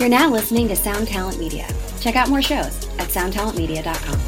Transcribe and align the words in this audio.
You're 0.00 0.08
now 0.08 0.30
listening 0.30 0.66
to 0.68 0.76
Sound 0.76 1.08
Talent 1.08 1.38
Media. 1.38 1.68
Check 2.00 2.16
out 2.16 2.30
more 2.30 2.40
shows 2.40 2.88
at 2.98 3.08
soundtalentmedia.com. 3.08 4.18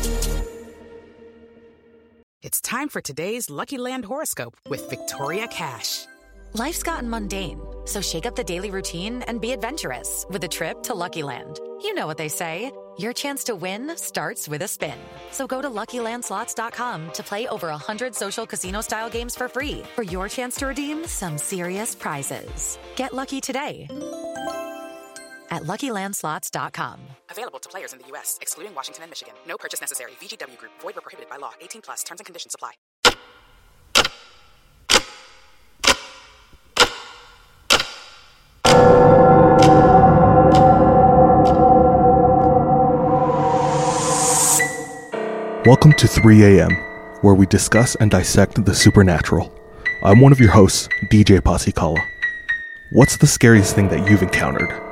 It's 2.42 2.60
time 2.60 2.90
for 2.90 3.00
today's 3.00 3.48
Lucky 3.48 3.78
Land 3.78 4.04
horoscope 4.04 4.54
with 4.68 4.90
Victoria 4.90 5.48
Cash. 5.48 6.04
Life's 6.52 6.82
gotten 6.82 7.08
mundane, 7.08 7.58
so 7.86 8.02
shake 8.02 8.26
up 8.26 8.36
the 8.36 8.44
daily 8.44 8.70
routine 8.70 9.22
and 9.22 9.40
be 9.40 9.52
adventurous 9.52 10.26
with 10.28 10.44
a 10.44 10.48
trip 10.48 10.82
to 10.82 10.94
Lucky 10.94 11.22
Land. 11.22 11.58
You 11.80 11.94
know 11.94 12.06
what 12.06 12.18
they 12.18 12.28
say 12.28 12.70
your 12.98 13.14
chance 13.14 13.42
to 13.44 13.54
win 13.54 13.96
starts 13.96 14.46
with 14.46 14.60
a 14.60 14.68
spin. 14.68 14.98
So 15.30 15.46
go 15.46 15.62
to 15.62 15.70
luckylandslots.com 15.70 17.12
to 17.12 17.22
play 17.22 17.48
over 17.48 17.68
100 17.68 18.14
social 18.14 18.44
casino 18.44 18.82
style 18.82 19.08
games 19.08 19.34
for 19.34 19.48
free 19.48 19.82
for 19.94 20.02
your 20.02 20.28
chance 20.28 20.54
to 20.56 20.66
redeem 20.66 21.06
some 21.06 21.38
serious 21.38 21.94
prizes. 21.94 22.78
Get 22.94 23.14
lucky 23.14 23.40
today 23.40 23.86
at 25.52 25.62
luckylandslots.com. 25.64 27.00
Available 27.30 27.60
to 27.60 27.68
players 27.68 27.92
in 27.92 28.00
the 28.00 28.08
U.S., 28.08 28.38
excluding 28.40 28.74
Washington 28.74 29.04
and 29.04 29.10
Michigan. 29.10 29.34
No 29.46 29.56
purchase 29.56 29.80
necessary. 29.80 30.12
VGW 30.20 30.58
Group, 30.58 30.72
void 30.80 30.96
or 30.96 31.02
prohibited 31.02 31.30
by 31.30 31.36
law. 31.36 31.52
18 31.60 31.82
plus 31.82 32.02
terms 32.02 32.20
and 32.20 32.26
conditions 32.26 32.56
apply. 32.56 32.72
Welcome 45.64 45.92
to 45.92 46.08
3 46.08 46.42
a.m., 46.42 46.72
where 47.20 47.34
we 47.34 47.46
discuss 47.46 47.94
and 47.96 48.10
dissect 48.10 48.64
the 48.64 48.74
supernatural. 48.74 49.54
I'm 50.02 50.20
one 50.20 50.32
of 50.32 50.40
your 50.40 50.50
hosts, 50.50 50.88
DJ 51.04 51.40
Pasikala. 51.40 52.04
What's 52.90 53.16
the 53.16 53.28
scariest 53.28 53.76
thing 53.76 53.88
that 53.90 54.10
you've 54.10 54.22
encountered? 54.22 54.91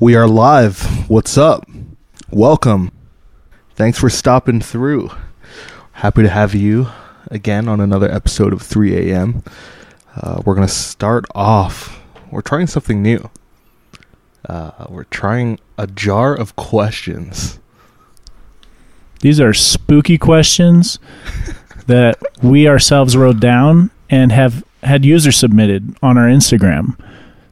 We 0.00 0.16
are 0.16 0.26
live. 0.26 1.08
What's 1.08 1.38
up? 1.38 1.70
Welcome. 2.28 2.90
Thanks 3.76 3.96
for 3.96 4.10
stopping 4.10 4.60
through. 4.60 5.10
Happy 5.92 6.22
to 6.22 6.28
have 6.28 6.52
you 6.52 6.88
again 7.30 7.68
on 7.68 7.80
another 7.80 8.10
episode 8.10 8.52
of 8.52 8.60
3 8.60 9.12
a.m. 9.12 9.44
Uh, 10.16 10.42
we're 10.44 10.56
going 10.56 10.66
to 10.66 10.72
start 10.72 11.26
off. 11.32 12.00
We're 12.32 12.42
trying 12.42 12.66
something 12.66 13.02
new. 13.02 13.30
Uh, 14.48 14.86
we're 14.88 15.04
trying 15.04 15.60
a 15.78 15.86
jar 15.86 16.34
of 16.34 16.56
questions. 16.56 17.60
These 19.20 19.38
are 19.38 19.54
spooky 19.54 20.18
questions 20.18 20.98
that 21.86 22.20
we 22.42 22.66
ourselves 22.66 23.16
wrote 23.16 23.38
down 23.38 23.92
and 24.10 24.32
have 24.32 24.64
had 24.82 25.04
users 25.04 25.36
submitted 25.36 25.96
on 26.02 26.18
our 26.18 26.26
Instagram. 26.26 26.98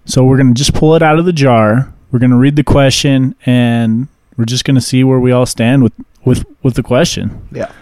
So 0.07 0.25
we're 0.25 0.39
going 0.39 0.53
to 0.53 0.59
just 0.59 0.75
pull 0.75 0.97
it 0.97 1.03
out 1.03 1.21
of 1.21 1.25
the 1.25 1.33
jar. 1.33 1.92
We're 2.13 2.19
going 2.19 2.31
to 2.31 2.37
read 2.37 2.57
the 2.57 2.63
question 2.63 3.35
and 3.47 4.07
we're 4.37 4.45
just 4.45 4.65
going 4.65 4.75
to 4.75 4.83
see 4.83 5.03
where 5.03 5.19
we 5.19 5.33
all 5.33 5.47
stand 5.47 5.83
with 5.83 5.95
with 6.25 6.45
with 6.63 6.75
the 6.75 6.83
question. 6.83 7.49
Yeah. 7.51 7.73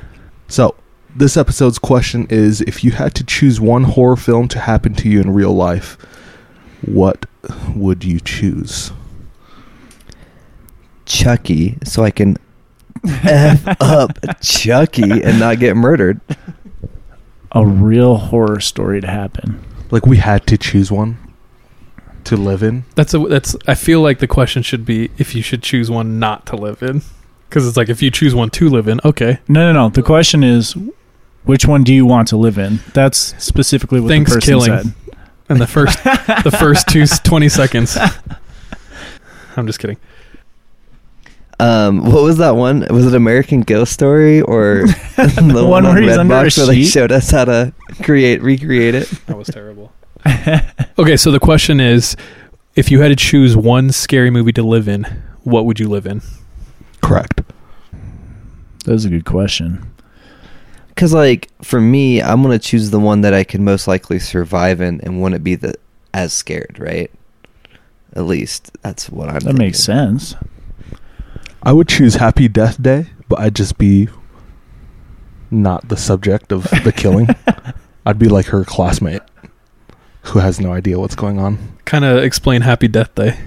So, 0.48 0.76
this 1.14 1.36
episode's 1.36 1.78
question 1.78 2.26
is 2.30 2.60
if 2.62 2.84
you 2.84 2.92
had 2.92 3.14
to 3.16 3.24
choose 3.24 3.60
one 3.60 3.84
horror 3.84 4.16
film 4.16 4.48
to 4.48 4.60
happen 4.60 4.94
to 4.94 5.08
you 5.08 5.20
in 5.20 5.32
real 5.32 5.52
life, 5.52 5.98
what 6.82 7.26
would 7.74 8.04
you 8.04 8.20
choose? 8.20 8.92
Chucky 11.06 11.76
so 11.84 12.04
I 12.04 12.12
can 12.12 12.36
F 13.04 13.66
up 13.80 14.16
Chucky 14.40 15.22
and 15.24 15.40
not 15.40 15.58
get 15.58 15.76
murdered. 15.76 16.20
A 17.52 17.66
real 17.66 18.16
horror 18.16 18.60
story 18.60 19.00
to 19.00 19.08
happen. 19.08 19.60
Like 19.90 20.06
we 20.06 20.18
had 20.18 20.46
to 20.46 20.56
choose 20.56 20.92
one 20.92 21.18
to 22.26 22.36
live 22.36 22.62
in. 22.62 22.84
That's 22.94 23.14
a 23.14 23.18
that's. 23.18 23.56
I 23.66 23.74
feel 23.74 24.00
like 24.00 24.18
the 24.18 24.26
question 24.26 24.62
should 24.62 24.84
be 24.84 25.10
if 25.18 25.34
you 25.34 25.42
should 25.42 25.62
choose 25.62 25.90
one 25.90 26.18
not 26.18 26.46
to 26.46 26.56
live 26.56 26.82
in, 26.82 27.02
because 27.48 27.66
it's 27.66 27.76
like 27.76 27.88
if 27.88 28.02
you 28.02 28.10
choose 28.10 28.34
one 28.34 28.50
to 28.50 28.68
live 28.68 28.88
in, 28.88 29.00
okay. 29.04 29.38
No, 29.48 29.72
no, 29.72 29.72
no. 29.72 29.88
The 29.90 30.02
question 30.02 30.42
is 30.44 30.76
which 31.44 31.66
one 31.66 31.82
do 31.84 31.94
you 31.94 32.04
want 32.06 32.28
to 32.28 32.36
live 32.36 32.58
in? 32.58 32.80
That's 32.94 33.34
specifically 33.42 34.00
what 34.00 34.08
Things 34.08 34.28
the 34.30 34.36
person 34.36 34.48
killing. 34.60 34.82
said. 34.82 34.94
And 35.48 35.60
the 35.60 35.66
first 35.66 36.02
the 36.04 36.56
first 36.58 36.86
two 36.88 37.06
twenty 37.24 37.48
seconds. 37.48 37.96
I'm 39.56 39.66
just 39.66 39.78
kidding. 39.80 39.96
Um, 41.58 42.04
what 42.10 42.22
was 42.22 42.38
that 42.38 42.52
one? 42.56 42.86
Was 42.88 43.06
it 43.06 43.14
American 43.14 43.60
Ghost 43.60 43.92
Story 43.92 44.40
or 44.40 44.86
the 45.16 45.66
one 45.68 45.84
where 45.84 46.00
he's 46.00 46.16
under 46.16 46.34
a 46.34 46.38
Redbox 46.44 46.56
where 46.56 46.66
they 46.68 46.76
sheet? 46.76 46.86
showed 46.90 47.12
us 47.12 47.30
how 47.30 47.44
to 47.44 47.74
create 48.02 48.40
recreate 48.40 48.94
it? 48.94 49.08
That 49.26 49.36
was 49.36 49.48
terrible. 49.48 49.92
okay, 50.98 51.16
so 51.16 51.30
the 51.30 51.40
question 51.40 51.80
is, 51.80 52.16
if 52.74 52.90
you 52.90 53.00
had 53.00 53.08
to 53.08 53.16
choose 53.16 53.56
one 53.56 53.90
scary 53.90 54.30
movie 54.30 54.52
to 54.52 54.62
live 54.62 54.88
in, 54.88 55.04
what 55.42 55.66
would 55.66 55.80
you 55.80 55.88
live 55.88 56.06
in? 56.06 56.22
Correct. 57.00 57.42
That 58.84 58.92
was 58.92 59.04
a 59.04 59.10
good 59.10 59.24
question. 59.24 59.92
Because 60.88 61.12
like 61.12 61.50
for 61.62 61.80
me, 61.80 62.20
I'm 62.20 62.42
gonna 62.42 62.58
choose 62.58 62.90
the 62.90 63.00
one 63.00 63.22
that 63.22 63.34
I 63.34 63.44
can 63.44 63.64
most 63.64 63.88
likely 63.88 64.18
survive 64.18 64.80
in 64.80 65.00
and 65.00 65.22
wouldn't 65.22 65.44
be 65.44 65.54
the 65.54 65.74
as 66.12 66.32
scared, 66.32 66.78
right? 66.78 67.10
At 68.14 68.24
least 68.24 68.70
that's 68.82 69.08
what 69.08 69.28
I'm. 69.28 69.40
That 69.40 69.54
makes 69.54 69.78
sense. 69.78 70.34
I 71.62 71.72
would 71.72 71.88
choose 71.88 72.16
Happy 72.16 72.48
Death 72.48 72.82
Day, 72.82 73.06
but 73.28 73.38
I'd 73.38 73.54
just 73.54 73.78
be 73.78 74.08
not 75.50 75.88
the 75.88 75.96
subject 75.96 76.52
of 76.52 76.64
the 76.84 76.92
killing. 76.94 77.28
I'd 78.06 78.18
be 78.18 78.28
like 78.28 78.46
her 78.46 78.64
classmate 78.64 79.22
who 80.22 80.38
has 80.38 80.60
no 80.60 80.72
idea 80.72 80.98
what's 80.98 81.14
going 81.14 81.38
on. 81.38 81.58
Kind 81.84 82.04
of 82.04 82.22
explain 82.22 82.62
Happy 82.62 82.88
Death 82.88 83.14
Day. 83.14 83.38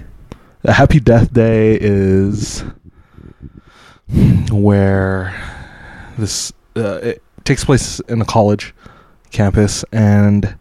Happy 0.64 1.00
Death 1.00 1.32
Day 1.32 1.78
is 1.80 2.64
where 4.50 5.34
this 6.18 6.52
uh, 6.76 7.00
it 7.02 7.22
takes 7.44 7.64
place 7.64 8.00
in 8.00 8.20
a 8.20 8.24
college 8.24 8.74
campus, 9.30 9.84
and 9.92 10.56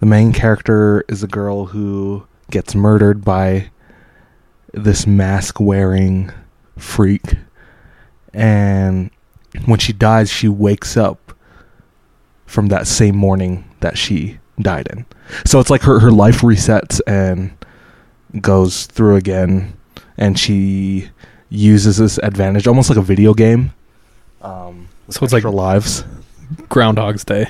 the 0.00 0.06
main 0.06 0.32
character 0.32 1.04
is 1.08 1.22
a 1.22 1.28
girl 1.28 1.66
who 1.66 2.26
gets 2.50 2.74
murdered 2.74 3.24
by 3.24 3.70
this 4.72 5.06
mask 5.06 5.58
wearing 5.60 6.30
freak, 6.76 7.22
and 8.32 9.10
when 9.64 9.78
she 9.78 9.92
dies, 9.92 10.30
she 10.30 10.48
wakes 10.48 10.96
up 10.96 11.32
from 12.46 12.68
that 12.68 12.86
same 12.86 13.16
morning 13.16 13.64
that 13.80 13.96
she 13.98 14.38
died 14.60 14.88
in. 14.92 15.04
So 15.44 15.60
it's 15.60 15.70
like 15.70 15.82
her 15.82 15.98
her 16.00 16.10
life 16.10 16.40
resets 16.40 17.00
and 17.06 17.50
goes 18.40 18.86
through 18.86 19.16
again 19.16 19.74
and 20.16 20.38
she 20.38 21.08
uses 21.50 21.96
this 21.96 22.18
advantage 22.18 22.66
almost 22.66 22.90
like 22.90 22.98
a 22.98 23.02
video 23.02 23.32
game 23.32 23.72
um 24.42 24.88
So 25.08 25.24
it's 25.24 25.32
like- 25.32 25.40
extra 25.40 25.50
lives 25.50 26.04
Groundhog's 26.68 27.24
Day. 27.24 27.48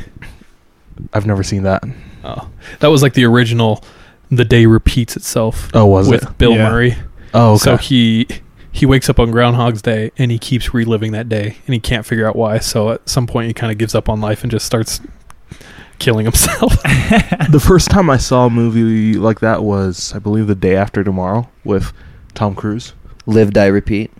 i've 1.12 1.26
never 1.26 1.42
seen 1.42 1.64
that 1.64 1.82
Oh, 2.24 2.48
that 2.80 2.88
was 2.88 3.00
like 3.02 3.14
the 3.14 3.24
original. 3.24 3.82
The 4.30 4.44
day 4.44 4.66
repeats 4.66 5.16
itself 5.16 5.70
oh 5.74 5.86
was 5.86 6.08
with 6.08 6.22
it 6.24 6.38
Bill 6.38 6.52
Yeah. 6.54 6.68
Murray. 6.70 6.96
oh 7.34 7.54
okay 7.54 7.58
So 7.64 7.76
he 7.76 8.26
he 8.70 8.86
wakes 8.86 9.08
up 9.08 9.18
on 9.18 9.30
Groundhog's 9.32 9.82
Day 9.82 10.12
and 10.18 10.30
he 10.30 10.38
keeps 10.38 10.72
reliving 10.74 11.10
that 11.12 11.28
day 11.28 11.56
and 11.66 11.74
he 11.74 11.80
can't 11.80 12.06
figure 12.06 12.28
out 12.28 12.36
why. 12.36 12.58
So 12.58 12.90
at 12.90 13.08
some 13.08 13.26
point 13.26 13.48
he 13.48 13.54
kind 13.54 13.72
of 13.72 13.78
gives 13.78 13.94
up 13.96 14.08
on 14.08 14.20
life 14.20 14.42
and 14.44 14.50
just 14.52 14.64
starts 14.66 15.00
killing 15.98 16.24
himself. 16.24 16.72
the 17.50 17.62
first 17.64 17.90
time 17.90 18.08
i 18.10 18.16
saw 18.16 18.46
a 18.46 18.50
movie 18.50 19.14
like 19.18 19.40
that 19.40 19.62
was 19.64 20.12
i 20.14 20.18
believe 20.18 20.46
the 20.46 20.54
day 20.54 20.76
after 20.76 21.02
tomorrow 21.02 21.48
with 21.64 21.92
tom 22.34 22.54
cruise 22.54 22.92
Live, 23.26 23.52
die, 23.52 23.66
repeat. 23.66 24.10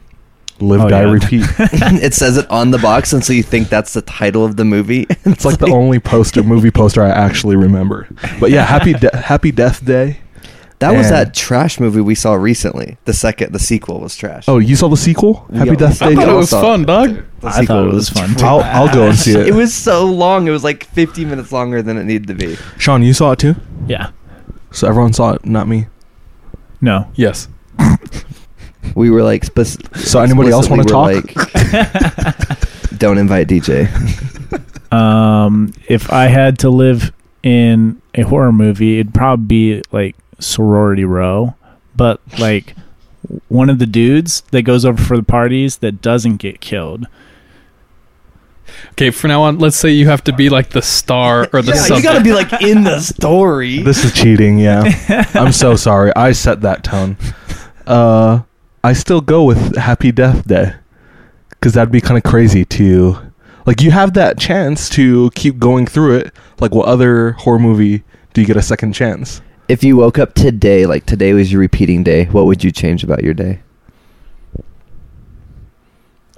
live 0.61 0.83
Oh, 0.83 0.89
die 0.91 1.05
yeah. 1.05 1.11
repeat 1.11 1.45
it 1.59 2.13
says 2.13 2.37
it 2.37 2.51
on 2.51 2.71
the 2.73 2.79
box, 2.79 3.13
and 3.15 3.25
so 3.25 3.33
you 3.33 3.43
think 3.43 3.69
that's 3.71 3.95
the 3.95 4.03
title 4.03 4.45
of 4.45 4.57
the 4.57 4.65
movie. 4.67 5.07
it's 5.25 5.45
like 5.47 5.59
the 5.59 5.71
only 5.71 5.99
poster 5.99 6.43
movie 6.43 6.71
poster 6.71 7.03
i 7.03 7.09
actually 7.09 7.57
remember 7.57 8.07
but 8.39 8.51
yeah 8.51 8.65
happy 8.65 8.93
De- 8.93 9.17
happy 9.17 9.51
death 9.53 9.83
day 9.85 10.19
that 10.81 10.93
was 10.93 11.09
that 11.11 11.35
trash 11.35 11.81
movie 11.81 12.01
we 12.01 12.15
saw 12.15 12.35
recently. 12.35 12.99
The 13.05 13.13
second, 13.13 13.53
the 13.53 13.59
sequel 13.59 13.99
was 14.01 14.15
trash. 14.15 14.45
oh 14.47 14.59
you 14.59 14.77
saw 14.77 14.87
the 14.89 14.97
sequel 14.97 15.45
We 15.51 15.59
happy 15.59 15.71
all- 15.71 15.77
death 15.77 16.01
I 16.03 16.11
day 16.11 16.15
thought 16.15 16.29
it 16.29 16.33
was 16.35 16.51
fun, 16.51 16.85
dog. 16.85 17.25
The 17.41 17.47
I 17.49 17.51
sequel 17.61 17.67
thought 17.67 17.89
it 17.89 17.95
was 17.95 18.09
fun. 18.11 18.35
too. 18.35 18.45
I'll, 18.45 18.61
I'll 18.61 18.93
go 18.93 19.09
and 19.09 19.17
see 19.17 19.33
it 19.39 19.47
It 19.49 19.55
was 19.55 19.73
so 19.73 20.05
long. 20.07 20.49
It 20.49 20.51
was 20.51 20.65
like 20.65 20.85
50 20.85 21.25
minutes 21.25 21.53
longer 21.53 21.83
than 21.83 21.97
it 21.97 22.05
needed 22.05 22.27
to 22.29 22.35
be. 22.35 22.57
sean 22.79 23.03
you 23.03 23.13
saw 23.15 23.33
it 23.33 23.39
too 23.39 23.55
Yeah. 23.87 24.11
so 24.73 24.89
everyone 24.89 25.13
saw 25.13 25.35
it 25.35 25.45
not 25.47 25.69
me 25.69 25.87
No. 26.81 27.11
Yes. 27.15 27.49
We 28.95 29.11
were 29.11 29.23
like, 29.23 29.45
spec- 29.45 29.97
So 29.97 30.21
anybody 30.21 30.51
else 30.51 30.69
want 30.69 30.83
to 30.83 30.89
talk? 30.89 31.13
explicitly 31.13 31.73
were 31.79 31.85
Like, 31.85 32.99
don't 32.99 33.19
invite 33.19 33.49
DJ. 33.49 33.89
Um, 34.91 35.75
if 35.87 36.11
I 36.11 36.29
had 36.29 36.59
to 36.61 36.71
live 36.71 37.13
in 37.43 38.01
a 38.15 38.23
horror 38.23 38.53
movie, 38.53 38.99
it'd 39.01 39.13
probably 39.13 39.45
be 39.77 39.83
like 39.93 40.17
Sorority 40.39 41.05
Row, 41.05 41.55
but 41.95 42.23
like 42.39 42.75
one 43.49 43.71
of 43.71 43.79
the 43.79 43.87
dudes 43.87 44.43
that 44.51 44.63
goes 44.63 44.85
over 44.85 45.03
for 45.03 45.17
the 45.17 45.23
parties 45.23 45.79
that 45.79 46.01
doesn't 46.01 46.37
get 46.37 46.61
killed. 46.61 47.07
Okay, 48.93 49.11
for 49.11 49.29
now 49.29 49.43
on, 49.43 49.59
let's 49.59 49.77
say 49.77 49.91
you 49.91 50.07
have 50.09 50.23
to 50.25 50.33
be 50.33 50.49
like 50.49 50.71
the 50.71 50.83
star 50.83 51.49
or 51.53 51.63
the 51.63 51.73
You 51.95 52.03
gotta 52.03 52.23
be 52.23 52.33
like 52.33 52.53
in 52.63 52.85
the 52.85 53.01
story. 53.01 53.79
This 53.83 54.05
is 54.05 54.13
cheating, 54.13 54.59
yeah. 54.59 54.85
I'm 55.35 55.53
so 55.53 55.77
sorry. 55.77 56.13
I 56.15 56.33
set 56.33 56.61
that 56.63 56.85
tone. 56.85 57.17
Uh, 57.87 58.43
I 58.85 58.93
still 58.93 59.21
go 59.21 59.45
with 59.45 59.77
Happy 59.77 60.13
Death 60.13 60.47
Day 60.47 60.75
because 61.51 61.75
that'd 61.75 61.91
be 61.93 62.01
kind 62.01 62.17
of 62.17 62.23
crazy 62.23 62.65
to, 62.65 63.19
like, 63.67 63.81
you 63.81 63.91
have 63.91 64.15
that 64.15 64.39
chance 64.39 64.89
to 64.91 65.31
keep 65.35 65.59
going 65.59 65.87
through 65.87 66.17
it. 66.17 66.35
Like, 66.61 66.75
what 66.75 66.87
other 66.87 67.33
horror 67.33 67.59
movie 67.59 68.05
do 68.35 68.41
you 68.41 68.47
get 68.47 68.57
a 68.57 68.63
second 68.63 68.93
chance? 68.93 69.41
If 69.69 69.85
you 69.85 69.97
woke 69.97 70.19
up 70.19 70.35
today, 70.35 70.87
like 70.87 71.05
today 71.05 71.35
was 71.35 71.53
your 71.53 71.61
repeating 71.61 72.03
day, 72.03 72.25
what 72.25 72.47
would 72.47 72.65
you 72.65 72.71
change 72.71 73.05
about 73.05 73.23
your 73.23 73.35
day? 73.35 73.61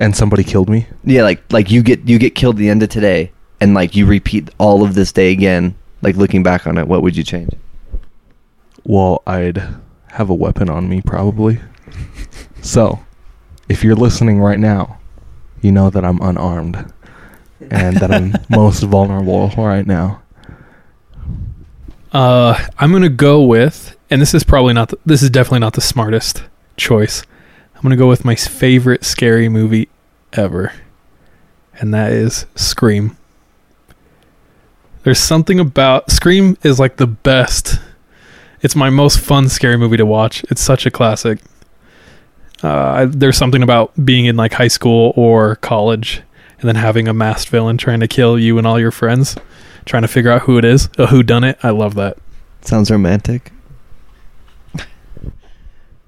And 0.00 0.17
somebody 0.17 0.43
killed 0.43 0.69
me. 0.69 0.87
Yeah, 1.05 1.23
like 1.23 1.41
like 1.53 1.71
you 1.71 1.82
get 1.82 2.09
you 2.09 2.19
get 2.19 2.35
killed 2.35 2.56
at 2.56 2.59
the 2.59 2.69
end 2.69 2.82
of 2.82 2.88
today, 2.88 3.32
and 3.61 3.75
like 3.75 3.94
you 3.94 4.06
repeat 4.06 4.50
all 4.59 4.82
of 4.82 4.94
this 4.94 5.12
day 5.12 5.31
again. 5.31 5.77
Like 6.03 6.17
looking 6.17 6.43
back 6.43 6.67
on 6.67 6.79
it, 6.79 6.88
what 6.88 7.03
would 7.03 7.17
you 7.17 7.23
change? 7.23 7.50
Well, 8.85 9.23
I'd 9.27 9.62
have 10.09 10.31
a 10.31 10.35
weapon 10.35 10.69
on 10.71 10.88
me 10.88 11.03
probably. 11.03 11.61
So, 12.62 12.99
if 13.69 13.85
you're 13.85 13.94
listening 13.94 14.41
right 14.41 14.59
now, 14.59 14.99
you 15.61 15.71
know 15.71 15.91
that 15.91 16.05
I'm 16.05 16.21
unarmed 16.21 16.93
and 17.71 17.97
that 17.99 18.11
I'm 18.11 18.35
most 18.50 18.82
vulnerable 18.82 19.50
right 19.56 19.87
now. 19.87 20.23
Uh, 22.12 22.66
I'm 22.78 22.92
gonna 22.92 23.08
go 23.08 23.42
with, 23.42 23.96
and 24.10 24.20
this 24.20 24.34
is 24.34 24.42
probably 24.42 24.74
not. 24.74 24.88
The, 24.88 24.98
this 25.06 25.22
is 25.22 25.30
definitely 25.30 25.60
not 25.60 25.74
the 25.74 25.80
smartest 25.80 26.42
choice. 26.76 27.22
I'm 27.74 27.82
gonna 27.82 27.96
go 27.96 28.08
with 28.08 28.24
my 28.24 28.34
favorite 28.34 29.04
scary 29.04 29.48
movie 29.48 29.88
ever, 30.32 30.72
and 31.78 31.94
that 31.94 32.12
is 32.12 32.46
Scream. 32.56 33.16
There's 35.02 35.20
something 35.20 35.60
about 35.60 36.10
Scream 36.10 36.58
is 36.62 36.78
like 36.78 36.96
the 36.96 37.06
best. 37.06 37.78
It's 38.60 38.76
my 38.76 38.90
most 38.90 39.18
fun 39.18 39.48
scary 39.48 39.78
movie 39.78 39.96
to 39.96 40.04
watch. 40.04 40.44
It's 40.50 40.60
such 40.60 40.84
a 40.84 40.90
classic. 40.90 41.38
Uh, 42.62 43.06
there's 43.08 43.38
something 43.38 43.62
about 43.62 43.92
being 44.04 44.26
in 44.26 44.36
like 44.36 44.52
high 44.52 44.68
school 44.68 45.14
or 45.16 45.56
college, 45.56 46.22
and 46.58 46.68
then 46.68 46.76
having 46.76 47.08
a 47.08 47.14
masked 47.14 47.50
villain 47.50 47.78
trying 47.78 48.00
to 48.00 48.08
kill 48.08 48.38
you 48.38 48.58
and 48.58 48.66
all 48.66 48.78
your 48.78 48.90
friends, 48.90 49.36
trying 49.85 50.03
to 50.03 50.09
figure 50.09 50.31
out 50.31 50.43
who 50.43 50.59
it 50.59 50.65
is, 50.65 50.88
a 50.99 51.06
who 51.06 51.23
done 51.23 51.44
it. 51.44 51.59
I 51.62 51.71
love 51.71 51.94
that. 51.97 52.19
Sounds 52.62 52.91
romantic. 52.91 53.53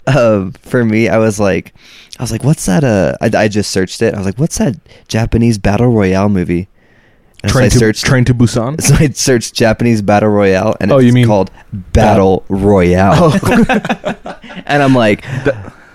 uh, 0.06 0.50
for 0.60 0.84
me, 0.84 1.08
I 1.08 1.18
was 1.18 1.38
like, 1.38 1.72
I 2.18 2.22
was 2.22 2.32
like, 2.32 2.44
what's 2.44 2.66
that? 2.66 2.84
Uh, 2.84 3.16
I, 3.20 3.30
I 3.44 3.48
just 3.48 3.70
searched 3.70 4.02
it. 4.02 4.14
I 4.14 4.18
was 4.18 4.26
like, 4.26 4.38
what's 4.38 4.58
that 4.58 4.76
Japanese 5.08 5.58
battle 5.58 5.88
royale 5.92 6.28
movie? 6.28 6.68
And 7.42 7.50
so 7.50 7.58
I 7.58 7.60
Train 7.62 7.70
to, 7.70 7.78
searched. 7.78 8.04
Train 8.04 8.24
to 8.26 8.34
Busan. 8.34 8.80
so 8.82 8.94
I 8.96 9.08
searched 9.10 9.54
Japanese 9.54 10.02
battle 10.02 10.28
royale, 10.28 10.76
and 10.80 10.92
Oh, 10.92 10.98
it's 10.98 11.06
you 11.06 11.12
mean- 11.12 11.26
called 11.26 11.50
Battle 11.72 12.44
Royale. 12.48 13.32
and 14.66 14.82
I'm 14.82 14.94
like, 14.94 15.24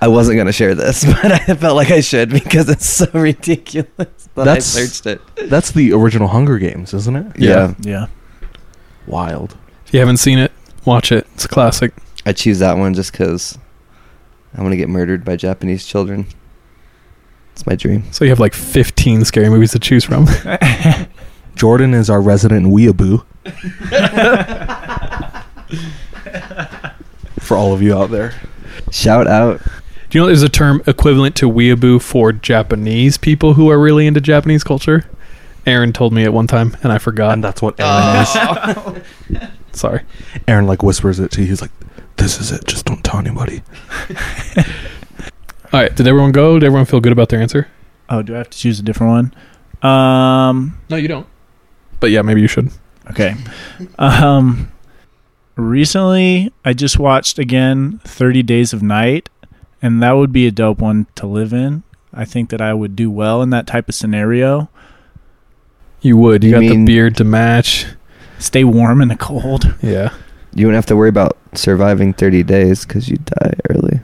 I 0.02 0.08
wasn't 0.08 0.38
gonna 0.38 0.52
share 0.52 0.76
this, 0.76 1.06
but 1.22 1.32
I 1.32 1.56
felt 1.56 1.76
like 1.76 1.92
I 1.92 2.02
should 2.02 2.30
because 2.30 2.70
it's 2.70 2.88
so 2.90 3.08
ridiculous 3.14 4.17
that 4.38 4.46
That's- 4.46 4.76
I 4.78 4.82
searched 4.86 5.06
it. 5.06 5.22
That's 5.50 5.72
the 5.72 5.94
original 5.94 6.28
Hunger 6.30 6.58
Games, 6.60 6.94
isn't 6.94 7.16
it? 7.16 7.40
Yeah. 7.40 7.74
Yeah. 7.80 8.08
Wild. 9.06 9.56
If 9.86 9.94
you 9.94 10.00
haven't 10.00 10.18
seen 10.18 10.40
it, 10.40 10.52
watch 10.86 11.12
it. 11.12 11.28
It's 11.36 11.46
a 11.46 11.48
classic. 11.48 11.94
I 12.26 12.34
choose 12.34 12.60
that 12.60 12.78
one 12.78 12.94
just 12.94 13.12
because 13.12 13.58
I 14.56 14.62
want 14.62 14.74
to 14.74 14.78
get 14.78 14.90
murdered 14.90 15.24
by 15.24 15.36
Japanese 15.38 15.86
children. 15.86 16.26
It's 17.54 17.66
my 17.66 17.76
dream. 17.76 18.04
So 18.12 18.26
you 18.26 18.30
have 18.32 18.40
like 18.40 18.54
15 18.54 19.24
scary 19.26 19.50
movies 19.50 19.72
to 19.72 19.80
choose 19.80 20.04
from. 20.04 20.28
Jordan 21.56 21.94
is 21.94 22.10
our 22.10 22.22
resident 22.22 22.68
weeaboo. 22.68 23.26
For 27.40 27.56
all 27.56 27.74
of 27.74 27.82
you 27.82 27.98
out 27.98 28.12
there. 28.12 28.34
Shout 28.92 29.28
out. 29.28 29.62
Do 30.10 30.18
you 30.18 30.22
know 30.22 30.28
there's 30.28 30.42
a 30.44 30.50
term 30.50 30.82
equivalent 30.88 31.36
to 31.38 31.50
weeaboo 31.50 32.02
for 32.02 32.32
Japanese 32.32 33.18
people 33.18 33.56
who 33.56 33.70
are 33.70 33.78
really 33.80 34.08
into 34.08 34.22
Japanese 34.22 34.64
culture? 34.64 35.10
Aaron 35.66 35.92
told 35.92 36.14
me 36.14 36.24
at 36.24 36.32
one 36.32 36.48
time, 36.48 36.78
and 36.82 36.94
I 36.94 36.98
forgot. 36.98 37.34
And 37.34 37.44
that's 37.44 37.62
what 37.62 37.78
Aaron 37.80 38.22
is. 39.36 39.42
Sorry. 39.74 40.04
Aaron 40.48 40.66
like 40.66 40.82
whispers 40.82 41.20
it 41.20 41.30
to 41.32 41.42
you. 41.42 41.48
He's 41.48 41.62
like, 41.62 41.72
"This 42.16 42.40
is 42.40 42.52
it. 42.54 42.66
Just 42.66 42.86
don't 42.86 43.04
tell 43.04 43.20
anybody." 43.20 43.62
All 44.58 45.82
right. 45.82 45.94
Did 45.94 46.08
everyone 46.08 46.32
go? 46.32 46.58
Did 46.58 46.66
everyone 46.68 46.86
feel 46.86 47.02
good 47.02 47.12
about 47.12 47.28
their 47.28 47.42
answer? 47.42 47.68
Oh, 48.10 48.22
do 48.22 48.34
I 48.34 48.38
have 48.38 48.50
to 48.50 48.58
choose 48.58 48.80
a 48.80 48.84
different 48.84 49.34
one? 49.84 49.92
Um, 49.92 50.80
No, 50.90 50.96
you 50.96 51.10
don't. 51.10 51.28
But 52.00 52.12
yeah, 52.12 52.22
maybe 52.22 52.40
you 52.42 52.48
should. 52.48 52.72
okay. 53.12 53.36
Um, 54.00 54.72
recently 55.58 56.54
I 56.64 56.72
just 56.74 56.98
watched 56.98 57.38
again 57.40 58.00
30 58.06 58.44
Days 58.44 58.72
of 58.72 58.82
Night, 58.82 59.28
and 59.82 60.02
that 60.04 60.14
would 60.14 60.32
be 60.32 60.48
a 60.48 60.52
dope 60.52 60.80
one 60.80 61.08
to 61.16 61.26
live 61.28 61.54
in. 61.54 61.84
I 62.14 62.26
think 62.26 62.50
that 62.50 62.62
I 62.62 62.74
would 62.74 62.96
do 62.96 63.12
well 63.12 63.42
in 63.42 63.50
that 63.52 63.68
type 63.68 63.90
of 63.90 63.96
scenario. 63.96 64.70
You 66.02 66.18
would. 66.18 66.44
You, 66.44 66.50
You 66.50 66.56
got 66.56 66.60
mean- 66.62 66.86
the 66.86 66.94
beard 66.94 67.16
to 67.18 67.24
match. 67.24 67.86
Stay 68.40 68.64
warm 68.64 69.02
in 69.02 69.08
the 69.08 69.16
cold. 69.16 69.74
Yeah. 69.82 70.14
You 70.54 70.66
wouldn't 70.66 70.78
have 70.78 70.86
to 70.88 70.96
worry 70.96 71.10
about 71.10 71.38
surviving 71.54 72.14
30 72.14 72.42
days 72.44 72.86
because 72.86 73.08
you'd 73.10 73.26
die 73.26 73.54
early. 73.70 74.00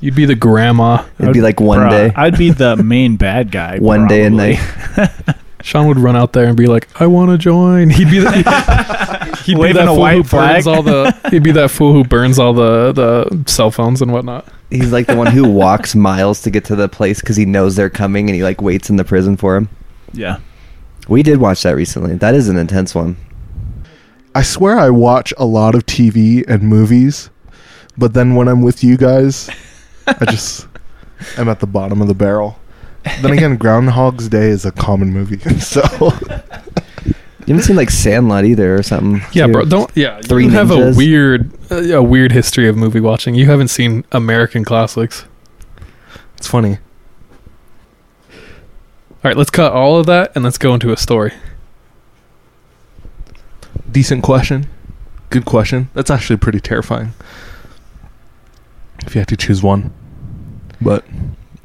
You'd 0.00 0.14
be 0.14 0.24
the 0.24 0.34
grandma. 0.36 1.04
It'd 1.18 1.32
be 1.32 1.40
like 1.40 1.58
one 1.60 1.78
Bruh, 1.78 1.90
day. 1.90 2.12
I'd 2.14 2.36
be 2.38 2.50
the 2.50 2.76
main 2.82 3.16
bad 3.16 3.50
guy. 3.50 3.78
One 3.78 4.06
day 4.06 4.24
and 4.24 4.36
night. 4.36 4.58
Sean 5.62 5.86
would 5.86 5.98
run 5.98 6.16
out 6.16 6.32
there 6.32 6.46
and 6.46 6.56
be 6.56 6.66
like, 6.66 6.88
"I 7.00 7.06
want 7.06 7.30
to 7.30 7.38
join." 7.38 7.90
He'd 7.90 8.10
be 8.10 8.18
the, 8.18 8.30
he'd 9.44 9.56
be 9.60 9.72
that 9.72 9.84
a 9.84 9.86
fool 9.86 9.98
white 9.98 10.16
who 10.16 10.24
burns 10.24 10.66
all 10.66 10.82
the. 10.82 11.16
He'd 11.30 11.42
be 11.42 11.52
that 11.52 11.70
fool 11.70 11.92
who 11.92 12.04
burns 12.04 12.38
all 12.38 12.52
the 12.52 12.92
the 12.92 13.50
cell 13.50 13.70
phones 13.70 14.02
and 14.02 14.12
whatnot. 14.12 14.46
He's 14.70 14.92
like 14.92 15.06
the 15.06 15.16
one 15.16 15.28
who 15.28 15.48
walks 15.48 15.94
miles 15.94 16.42
to 16.42 16.50
get 16.50 16.64
to 16.66 16.76
the 16.76 16.88
place 16.88 17.20
because 17.20 17.36
he 17.36 17.44
knows 17.44 17.76
they're 17.76 17.90
coming 17.90 18.28
and 18.28 18.36
he 18.36 18.42
like 18.42 18.60
waits 18.60 18.90
in 18.90 18.96
the 18.96 19.04
prison 19.04 19.36
for 19.36 19.56
him. 19.56 19.68
Yeah. 20.12 20.38
We 21.08 21.22
did 21.22 21.38
watch 21.38 21.62
that 21.62 21.72
recently. 21.72 22.16
That 22.16 22.34
is 22.34 22.48
an 22.48 22.56
intense 22.56 22.94
one. 22.94 23.16
I 24.34 24.42
swear 24.42 24.78
I 24.78 24.90
watch 24.90 25.34
a 25.36 25.44
lot 25.44 25.74
of 25.74 25.84
TV 25.84 26.44
and 26.48 26.62
movies, 26.62 27.28
but 27.98 28.14
then 28.14 28.34
when 28.34 28.48
I'm 28.48 28.62
with 28.62 28.82
you 28.82 28.96
guys, 28.96 29.50
I 30.06 30.24
just 30.24 30.66
I 31.36 31.40
am 31.42 31.48
at 31.48 31.60
the 31.60 31.66
bottom 31.66 32.00
of 32.00 32.08
the 32.08 32.14
barrel. 32.14 32.58
Then 33.20 33.32
again, 33.32 33.56
Groundhog's 33.58 34.28
Day 34.28 34.48
is 34.48 34.64
a 34.64 34.72
common 34.72 35.10
movie, 35.10 35.38
so 35.60 35.82
You 37.46 37.54
haven't 37.54 37.62
seen 37.62 37.76
like 37.76 37.90
Sandlot 37.90 38.44
either 38.44 38.74
or 38.76 38.82
something. 38.82 39.22
Yeah, 39.32 39.46
too. 39.46 39.52
bro. 39.52 39.64
Don't. 39.64 39.90
Yeah, 39.96 40.20
Three 40.20 40.44
you 40.44 40.50
have 40.50 40.70
a 40.70 40.92
weird, 40.96 41.52
uh, 41.70 41.96
a 41.96 42.02
weird 42.02 42.32
history 42.32 42.68
of 42.68 42.76
movie 42.76 43.00
watching. 43.00 43.34
You 43.34 43.46
haven't 43.46 43.68
seen 43.68 44.04
American 44.12 44.64
classics. 44.64 45.24
it's 46.36 46.46
funny. 46.46 46.78
All 48.30 49.28
right, 49.28 49.36
let's 49.36 49.50
cut 49.50 49.72
all 49.72 49.98
of 49.98 50.06
that 50.06 50.32
and 50.34 50.42
let's 50.44 50.58
go 50.58 50.74
into 50.74 50.92
a 50.92 50.96
story. 50.96 51.32
Decent 53.90 54.22
question, 54.24 54.66
good 55.30 55.44
question. 55.44 55.90
That's 55.94 56.10
actually 56.10 56.38
pretty 56.38 56.58
terrifying. 56.60 57.12
If 59.06 59.14
you 59.14 59.20
had 59.20 59.28
to 59.28 59.36
choose 59.36 59.62
one, 59.62 59.92
but 60.80 61.04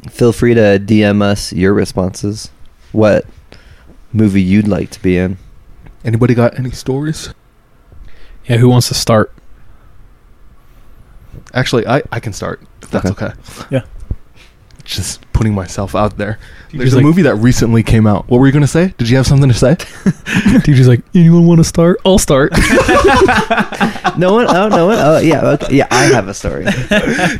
Feel 0.09 0.31
free 0.31 0.53
to 0.53 0.79
DM 0.79 1.21
us 1.21 1.51
your 1.53 1.73
responses. 1.73 2.49
What 2.91 3.25
movie 4.13 4.41
you'd 4.41 4.67
like 4.67 4.89
to 4.91 5.01
be 5.01 5.17
in? 5.17 5.37
anybody 6.05 6.33
got 6.33 6.57
any 6.57 6.71
stories? 6.71 7.33
Yeah, 8.45 8.57
who 8.57 8.69
wants 8.69 8.87
to 8.87 8.93
start? 8.93 9.33
Actually, 11.53 11.85
I 11.87 12.01
I 12.11 12.19
can 12.19 12.33
start 12.33 12.61
if 12.81 12.89
that's 12.91 13.09
okay. 13.11 13.31
Yeah. 13.69 13.81
Just 14.85 15.21
putting 15.33 15.53
myself 15.53 15.95
out 15.95 16.17
there. 16.17 16.39
You 16.71 16.79
There's 16.79 16.93
a 16.93 16.97
like- 16.97 17.03
movie 17.05 17.23
that 17.23 17.35
recently 17.35 17.83
came 17.83 18.07
out. 18.07 18.29
What 18.29 18.39
were 18.39 18.47
you 18.47 18.53
gonna 18.53 18.67
say? 18.67 18.93
Did 18.97 19.09
you 19.09 19.17
have 19.17 19.27
something 19.27 19.49
to 19.49 19.55
say? 19.55 19.75
DJ's 20.63 20.87
like, 20.87 21.03
anyone 21.13 21.45
want 21.45 21.59
to 21.59 21.63
start? 21.65 21.99
I'll 22.05 22.19
start. 22.19 22.53
No 24.17 24.33
one. 24.33 24.47
Oh, 24.49 24.67
no 24.67 24.87
one. 24.87 24.97
Oh, 24.99 25.19
yeah. 25.19 25.45
Okay. 25.45 25.75
Yeah, 25.75 25.87
I 25.91 26.05
have 26.05 26.27
a 26.27 26.33
story. 26.33 26.65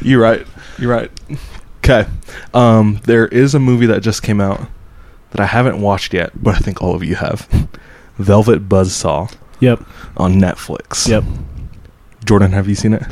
You're 0.04 0.22
right. 0.22 0.46
You're 0.78 0.92
right. 0.92 1.10
Okay. 1.90 2.10
Um, 2.54 3.00
there 3.06 3.28
is 3.28 3.56
a 3.56 3.60
movie 3.60 3.86
that 3.86 4.02
just 4.02 4.22
came 4.24 4.42
out 4.42 4.62
that 5.32 5.40
I 5.40 5.46
haven't 5.46 5.80
watched 5.82 6.14
yet, 6.14 6.32
but 6.36 6.56
I 6.56 6.60
think 6.60 6.82
all 6.82 6.96
of 6.96 7.04
you 7.04 7.16
have. 7.16 7.48
Velvet 8.18 8.68
Buzzsaw 8.68 9.34
Yep. 9.60 9.84
on 10.18 10.34
Netflix. 10.36 11.08
Yep. 11.08 11.24
Jordan, 12.26 12.52
have 12.52 12.68
you 12.68 12.76
seen 12.76 12.94
it? 12.94 13.04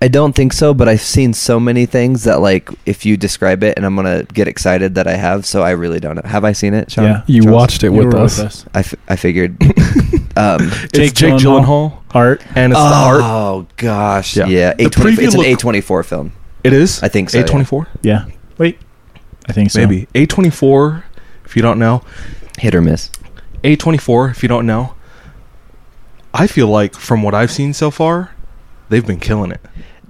I 0.00 0.08
don't 0.08 0.32
think 0.34 0.52
so, 0.52 0.74
but 0.74 0.88
I've 0.88 1.00
seen 1.00 1.32
so 1.32 1.60
many 1.60 1.86
things 1.86 2.24
that 2.24 2.40
like 2.40 2.68
if 2.86 3.04
you 3.06 3.16
describe 3.16 3.62
it, 3.62 3.74
and 3.76 3.86
I'm 3.86 3.94
gonna 3.94 4.24
get 4.24 4.48
excited 4.48 4.96
that 4.96 5.06
I 5.06 5.14
have. 5.14 5.46
So 5.46 5.62
I 5.62 5.70
really 5.70 6.00
don't 6.00 6.16
know. 6.16 6.22
Have 6.28 6.44
I 6.44 6.52
seen 6.52 6.74
it? 6.74 6.90
Sean? 6.90 7.04
Yeah. 7.04 7.22
You 7.26 7.42
Charles? 7.42 7.54
watched 7.54 7.82
it 7.84 7.92
You 7.92 7.92
with 7.92 8.14
were 8.14 8.16
us. 8.20 8.64
I, 8.74 8.80
f- 8.80 8.94
I 9.08 9.14
figured. 9.16 9.56
um, 10.36 10.58
It's 10.60 10.92
Jake 10.92 11.14
Jake, 11.14 11.34
Gyllenhaal. 11.34 11.92
Gyllenhaal, 11.92 11.98
Art. 12.14 12.42
and 12.56 12.72
it's 12.72 12.80
the 12.80 12.84
art. 12.86 13.20
oh 13.22 13.66
gosh, 13.76 14.36
Yeah. 14.36 14.46
yeah. 14.46 14.74
A 14.78 14.88
twenty. 14.88 15.22
It's 15.22 15.34
an 15.34 15.44
A 15.44 15.54
twenty 15.54 15.80
four 15.80 16.02
film. 16.02 16.32
It 16.64 16.72
is. 16.72 17.02
I 17.02 17.08
think 17.08 17.30
so, 17.30 17.40
A 17.40 17.44
twenty 17.44 17.64
four. 17.64 17.88
Yeah. 18.02 18.26
Wait. 18.58 18.78
I 19.48 19.52
think 19.52 19.70
so. 19.70 19.80
Maybe 19.80 20.06
A 20.14 20.26
twenty 20.26 20.50
four. 20.50 21.04
If 21.44 21.56
you 21.56 21.62
don't 21.62 21.78
know, 21.78 22.02
Hit 22.58 22.74
or 22.74 22.80
miss. 22.80 23.10
A 23.64 23.76
twenty 23.76 23.98
four. 23.98 24.28
If 24.28 24.42
you 24.42 24.48
don't 24.48 24.66
know, 24.66 24.94
I 26.32 26.46
feel 26.46 26.68
like 26.68 26.94
from 26.94 27.22
what 27.22 27.34
I've 27.34 27.50
seen 27.50 27.72
so 27.72 27.90
far, 27.90 28.34
they've 28.88 29.06
been 29.06 29.20
killing 29.20 29.50
it. 29.50 29.60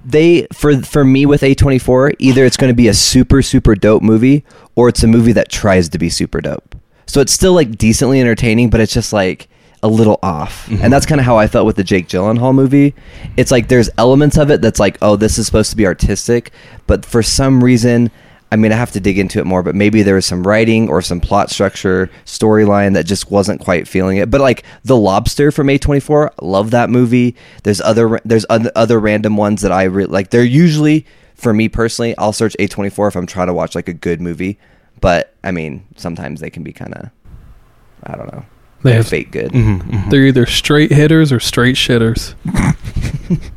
They 0.05 0.47
for 0.53 0.83
for 0.83 1.05
me 1.05 1.27
with 1.27 1.43
A 1.43 1.55
twenty 1.55 1.79
four, 1.79 2.13
either 2.19 2.45
it's 2.45 2.57
going 2.57 2.71
to 2.71 2.77
be 2.77 2.89
a 2.89 2.95
super 2.95 3.41
super 3.43 3.75
dope 3.75 4.03
movie, 4.03 4.45
or 4.75 4.89
it's 4.89 5.03
a 5.03 5.07
movie 5.07 5.33
that 5.33 5.49
tries 5.49 5.89
to 5.91 5.99
be 5.99 6.11
super 6.11 6.41
dope. 6.41 6.75
So 7.07 7.21
it's 7.21 7.33
still 7.33 7.53
like 7.53 7.77
decently 7.79 8.21
entertaining, 8.21 8.71
but 8.71 8.81
it's 8.81 8.93
just 8.93 9.13
like 9.13 9.49
a 9.83 9.89
little 9.89 10.19
off. 10.23 10.69
And 10.69 10.79
mm-hmm. 10.79 10.91
that's 10.91 11.07
kind 11.07 11.21
of 11.21 11.25
how 11.25 11.39
I 11.39 11.47
felt 11.47 11.67
with 11.67 11.77
the 11.77 11.85
Jake 11.85 12.09
Gyllenhaal 12.09 12.55
movie. 12.55 12.95
It's 13.37 13.51
like 13.51 13.69
there's 13.69 13.91
elements 13.99 14.37
of 14.37 14.51
it 14.51 14.61
that's 14.61 14.79
like, 14.79 14.97
oh, 15.03 15.17
this 15.17 15.39
is 15.39 15.47
supposed 15.47 15.71
to 15.71 15.77
be 15.77 15.87
artistic, 15.87 16.53
but 16.87 17.05
for 17.05 17.23
some 17.23 17.63
reason, 17.63 18.11
I 18.53 18.57
mean, 18.57 18.71
I 18.71 18.77
have 18.77 18.93
to 18.93 19.01
dig 19.01 19.19
into 19.19 19.39
it 19.39 19.47
more, 19.47 19.63
but 19.63 19.75
maybe 19.75 20.03
there 20.03 20.17
was 20.17 20.27
some 20.27 20.47
writing 20.47 20.91
or 20.91 21.01
some 21.01 21.21
plot 21.21 21.49
structure, 21.49 22.11
storyline 22.27 22.93
that 22.93 23.07
just 23.07 23.31
wasn't 23.31 23.63
quite 23.63 23.89
feeling 23.89 24.19
it. 24.19 24.31
But 24.31 24.43
like 24.43 24.63
The 24.85 24.97
Lobster 24.97 25.51
from 25.51 25.69
A24, 25.69 26.33
love 26.43 26.71
that 26.73 26.91
movie. 26.91 27.35
There's 27.63 27.81
other 27.81 28.21
there's 28.27 28.45
other, 28.51 29.01
random 29.01 29.39
ones 29.39 29.63
that 29.63 29.73
I 29.73 29.85
really 29.85 30.11
like. 30.11 30.29
They're 30.29 30.45
usually 30.45 31.07
for 31.35 31.55
me 31.55 31.71
personally, 31.71 32.15
I'll 32.19 32.35
search 32.35 32.55
A24 32.61 33.09
if 33.09 33.17
I'm 33.17 33.27
trying 33.27 33.47
to 33.47 33.55
watch 33.55 33.75
like 33.75 33.89
a 33.89 33.95
good 33.95 34.21
movie. 34.21 34.59
But 35.01 35.35
I 35.43 35.51
mean, 35.51 35.87
sometimes 35.97 36.41
they 36.41 36.51
can 36.51 36.63
be 36.63 36.75
kind 36.75 36.93
of 36.93 37.11
I 38.03 38.17
don't 38.17 38.31
know. 38.35 38.45
They 38.83 38.95
have 38.95 39.07
fake 39.09 39.31
good. 39.31 39.53
Mm-hmm, 39.53 39.91
mm-hmm, 39.91 40.11
they're 40.11 40.27
either 40.27 40.47
straight 40.47 40.91
hitters 40.93 41.31
or 41.33 41.39
straight 41.41 41.77
shitters. 41.77 42.35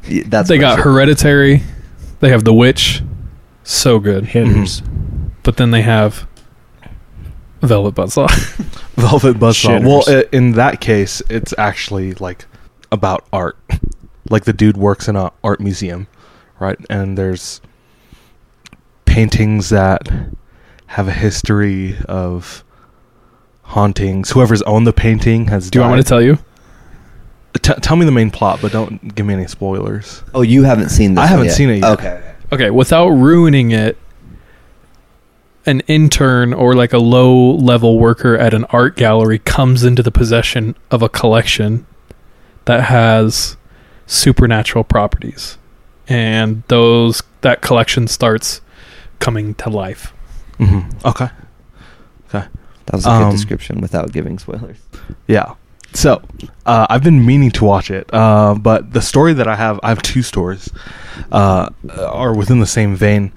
Yeah, 0.07 0.23
That's 0.27 0.47
they 0.49 0.57
got 0.59 0.75
sure. 0.75 0.91
Hereditary. 0.93 1.63
They 2.19 2.29
have 2.29 2.43
The 2.43 2.53
Witch. 2.53 3.01
So 3.63 3.99
good. 3.99 4.25
Hitters. 4.25 4.81
Mm-hmm. 4.81 5.27
But 5.43 5.57
then 5.57 5.71
they 5.71 5.81
have 5.81 6.27
Velvet 7.61 7.95
Buzzsaw. 7.95 8.29
Velvet 8.95 9.37
Buzzsaw. 9.37 9.79
Shitters. 9.79 9.85
Well, 9.85 10.03
i- 10.07 10.25
in 10.31 10.51
that 10.53 10.79
case, 10.81 11.21
it's 11.29 11.53
actually 11.57 12.13
like 12.15 12.45
about 12.91 13.25
art. 13.33 13.57
Like 14.29 14.45
the 14.45 14.53
dude 14.53 14.77
works 14.77 15.07
in 15.07 15.15
a 15.15 15.31
art 15.43 15.59
museum, 15.59 16.07
right? 16.59 16.77
And 16.89 17.17
there's 17.17 17.61
paintings 19.05 19.69
that 19.69 20.07
have 20.87 21.07
a 21.07 21.11
history 21.11 21.95
of 22.07 22.63
hauntings. 23.65 24.31
Whoever's 24.31 24.61
owned 24.63 24.87
the 24.87 24.93
painting 24.93 25.47
has. 25.47 25.69
Do 25.69 25.79
you 25.79 25.81
want 25.83 25.95
me 25.97 26.01
to 26.03 26.07
tell 26.07 26.21
you? 26.21 26.37
T- 27.61 27.73
tell 27.81 27.95
me 27.95 28.05
the 28.05 28.11
main 28.11 28.31
plot, 28.31 28.59
but 28.61 28.71
don't 28.71 29.15
give 29.15 29.25
me 29.25 29.33
any 29.33 29.47
spoilers. 29.47 30.23
Oh, 30.33 30.41
you 30.41 30.63
haven't 30.63 30.89
seen 30.89 31.15
this? 31.15 31.19
I 31.19 31.23
one 31.23 31.29
haven't 31.29 31.45
yet. 31.47 31.53
seen 31.55 31.69
it 31.69 31.75
yet. 31.79 31.91
Okay. 31.99 32.33
Okay, 32.51 32.69
without 32.69 33.07
ruining 33.09 33.71
it, 33.71 33.97
an 35.65 35.79
intern 35.81 36.53
or 36.53 36.75
like 36.75 36.93
a 36.93 36.97
low 36.99 37.51
level 37.55 37.97
worker 37.97 38.37
at 38.37 38.53
an 38.53 38.65
art 38.65 38.95
gallery 38.95 39.39
comes 39.39 39.83
into 39.83 40.03
the 40.03 40.11
possession 40.11 40.75
of 40.91 41.01
a 41.01 41.09
collection 41.09 41.87
that 42.65 42.83
has 42.83 43.57
supernatural 44.05 44.83
properties. 44.83 45.57
And 46.07 46.61
those 46.67 47.23
that 47.41 47.61
collection 47.61 48.07
starts 48.07 48.61
coming 49.19 49.55
to 49.55 49.69
life. 49.69 50.13
hmm 50.57 50.81
Okay. 51.03 51.29
Okay. 52.29 52.45
That 52.85 52.93
was 52.97 53.05
a 53.05 53.09
good 53.09 53.23
Um, 53.23 53.31
description 53.31 53.81
without 53.81 54.11
giving 54.11 54.37
spoilers. 54.39 54.77
Yeah. 55.27 55.53
So, 55.93 56.21
uh, 56.65 56.87
I've 56.89 57.03
been 57.03 57.25
meaning 57.25 57.51
to 57.51 57.63
watch 57.65 57.89
it, 57.89 58.09
uh, 58.13 58.55
but 58.55 58.91
the 58.93 59.01
story 59.01 59.33
that 59.33 59.47
I 59.47 59.55
have, 59.55 59.79
I 59.81 59.89
have 59.89 60.01
two 60.01 60.23
stories, 60.23 60.69
uh, 61.31 61.69
are 61.97 62.33
within 62.35 62.59
the 62.59 62.67
same 62.67 62.95
vein. 62.97 63.31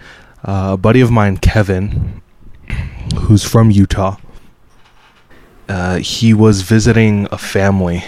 Uh, 0.45 0.71
a 0.73 0.77
buddy 0.77 1.01
of 1.01 1.11
mine, 1.11 1.37
Kevin, 1.37 2.21
who's 3.17 3.45
from 3.45 3.71
Utah, 3.71 4.17
uh, 5.69 5.97
he 5.99 6.35
was 6.35 6.63
visiting 6.63 7.29
a 7.31 7.39
family 7.39 8.03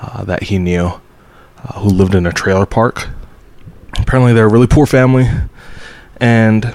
uh, 0.00 0.24
that 0.24 0.44
he 0.44 0.58
knew 0.58 0.86
uh, 0.86 1.80
who 1.80 1.88
lived 1.90 2.14
in 2.14 2.24
a 2.26 2.32
trailer 2.32 2.66
park. 2.66 3.08
Apparently, 3.98 4.32
they're 4.32 4.46
a 4.46 4.50
really 4.50 4.66
poor 4.66 4.86
family, 4.86 5.28
and 6.20 6.74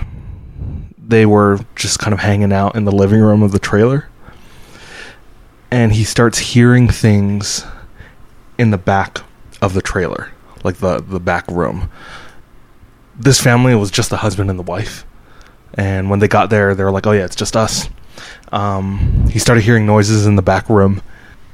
they 1.05 1.25
were 1.25 1.60
just 1.75 2.00
kind 2.00 2.13
of 2.13 2.19
hanging 2.19 2.53
out 2.53 2.75
in 2.75 2.86
the 2.86 2.91
living 2.91 3.19
room 3.19 3.43
of 3.43 3.51
the 3.51 3.60
trailer 3.60 4.07
and 5.74 5.91
he 5.91 6.03
starts 6.03 6.38
hearing 6.38 6.88
things 6.88 7.65
in 8.60 8.69
the 8.69 8.77
back 8.77 9.22
of 9.60 9.74
the 9.74 9.81
trailer, 9.81 10.31
like 10.63 10.77
the 10.77 11.01
the 11.01 11.19
back 11.19 11.48
room. 11.48 11.89
This 13.17 13.41
family 13.41 13.74
was 13.74 13.89
just 13.89 14.12
the 14.12 14.17
husband 14.17 14.51
and 14.51 14.60
the 14.60 14.63
wife, 14.63 15.03
and 15.74 16.12
when 16.12 16.19
they 16.19 16.27
got 16.27 16.51
there, 16.51 16.75
they 16.75 16.83
were 16.83 16.91
like, 16.91 17.07
"Oh 17.07 17.12
yeah, 17.12 17.25
it's 17.25 17.36
just 17.36 17.57
us." 17.57 17.89
Um, 18.51 19.27
he 19.31 19.39
started 19.39 19.62
hearing 19.62 19.88
noises 19.88 20.27
in 20.27 20.36
the 20.36 20.43
back 20.43 20.69
room, 20.69 21.01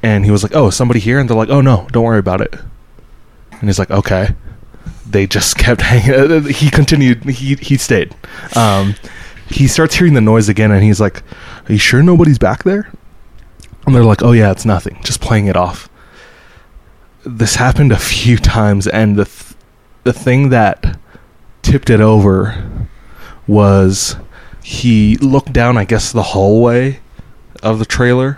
and 0.04 0.26
he 0.26 0.32
was 0.32 0.44
like, 0.44 0.54
"Oh, 0.54 0.70
somebody 0.70 1.00
here?" 1.00 1.18
And 1.18 1.30
they're 1.30 1.38
like, 1.38 1.48
"Oh 1.48 1.62
no, 1.62 1.88
don't 1.94 2.04
worry 2.04 2.20
about 2.20 2.42
it." 2.42 2.54
And 3.52 3.70
he's 3.70 3.80
like, 3.80 3.92
"Okay." 3.92 4.36
They 5.10 5.28
just 5.28 5.58
kept 5.64 5.80
hanging. 5.80 6.44
He 6.52 6.70
continued. 6.70 7.24
He 7.24 7.56
he 7.56 7.78
stayed. 7.78 8.14
Um, 8.54 8.96
he 9.50 9.68
starts 9.68 9.96
hearing 9.96 10.14
the 10.14 10.22
noise 10.22 10.50
again, 10.50 10.72
and 10.72 10.84
he's 10.84 11.02
like, 11.02 11.24
"Are 11.68 11.74
you 11.74 11.78
sure 11.80 12.04
nobody's 12.04 12.38
back 12.38 12.64
there?" 12.64 12.92
And 13.86 13.96
they're 13.96 14.04
like, 14.04 14.24
"Oh 14.24 14.32
yeah, 14.32 14.52
it's 14.52 14.66
nothing. 14.66 15.00
Just 15.04 15.22
playing 15.22 15.48
it 15.48 15.56
off." 15.56 15.90
This 17.26 17.56
happened 17.56 17.92
a 17.92 17.98
few 17.98 18.38
times, 18.58 18.88
and 18.88 19.16
the 19.16 19.26
th- 19.26 19.56
the 20.04 20.14
thing 20.14 20.50
that 20.50 20.98
tipped 21.62 21.90
it 21.90 22.00
over 22.02 22.90
was 23.48 24.16
he 24.64 25.18
looked 25.18 25.52
down, 25.52 25.78
I 25.78 25.86
guess, 25.86 26.12
the 26.12 26.24
hallway 26.24 27.00
of 27.64 27.80
the 27.80 27.86
trailer, 27.86 28.38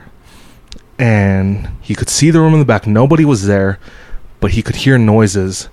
and 0.97 1.69
he 1.81 1.93
could 1.95 2.09
see 2.09 2.31
the 2.31 2.39
room 2.39 2.53
in 2.53 2.59
the 2.59 2.65
back. 2.65 2.87
Nobody 2.87 3.25
was 3.25 3.45
there, 3.47 3.79
but 4.39 4.51
he 4.51 4.61
could 4.61 4.77
hear 4.77 4.97
noises. 4.97 5.69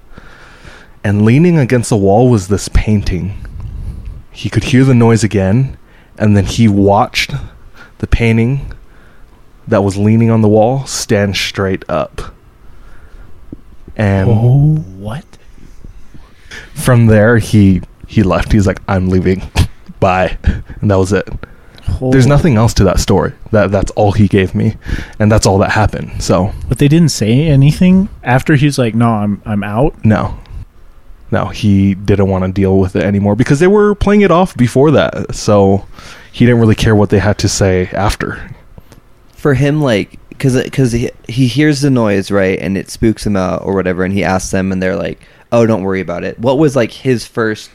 And 1.05 1.25
leaning 1.25 1.59
against 1.59 1.91
the 1.91 1.97
wall 1.97 2.29
was 2.29 2.49
this 2.49 2.69
painting. 2.69 3.48
He 4.39 4.49
could 4.49 4.63
hear 4.71 4.85
the 4.85 4.95
noise 4.95 5.25
again, 5.25 5.77
and 6.17 6.37
then 6.37 6.45
he 6.47 6.69
watched 6.69 7.33
the 7.99 8.07
painting 8.07 8.73
that 9.67 9.83
was 9.83 9.97
leaning 9.97 10.31
on 10.31 10.43
the 10.43 10.49
wall 10.49 10.87
stand 10.87 11.37
straight 11.37 11.83
up. 11.89 12.21
And 13.97 14.29
Oh, 14.31 14.77
what? 14.97 15.25
from 16.73 17.07
there 17.09 17.39
he 17.39 17.83
he 18.07 18.23
left. 18.23 18.53
He's 18.53 18.65
like, 18.65 18.81
I'm 18.87 19.09
leaving. 19.09 19.43
Bye. 20.01 20.39
And 20.81 20.89
that 20.93 20.99
was 20.99 21.13
it. 21.13 21.29
There's 22.01 22.27
nothing 22.29 22.55
else 22.57 22.73
to 22.75 22.85
that 22.85 23.01
story. 23.01 23.33
That 23.51 23.73
that's 23.73 23.91
all 23.97 24.13
he 24.13 24.29
gave 24.29 24.55
me. 24.55 24.77
And 25.19 25.33
that's 25.33 25.47
all 25.47 25.59
that 25.59 25.73
happened. 25.73 26.23
So 26.23 26.53
But 26.69 26.79
they 26.79 26.87
didn't 26.87 27.09
say 27.11 27.49
anything 27.49 28.09
after 28.23 28.55
he's 28.55 28.79
like, 28.79 28.95
"No, 28.95 29.09
I'm 29.11 29.43
I'm 29.45 29.65
out." 29.65 30.05
no. 30.05 30.39
No, 31.31 31.47
he 31.47 31.95
didn't 31.95 32.29
want 32.29 32.45
to 32.45 32.53
deal 32.53 32.79
with 32.79 32.97
it 32.97 33.03
anymore 33.03 33.37
because 33.37 33.61
they 33.61 33.67
were 33.67 33.95
playing 33.95 34.23
it 34.23 34.31
off 34.31 34.57
before 34.57 34.91
that. 34.93 35.35
So 35.35 35.87
he 36.33 36.47
didn't 36.47 36.61
really 36.61 36.75
care 36.75 36.95
what 36.97 37.11
they 37.11 37.19
had 37.19 37.39
to 37.39 37.49
say 37.49 37.89
after. 37.93 38.51
for 39.35 39.55
him 39.55 39.81
like 39.83 40.19
because 40.31 40.63
because 40.63 40.93
he, 40.93 41.11
he 41.29 41.47
hears 41.49 41.81
the 41.81 41.91
noise 41.91 42.31
right 42.31 42.59
and 42.61 42.77
it 42.79 42.91
spooks 42.91 43.27
him 43.27 43.37
out 43.37 43.63
or 43.65 43.75
whatever 43.75 44.05
and 44.05 44.15
he 44.15 44.23
asks 44.25 44.51
them 44.53 44.71
and 44.73 44.81
they're 44.83 44.97
like 44.97 45.21
oh 45.53 45.67
don't 45.67 45.83
worry 45.83 46.01
about 46.01 46.23
it 46.25 46.39
what 46.39 46.59
was 46.59 46.75
like 46.77 46.93
his 46.93 47.27
first 47.27 47.71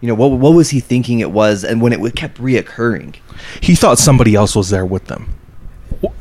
you 0.00 0.06
know 0.08 0.14
what 0.14 0.28
what 0.30 0.54
was 0.54 0.70
he 0.70 0.78
thinking 0.80 1.18
it 1.20 1.30
was 1.32 1.64
and 1.64 1.80
when 1.82 1.92
it 1.92 2.14
kept 2.14 2.38
reoccurring 2.38 3.16
He 3.60 3.74
thought 3.74 3.98
somebody 3.98 4.34
else 4.34 4.54
was 4.56 4.70
there 4.70 4.86
with 4.86 5.06
them. 5.06 5.34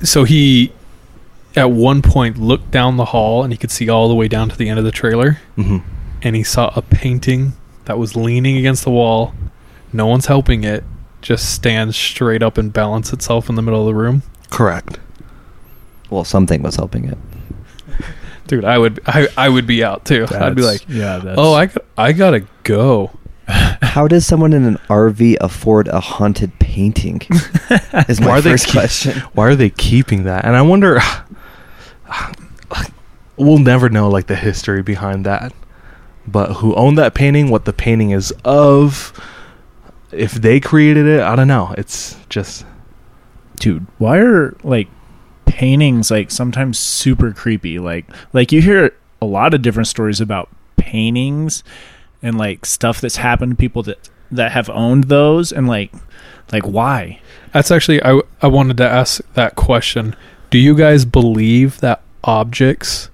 So 0.03 0.23
he 0.23 0.71
at 1.55 1.71
one 1.71 2.01
point 2.01 2.37
looked 2.37 2.69
down 2.71 2.97
the 2.97 3.05
hall 3.05 3.43
and 3.43 3.51
he 3.53 3.57
could 3.57 3.71
see 3.71 3.89
all 3.89 4.07
the 4.07 4.15
way 4.15 4.27
down 4.27 4.49
to 4.49 4.57
the 4.57 4.69
end 4.69 4.79
of 4.79 4.85
the 4.85 4.91
trailer 4.91 5.39
hmm 5.55 5.79
and 6.21 6.35
he 6.35 6.43
saw 6.43 6.71
a 6.75 6.81
painting 6.81 7.53
that 7.85 7.97
was 7.97 8.15
leaning 8.15 8.57
against 8.57 8.83
the 8.83 8.91
wall. 8.91 9.33
No 9.93 10.07
one's 10.07 10.25
helping 10.27 10.63
it. 10.63 10.83
Just 11.21 11.53
stands 11.53 11.95
straight 11.97 12.43
up 12.43 12.57
and 12.57 12.71
balance 12.71 13.11
itself 13.13 13.49
in 13.49 13.55
the 13.55 13.61
middle 13.61 13.81
of 13.81 13.85
the 13.87 13.95
room. 13.95 14.23
Correct. 14.49 14.99
well 16.09 16.23
something 16.23 16.61
was 16.63 16.75
helping 16.77 17.05
it 17.05 17.17
Dude, 18.47 18.63
I 18.63 18.77
would 18.77 19.01
I, 19.05 19.27
I 19.35 19.49
would 19.49 19.67
be 19.67 19.83
out 19.83 20.05
too. 20.05 20.25
I'd 20.31 20.55
be 20.55 20.61
like, 20.61 20.81
"Yeah, 20.87 21.17
that's 21.17 21.37
"Oh, 21.37 21.53
I 21.53 21.65
got, 21.65 21.83
I 21.97 22.13
got 22.13 22.31
to 22.31 22.47
go." 22.63 23.11
how 23.47 24.07
does 24.07 24.25
someone 24.25 24.53
in 24.53 24.63
an 24.63 24.77
rv 24.87 25.35
afford 25.41 25.87
a 25.89 25.99
haunted 25.99 26.57
painting 26.59 27.19
is 28.07 28.21
my 28.21 28.27
Why 28.27 28.41
first 28.41 28.65
keep- 28.67 28.73
question 28.73 29.19
Why 29.33 29.47
are 29.47 29.55
they 29.55 29.69
keeping 29.69 30.23
that? 30.23 30.45
And 30.45 30.55
I 30.55 30.61
wonder. 30.61 30.99
We'll 33.39 33.59
never 33.59 33.87
know 33.87 34.09
like 34.09 34.25
the 34.25 34.35
history 34.35 34.81
behind 34.81 35.25
that, 35.27 35.53
but 36.27 36.53
who 36.55 36.75
owned 36.75 36.97
that 36.97 37.13
painting, 37.13 37.49
what 37.49 37.65
the 37.65 37.73
painting 37.73 38.11
is 38.11 38.33
of, 38.43 39.13
if 40.11 40.33
they 40.33 40.59
created 40.59 41.05
it, 41.05 41.21
I 41.21 41.35
don't 41.35 41.47
know. 41.47 41.73
It's 41.77 42.17
just 42.29 42.65
dude 43.59 43.87
why 43.97 44.17
are 44.19 44.55
like 44.63 44.87
paintings 45.45 46.11
like 46.11 46.29
sometimes 46.29 46.77
super 46.77 47.33
creepy 47.33 47.79
like 47.79 48.05
like 48.31 48.51
you 48.51 48.61
hear 48.61 48.93
a 49.19 49.25
lot 49.25 49.53
of 49.53 49.63
different 49.63 49.87
stories 49.87 50.21
about 50.21 50.47
paintings 50.75 51.63
and 52.21 52.37
like 52.37 52.65
stuff 52.65 53.01
that's 53.01 53.15
happened 53.15 53.51
to 53.51 53.55
people 53.55 53.81
that 53.81 54.09
that 54.31 54.51
have 54.51 54.69
owned 54.69 55.05
those 55.05 55.51
and 55.51 55.67
like 55.67 55.91
like 56.51 56.63
why 56.63 57.19
That's 57.53 57.71
actually 57.71 58.03
I 58.03 58.21
I 58.41 58.47
wanted 58.47 58.77
to 58.77 58.87
ask 58.87 59.21
that 59.33 59.55
question. 59.55 60.15
Do 60.49 60.57
you 60.57 60.75
guys 60.75 61.05
believe 61.05 61.79
that 61.79 62.01
objects 62.23 63.09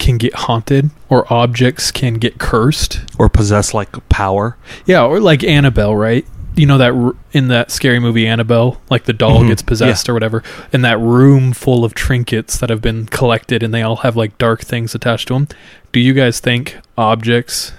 can 0.00 0.18
get 0.18 0.34
haunted 0.34 0.90
or 1.08 1.32
objects 1.32 1.92
can 1.92 2.14
get 2.14 2.38
cursed? 2.38 3.00
or 3.18 3.28
possess 3.28 3.72
like 3.72 3.90
power. 4.08 4.56
Yeah, 4.86 5.04
or 5.04 5.20
like 5.20 5.44
Annabelle, 5.44 5.94
right? 5.94 6.26
You 6.56 6.66
know 6.66 6.78
that 6.78 6.92
r- 6.92 7.14
in 7.32 7.46
that 7.48 7.70
scary 7.70 8.00
movie 8.00 8.26
Annabelle, 8.26 8.80
like 8.90 9.04
the 9.04 9.12
doll 9.12 9.42
Mhm. 9.44 9.48
gets 9.48 9.62
possessed 9.62 10.08
or 10.08 10.14
whatever, 10.14 10.42
in 10.72 10.82
that 10.82 10.98
room 10.98 11.52
full 11.52 11.84
of 11.84 11.94
trinkets 11.94 12.58
that 12.58 12.70
have 12.70 12.82
been 12.82 13.06
collected 13.06 13.62
and 13.62 13.72
they 13.72 13.82
all 13.82 13.96
have 13.96 14.16
like 14.16 14.36
dark 14.38 14.62
things 14.62 14.94
attached 14.94 15.28
to 15.28 15.34
them. 15.34 15.46
Do 15.92 16.00
you 16.00 16.12
guys 16.14 16.40
think 16.40 16.76
objects 16.98 17.72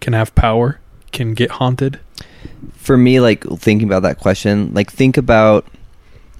can 0.00 0.12
have 0.12 0.32
power, 0.36 0.78
can 1.10 1.34
get 1.34 1.52
haunted? 1.52 1.98
for 2.76 2.96
me 2.96 3.20
like 3.20 3.44
thinking 3.58 3.86
about 3.86 4.02
that 4.02 4.18
question 4.18 4.72
like 4.74 4.90
think 4.90 5.16
about 5.16 5.64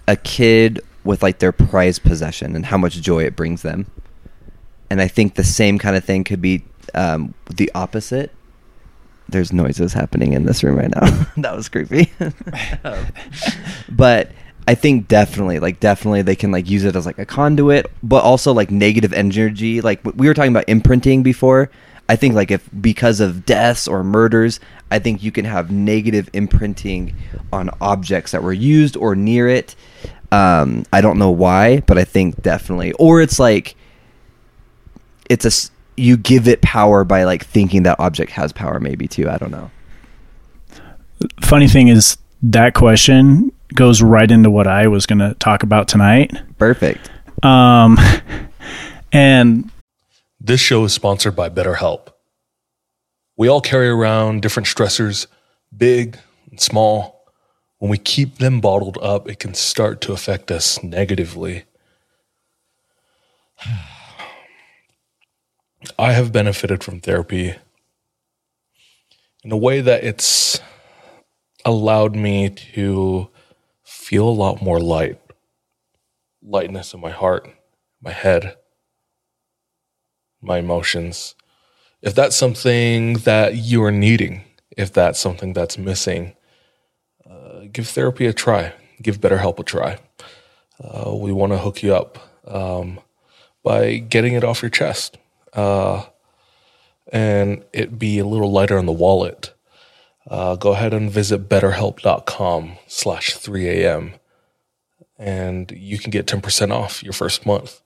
a 0.09 0.17
kid 0.17 0.81
with 1.05 1.23
like 1.23 1.39
their 1.39 1.53
prized 1.53 2.03
possession 2.03 2.57
and 2.57 2.67
how 2.67 2.77
much 2.77 3.01
joy 3.01 3.23
it 3.23 3.37
brings 3.37 3.63
them 3.63 3.87
and 4.93 5.01
i 5.01 5.09
think 5.09 5.35
the 5.35 5.45
same 5.45 5.79
kind 5.79 5.97
of 5.97 6.05
thing 6.05 6.23
could 6.23 6.43
be 6.43 6.63
um, 6.95 7.35
the 7.51 7.71
opposite. 7.75 8.31
There's 9.29 9.53
noises 9.53 9.93
happening 9.93 10.35
in 10.35 10.45
this 10.45 10.63
room 10.63 10.77
right 10.77 10.91
now. 10.95 11.27
That 11.39 11.57
was 11.57 11.69
creepy. 11.69 12.13
But 13.89 14.33
i 14.69 14.77
think 14.77 15.09
definitely 15.09 15.59
like 15.59 15.81
definitely 15.81 16.23
they 16.23 16.37
can 16.37 16.53
like 16.53 16.71
use 16.71 16.85
it 16.85 16.95
as 16.95 17.05
like 17.05 17.19
a 17.19 17.27
conduit 17.27 17.91
but 18.01 18.23
also 18.23 18.53
like 18.53 18.71
negative 18.71 19.13
energy. 19.13 19.81
Like 19.81 20.05
we 20.05 20.29
were 20.29 20.35
talking 20.35 20.53
about 20.53 20.69
imprinting 20.69 21.23
before. 21.23 21.71
I 22.09 22.17
think 22.17 22.35
like 22.35 22.51
if 22.51 22.69
because 22.81 23.21
of 23.21 23.47
deaths 23.47 23.89
or 23.89 24.05
murders 24.05 24.61
i 24.91 24.99
think 24.99 25.23
you 25.23 25.33
can 25.33 25.47
have 25.47 25.71
negative 25.71 26.29
imprinting 26.33 27.15
on 27.53 27.71
objects 27.81 28.33
that 28.33 28.43
were 28.43 28.53
used 28.53 28.97
or 28.97 29.17
near 29.17 29.49
it. 29.49 29.75
Um 30.31 30.85
i 30.93 31.01
don't 31.01 31.19
know 31.19 31.31
why 31.31 31.81
but 31.81 31.97
i 31.99 32.05
think 32.05 32.43
definitely. 32.43 32.93
Or 32.93 33.21
it's 33.21 33.39
like 33.39 33.77
it's 35.33 35.45
a 35.45 35.71
you 35.97 36.17
give 36.17 36.47
it 36.49 36.61
power 36.63 37.05
by 37.05 37.25
like 37.25 37.45
thinking 37.45 37.83
that 37.83 37.99
object 37.99 38.31
has 38.33 38.53
power 38.53 38.79
maybe 38.81 39.07
too 39.09 39.29
i 39.29 39.37
don't 39.37 39.51
know 39.51 39.71
funny 41.41 41.69
thing 41.69 41.89
is 41.89 42.17
that 42.43 42.75
question 42.75 43.51
goes 43.75 44.03
right 44.03 44.31
into 44.31 44.51
what 44.51 44.67
i 44.67 44.87
was 44.87 45.07
going 45.07 45.19
to 45.19 45.35
talk 45.35 45.63
about 45.63 45.89
tonight 45.89 46.33
perfect 46.59 47.11
um 47.45 47.99
and 49.13 49.71
This 50.45 50.61
show 50.61 50.83
is 50.85 50.93
sponsored 50.93 51.37
by 51.37 51.51
BetterHelp. 51.51 52.09
We 53.37 53.47
all 53.49 53.61
carry 53.61 53.89
around 53.89 54.43
different 54.43 54.67
stressors, 54.67 55.29
big 55.77 56.19
and 56.51 56.61
small. 56.61 57.25
When 57.79 57.91
we 57.91 57.99
keep 57.99 58.39
them 58.39 58.61
bottled 58.61 58.99
up, 59.01 59.29
it 59.29 59.39
can 59.39 59.55
start 59.55 60.01
to 60.03 60.13
affect 60.13 60.51
us 60.51 60.83
negatively. 60.83 61.65
I 65.99 66.13
have 66.13 66.33
benefited 66.33 66.85
from 66.85 67.01
therapy 67.01 67.57
in 69.45 69.53
a 69.53 69.57
way 69.57 69.81
that 69.81 70.05
it's 70.05 70.61
allowed 71.65 72.15
me 72.15 72.51
to 72.51 73.29
feel 73.83 74.29
a 74.29 74.31
lot 74.31 74.63
more 74.63 74.81
light, 74.81 75.21
lightness 76.43 76.95
in 76.95 77.01
my 77.01 77.11
heart, 77.11 77.49
my 78.01 78.13
head 78.13 78.57
my 80.43 80.59
emotions. 80.59 81.35
If 82.03 82.15
that's 82.15 82.37
something 82.37 83.15
that 83.19 83.55
you 83.55 83.83
are 83.85 83.93
needing, 83.93 84.43
if 84.77 84.93
that's 84.93 85.21
something 85.21 85.53
that's 85.53 85.79
missing, 85.79 86.35
uh, 87.29 87.63
give 87.73 87.89
therapy 87.89 88.27
a 88.27 88.33
try. 88.33 88.75
Give 89.01 89.21
BetterHelp 89.21 89.59
a 89.59 89.63
try. 89.63 89.99
Uh, 90.83 91.15
we 91.15 91.33
want 91.33 91.53
to 91.53 91.59
hook 91.59 91.83
you 91.83 91.95
up 91.95 92.19
um, 92.47 93.01
by 93.63 93.99
getting 93.99 94.35
it 94.35 94.45
off 94.45 94.63
your 94.63 94.71
chest 94.71 95.17
uh, 95.53 96.05
and 97.13 97.65
it 97.73 97.99
be 97.99 98.19
a 98.19 98.27
little 98.27 98.51
lighter 98.51 98.79
on 98.79 98.87
the 98.87 98.93
wallet. 98.93 99.53
Uh, 100.29 100.57
go 100.57 100.73
ahead 100.73 100.95
and 100.95 101.11
visit 101.11 101.49
betterhelp.com 101.49 102.79
slash 102.87 103.37
3am 103.37 104.15
and 105.23 105.71
you 105.71 105.99
can 105.99 106.11
get 106.11 106.27
10% 106.27 106.73
off 106.73 107.03
your 107.03 107.13
first 107.13 107.47
month. 107.47 107.81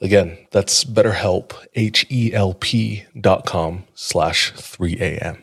Again, 0.00 0.38
that's 0.50 0.84
BetterHelp, 0.84 1.52
H-E-L-P 1.74 3.04
dot 3.20 3.44
com 3.44 3.84
slash 3.94 4.52
3am. 4.54 5.42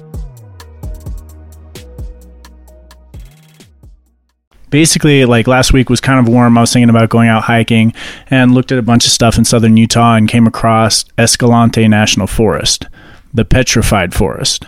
Basically 4.71 5.25
like 5.25 5.45
last 5.45 5.73
week 5.73 5.89
was 5.89 6.01
kind 6.01 6.19
of 6.19 6.33
warm. 6.33 6.57
I 6.57 6.61
was 6.61 6.73
thinking 6.73 6.89
about 6.89 7.09
going 7.09 7.29
out 7.29 7.43
hiking 7.43 7.93
and 8.31 8.55
looked 8.55 8.71
at 8.71 8.79
a 8.79 8.81
bunch 8.81 9.05
of 9.05 9.11
stuff 9.11 9.37
in 9.37 9.45
southern 9.45 9.77
utah 9.77 10.15
and 10.15 10.27
came 10.27 10.47
across 10.47 11.05
escalante 11.19 11.87
national 11.87 12.27
forest 12.27 12.87
the 13.33 13.45
petrified 13.45 14.13
forest. 14.13 14.67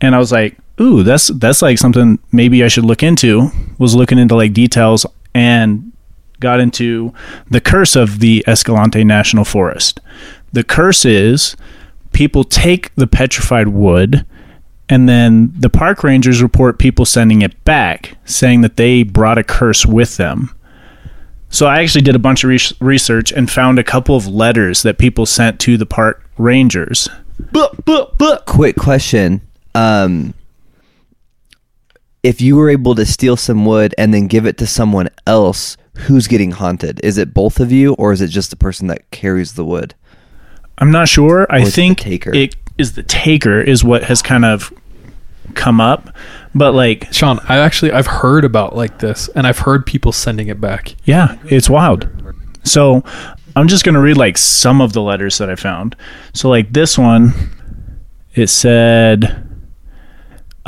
And 0.00 0.14
i 0.14 0.18
was 0.18 0.32
like 0.32 0.58
ooh 0.80 1.02
that's 1.02 1.28
that's 1.28 1.62
like 1.62 1.78
something 1.78 2.18
maybe 2.32 2.62
i 2.64 2.68
should 2.68 2.84
look 2.84 3.02
into. 3.02 3.50
Was 3.78 3.94
looking 3.94 4.18
into 4.18 4.34
like 4.34 4.52
details 4.52 5.06
and 5.34 5.92
got 6.40 6.60
into 6.60 7.12
the 7.50 7.60
curse 7.60 7.96
of 7.96 8.20
the 8.20 8.44
escalante 8.46 9.02
national 9.04 9.44
forest. 9.44 10.00
The 10.52 10.64
curse 10.64 11.04
is 11.04 11.56
people 12.12 12.44
take 12.44 12.94
the 12.94 13.06
petrified 13.06 13.68
wood 13.68 14.24
and 14.88 15.08
then 15.08 15.52
the 15.58 15.70
park 15.70 16.02
rangers 16.02 16.42
report 16.42 16.78
people 16.78 17.04
sending 17.04 17.42
it 17.42 17.62
back, 17.64 18.16
saying 18.24 18.62
that 18.62 18.76
they 18.76 19.02
brought 19.02 19.38
a 19.38 19.44
curse 19.44 19.84
with 19.84 20.16
them. 20.16 20.54
So 21.50 21.66
I 21.66 21.80
actually 21.82 22.02
did 22.02 22.14
a 22.14 22.18
bunch 22.18 22.44
of 22.44 22.48
res- 22.50 22.74
research 22.80 23.32
and 23.32 23.50
found 23.50 23.78
a 23.78 23.84
couple 23.84 24.16
of 24.16 24.26
letters 24.26 24.82
that 24.82 24.98
people 24.98 25.24
sent 25.26 25.58
to 25.60 25.76
the 25.76 25.86
park 25.86 26.28
rangers. 26.36 27.08
But, 27.52 27.84
but, 27.84 28.18
but. 28.18 28.46
quick 28.46 28.76
question 28.76 29.42
um 29.74 30.34
if 32.22 32.40
you 32.40 32.56
were 32.56 32.68
able 32.68 32.94
to 32.96 33.06
steal 33.06 33.36
some 33.36 33.64
wood 33.64 33.94
and 33.96 34.12
then 34.12 34.26
give 34.26 34.44
it 34.46 34.58
to 34.58 34.66
someone 34.66 35.08
else 35.26 35.76
who's 35.94 36.26
getting 36.26 36.50
haunted 36.52 37.00
is 37.04 37.16
it 37.18 37.32
both 37.34 37.60
of 37.60 37.70
you 37.70 37.94
or 37.94 38.12
is 38.12 38.20
it 38.20 38.28
just 38.28 38.50
the 38.50 38.56
person 38.56 38.88
that 38.88 39.08
carries 39.10 39.52
the 39.54 39.64
wood 39.64 39.94
I'm 40.78 40.90
not 40.92 41.08
sure. 41.08 41.46
I 41.50 41.58
Or 41.58 41.62
it's 41.62 41.74
think 41.74 41.98
taker? 41.98 42.32
it 42.34 42.54
is 42.78 42.94
the 42.94 43.02
taker 43.02 43.60
is 43.60 43.84
what 43.84 44.04
has 44.04 44.22
kind 44.22 44.44
of 44.44 44.72
come 45.54 45.80
up. 45.80 46.14
But 46.54 46.72
like, 46.72 47.12
Sean, 47.12 47.40
I 47.48 47.58
actually 47.58 47.92
I've 47.92 48.06
heard 48.06 48.44
about 48.44 48.74
like 48.74 48.98
this 48.98 49.28
and 49.34 49.46
I've 49.46 49.58
heard 49.58 49.84
people 49.84 50.12
sending 50.12 50.48
it 50.48 50.60
back. 50.60 50.94
yeah, 51.04 51.38
it's 51.44 51.68
wild. 51.68 52.08
So 52.64 53.02
I'm 53.56 53.68
just 53.68 53.84
going 53.84 53.94
to 53.94 54.00
read 54.00 54.16
like 54.16 54.38
some 54.38 54.80
of 54.80 54.92
the 54.92 55.02
letters 55.02 55.38
that 55.38 55.50
I 55.50 55.56
found. 55.56 55.96
So 56.34 56.48
like 56.48 56.72
this 56.72 56.98
one, 56.98 57.32
it 58.34 58.48
said, 58.48 59.47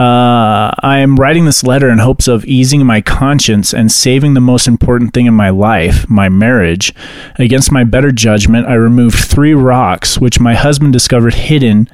uh, 0.01 0.73
I 0.81 1.01
am 1.01 1.17
writing 1.17 1.45
this 1.45 1.63
letter 1.63 1.91
in 1.91 1.99
hopes 1.99 2.27
of 2.27 2.47
easing 2.47 2.87
my 2.87 3.03
conscience 3.03 3.75
and 3.75 3.93
saving 3.93 4.33
the 4.33 4.41
most 4.41 4.67
important 4.67 5.13
thing 5.13 5.27
in 5.27 5.35
my 5.35 5.51
life, 5.51 6.09
my 6.09 6.31
marriage. 6.31 6.95
Against 7.39 7.71
my 7.71 7.85
better 7.85 8.11
judgment, 8.11 8.67
I 8.67 8.75
removed 8.75 9.19
three 9.19 9.53
rocks, 9.53 10.17
which 10.19 10.41
my 10.41 10.55
husband 10.55 10.95
discovered 10.95 11.35
hidden 11.35 11.87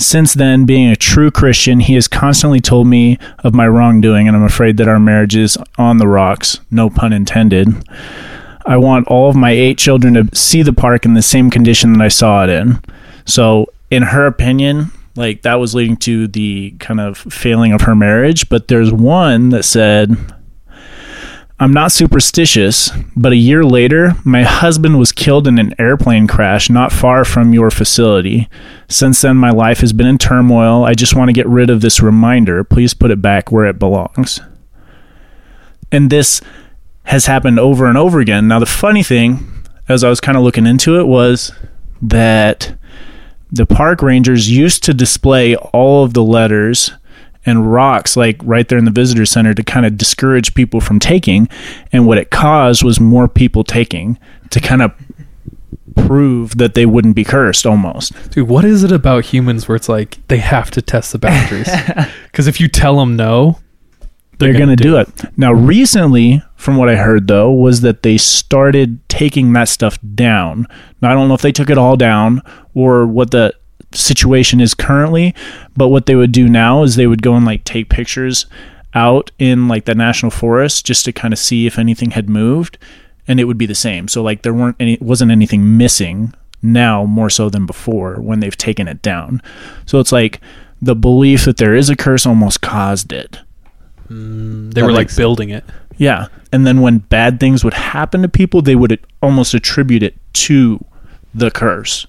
Since 0.00 0.34
then, 0.34 0.64
being 0.64 0.88
a 0.88 0.96
true 0.96 1.30
Christian, 1.30 1.80
he 1.80 1.94
has 1.94 2.06
constantly 2.06 2.60
told 2.60 2.86
me 2.86 3.18
of 3.40 3.52
my 3.52 3.66
wrongdoing, 3.66 4.28
and 4.28 4.36
I'm 4.36 4.44
afraid 4.44 4.76
that 4.76 4.86
our 4.86 5.00
marriage 5.00 5.34
is 5.34 5.58
on 5.76 5.98
the 5.98 6.06
rocks. 6.06 6.60
No 6.70 6.88
pun 6.88 7.12
intended. 7.12 7.68
I 8.64 8.76
want 8.76 9.08
all 9.08 9.28
of 9.28 9.34
my 9.34 9.50
eight 9.50 9.76
children 9.76 10.14
to 10.14 10.36
see 10.36 10.62
the 10.62 10.72
park 10.72 11.04
in 11.04 11.14
the 11.14 11.22
same 11.22 11.50
condition 11.50 11.92
that 11.94 12.04
I 12.04 12.08
saw 12.08 12.44
it 12.44 12.50
in. 12.50 12.80
So, 13.26 13.66
in 13.90 14.04
her 14.04 14.26
opinion, 14.26 14.92
like 15.18 15.42
that 15.42 15.56
was 15.56 15.74
leading 15.74 15.96
to 15.98 16.28
the 16.28 16.74
kind 16.78 17.00
of 17.00 17.18
failing 17.18 17.72
of 17.72 17.82
her 17.82 17.94
marriage. 17.94 18.48
But 18.48 18.68
there's 18.68 18.92
one 18.92 19.50
that 19.50 19.64
said, 19.64 20.16
I'm 21.60 21.72
not 21.72 21.90
superstitious, 21.90 22.90
but 23.16 23.32
a 23.32 23.36
year 23.36 23.64
later, 23.64 24.14
my 24.24 24.44
husband 24.44 24.96
was 24.96 25.10
killed 25.10 25.48
in 25.48 25.58
an 25.58 25.74
airplane 25.78 26.28
crash 26.28 26.70
not 26.70 26.92
far 26.92 27.24
from 27.24 27.52
your 27.52 27.72
facility. 27.72 28.48
Since 28.88 29.22
then, 29.22 29.36
my 29.36 29.50
life 29.50 29.80
has 29.80 29.92
been 29.92 30.06
in 30.06 30.18
turmoil. 30.18 30.84
I 30.84 30.94
just 30.94 31.16
want 31.16 31.30
to 31.30 31.32
get 31.32 31.48
rid 31.48 31.68
of 31.68 31.80
this 31.80 32.00
reminder. 32.00 32.62
Please 32.62 32.94
put 32.94 33.10
it 33.10 33.20
back 33.20 33.50
where 33.50 33.66
it 33.66 33.80
belongs. 33.80 34.40
And 35.90 36.10
this 36.10 36.40
has 37.04 37.26
happened 37.26 37.58
over 37.58 37.86
and 37.86 37.98
over 37.98 38.20
again. 38.20 38.46
Now, 38.46 38.60
the 38.60 38.66
funny 38.66 39.02
thing, 39.02 39.64
as 39.88 40.04
I 40.04 40.10
was 40.10 40.20
kind 40.20 40.38
of 40.38 40.44
looking 40.44 40.66
into 40.66 41.00
it, 41.00 41.08
was 41.08 41.50
that 42.00 42.77
the 43.50 43.66
park 43.66 44.02
rangers 44.02 44.50
used 44.50 44.84
to 44.84 44.94
display 44.94 45.56
all 45.56 46.04
of 46.04 46.14
the 46.14 46.22
letters 46.22 46.92
and 47.46 47.72
rocks 47.72 48.16
like 48.16 48.36
right 48.42 48.68
there 48.68 48.78
in 48.78 48.84
the 48.84 48.90
visitor 48.90 49.24
center 49.24 49.54
to 49.54 49.62
kind 49.62 49.86
of 49.86 49.96
discourage 49.96 50.54
people 50.54 50.80
from 50.80 50.98
taking 50.98 51.48
and 51.92 52.06
what 52.06 52.18
it 52.18 52.30
caused 52.30 52.82
was 52.82 53.00
more 53.00 53.28
people 53.28 53.64
taking 53.64 54.18
to 54.50 54.60
kind 54.60 54.82
of 54.82 54.92
prove 55.96 56.58
that 56.58 56.74
they 56.74 56.84
wouldn't 56.86 57.16
be 57.16 57.24
cursed 57.24 57.64
almost 57.64 58.12
Dude, 58.30 58.48
what 58.48 58.64
is 58.64 58.84
it 58.84 58.92
about 58.92 59.24
humans 59.24 59.66
where 59.66 59.76
it's 59.76 59.88
like 59.88 60.18
they 60.28 60.38
have 60.38 60.70
to 60.72 60.82
test 60.82 61.12
the 61.12 61.18
boundaries? 61.18 61.68
Because 62.26 62.46
if 62.46 62.60
you 62.60 62.68
tell 62.68 62.98
them 62.98 63.16
no, 63.16 63.58
they're, 64.38 64.52
They're 64.52 64.66
going 64.66 64.76
to 64.76 64.82
gonna 64.82 65.04
do 65.04 65.12
do 65.12 65.24
it. 65.26 65.38
Now, 65.38 65.52
recently, 65.52 66.42
from 66.56 66.76
what 66.76 66.88
I 66.88 66.96
heard 66.96 67.26
though, 67.26 67.50
was 67.50 67.80
that 67.82 68.02
they 68.02 68.18
started 68.18 69.00
taking 69.08 69.52
that 69.52 69.68
stuff 69.68 69.98
down. 70.14 70.66
Now, 71.00 71.10
I 71.10 71.14
don't 71.14 71.28
know 71.28 71.34
if 71.34 71.42
they 71.42 71.52
took 71.52 71.70
it 71.70 71.78
all 71.78 71.96
down 71.96 72.42
or 72.74 73.06
what 73.06 73.30
the 73.32 73.54
situation 73.92 74.60
is 74.60 74.74
currently, 74.74 75.34
but 75.76 75.88
what 75.88 76.06
they 76.06 76.14
would 76.14 76.32
do 76.32 76.48
now 76.48 76.82
is 76.82 76.96
they 76.96 77.06
would 77.06 77.22
go 77.22 77.34
and 77.34 77.46
like 77.46 77.64
take 77.64 77.88
pictures 77.88 78.46
out 78.94 79.30
in 79.38 79.68
like 79.68 79.84
the 79.84 79.94
national 79.94 80.30
forest 80.30 80.86
just 80.86 81.04
to 81.04 81.12
kind 81.12 81.32
of 81.32 81.38
see 81.38 81.66
if 81.66 81.78
anything 81.78 82.12
had 82.12 82.28
moved, 82.28 82.78
and 83.26 83.38
it 83.40 83.44
would 83.44 83.58
be 83.58 83.66
the 83.66 83.74
same. 83.74 84.08
So 84.08 84.22
like 84.22 84.42
there 84.42 84.54
weren't 84.54 84.76
any 84.80 84.98
wasn't 85.00 85.30
anything 85.30 85.76
missing 85.76 86.34
now 86.62 87.04
more 87.04 87.30
so 87.30 87.48
than 87.48 87.66
before 87.66 88.16
when 88.16 88.40
they've 88.40 88.56
taken 88.56 88.88
it 88.88 89.02
down. 89.02 89.42
So 89.86 90.00
it's 90.00 90.12
like 90.12 90.40
the 90.80 90.96
belief 90.96 91.44
that 91.44 91.56
there 91.56 91.74
is 91.74 91.90
a 91.90 91.96
curse 91.96 92.26
almost 92.26 92.60
caused 92.60 93.12
it. 93.12 93.40
Mm, 94.10 94.72
they 94.74 94.80
That 94.80 94.86
were 94.86 94.92
like 94.92 95.06
makes- 95.06 95.16
building 95.16 95.50
it. 95.50 95.64
Yeah. 95.96 96.26
And 96.52 96.66
then 96.66 96.80
when 96.80 96.98
bad 96.98 97.40
things 97.40 97.64
would 97.64 97.74
happen 97.74 98.22
to 98.22 98.28
people, 98.28 98.62
they 98.62 98.76
would 98.76 98.98
almost 99.20 99.52
attribute 99.54 100.02
it 100.02 100.16
to 100.34 100.84
the 101.34 101.50
curse 101.50 102.06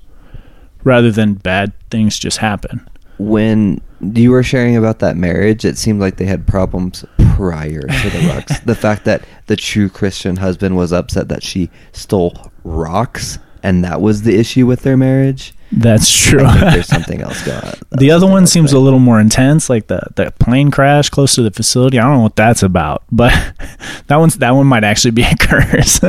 rather 0.83 1.12
than 1.12 1.33
bad 1.33 1.73
things 1.89 2.17
just 2.19 2.38
happen. 2.38 2.88
When 3.17 3.81
you 3.99 4.31
were 4.31 4.43
sharing 4.43 4.77
about 4.77 4.99
that 4.99 5.17
marriage, 5.17 5.65
it 5.65 5.77
seemed 5.77 5.99
like 5.99 6.15
they 6.17 6.25
had 6.25 6.47
problems 6.47 7.03
prior 7.35 7.81
to 7.81 8.09
the 8.09 8.27
rocks. 8.33 8.59
the 8.62 8.75
fact 8.75 9.03
that 9.05 9.23
the 9.47 9.55
true 9.57 9.89
Christian 9.89 10.38
husband 10.38 10.77
was 10.77 10.93
upset 10.93 11.27
that 11.27 11.43
she 11.43 11.69
stole 11.91 12.49
rocks, 12.63 13.39
and 13.62 13.83
that 13.83 13.99
was 13.99 14.21
the 14.21 14.38
issue 14.39 14.65
with 14.65 14.83
their 14.83 14.95
marriage. 14.95 15.53
That's 15.71 16.12
true. 16.12 16.43
I 16.45 16.58
think 16.60 16.71
there's 16.73 16.88
something 16.97 17.21
else 17.21 17.45
going 17.45 17.63
on. 17.63 17.73
the 17.91 18.12
other 18.12 18.27
one 18.27 18.47
seems 18.47 18.73
a 18.73 18.79
little 18.79 18.99
more 18.99 19.19
intense, 19.19 19.69
like 19.69 19.88
the, 19.88 20.01
the 20.15 20.32
plane 20.39 20.71
crash 20.71 21.10
close 21.10 21.36
to 21.36 21.43
the 21.43 21.51
facility. 21.51 21.99
I 21.99 22.03
don't 22.03 22.17
know 22.17 22.23
what 22.23 22.36
that's 22.36 22.63
about, 22.63 23.03
but 23.12 23.32
that 24.08 24.15
one's 24.15 24.38
that 24.38 24.51
one 24.51 24.67
might 24.67 24.84
actually 24.84 25.12
be 25.12 25.23
a 25.23 25.36
curse. 25.39 25.99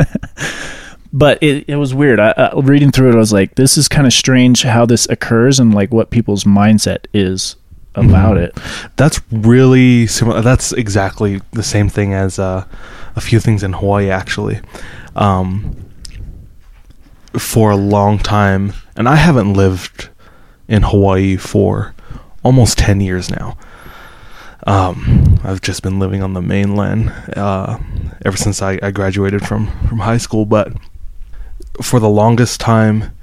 but 1.12 1.42
it, 1.42 1.68
it 1.68 1.76
was 1.76 1.94
weird. 1.94 2.20
I, 2.20 2.30
uh, 2.30 2.60
reading 2.62 2.90
through 2.90 3.10
it, 3.10 3.14
I 3.14 3.18
was 3.18 3.32
like, 3.32 3.54
this 3.56 3.76
is 3.76 3.88
kind 3.88 4.06
of 4.06 4.12
strange 4.12 4.62
how 4.62 4.86
this 4.86 5.08
occurs 5.08 5.60
and 5.60 5.74
like 5.74 5.92
what 5.92 6.10
people's 6.10 6.44
mindset 6.44 7.06
is 7.12 7.56
about 7.94 8.38
it. 8.38 8.56
That's 8.96 9.20
really 9.30 10.06
similar. 10.06 10.40
That's 10.40 10.72
exactly 10.72 11.40
the 11.52 11.62
same 11.62 11.88
thing 11.88 12.14
as 12.14 12.38
uh, 12.38 12.64
a 13.16 13.20
few 13.20 13.40
things 13.40 13.62
in 13.62 13.72
Hawaii, 13.74 14.10
actually. 14.10 14.60
Um, 15.16 15.89
for 17.38 17.70
a 17.70 17.76
long 17.76 18.18
time, 18.18 18.72
and 18.96 19.08
I 19.08 19.16
haven't 19.16 19.54
lived 19.54 20.08
in 20.68 20.82
Hawaii 20.82 21.36
for 21.36 21.94
almost 22.42 22.78
10 22.78 23.00
years 23.00 23.30
now. 23.30 23.56
Um, 24.66 25.40
I've 25.42 25.62
just 25.62 25.82
been 25.82 25.98
living 25.98 26.22
on 26.22 26.34
the 26.34 26.42
mainland 26.42 27.10
uh, 27.36 27.78
ever 28.24 28.36
since 28.36 28.60
I, 28.60 28.78
I 28.82 28.90
graduated 28.90 29.46
from, 29.46 29.66
from 29.88 30.00
high 30.00 30.18
school, 30.18 30.44
but 30.44 30.72
for 31.82 31.98
the 31.98 32.08
longest 32.08 32.60
time, 32.60 33.16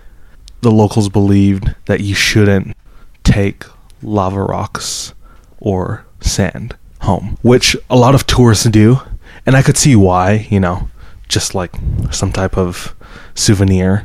the 0.62 0.72
locals 0.72 1.10
believed 1.10 1.76
that 1.86 2.02
you 2.02 2.16
shouldn't 2.16 2.76
take 3.24 3.66
lava 4.02 4.42
rocks 4.42 5.14
or 5.60 6.06
sand 6.20 6.76
home, 7.02 7.38
which 7.42 7.76
a 7.90 7.96
lot 7.96 8.16
of 8.16 8.26
tourists 8.26 8.66
do. 8.66 9.00
And 9.46 9.56
I 9.56 9.62
could 9.62 9.78
see 9.78 9.96
why, 9.96 10.48
you 10.50 10.60
know, 10.60 10.90
just 11.28 11.56
like 11.56 11.74
some 12.12 12.32
type 12.32 12.58
of 12.58 12.96
souvenir. 13.38 14.04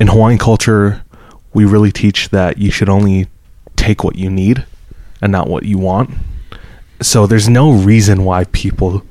In 0.00 0.08
Hawaiian 0.08 0.38
culture, 0.38 1.02
we 1.52 1.64
really 1.64 1.92
teach 1.92 2.30
that 2.30 2.58
you 2.58 2.70
should 2.70 2.88
only 2.88 3.28
take 3.76 4.04
what 4.04 4.16
you 4.16 4.30
need 4.30 4.64
and 5.20 5.32
not 5.32 5.48
what 5.48 5.64
you 5.64 5.78
want. 5.78 6.10
So 7.00 7.26
there's 7.26 7.48
no 7.48 7.72
reason 7.72 8.24
why 8.24 8.44
people 8.44 9.02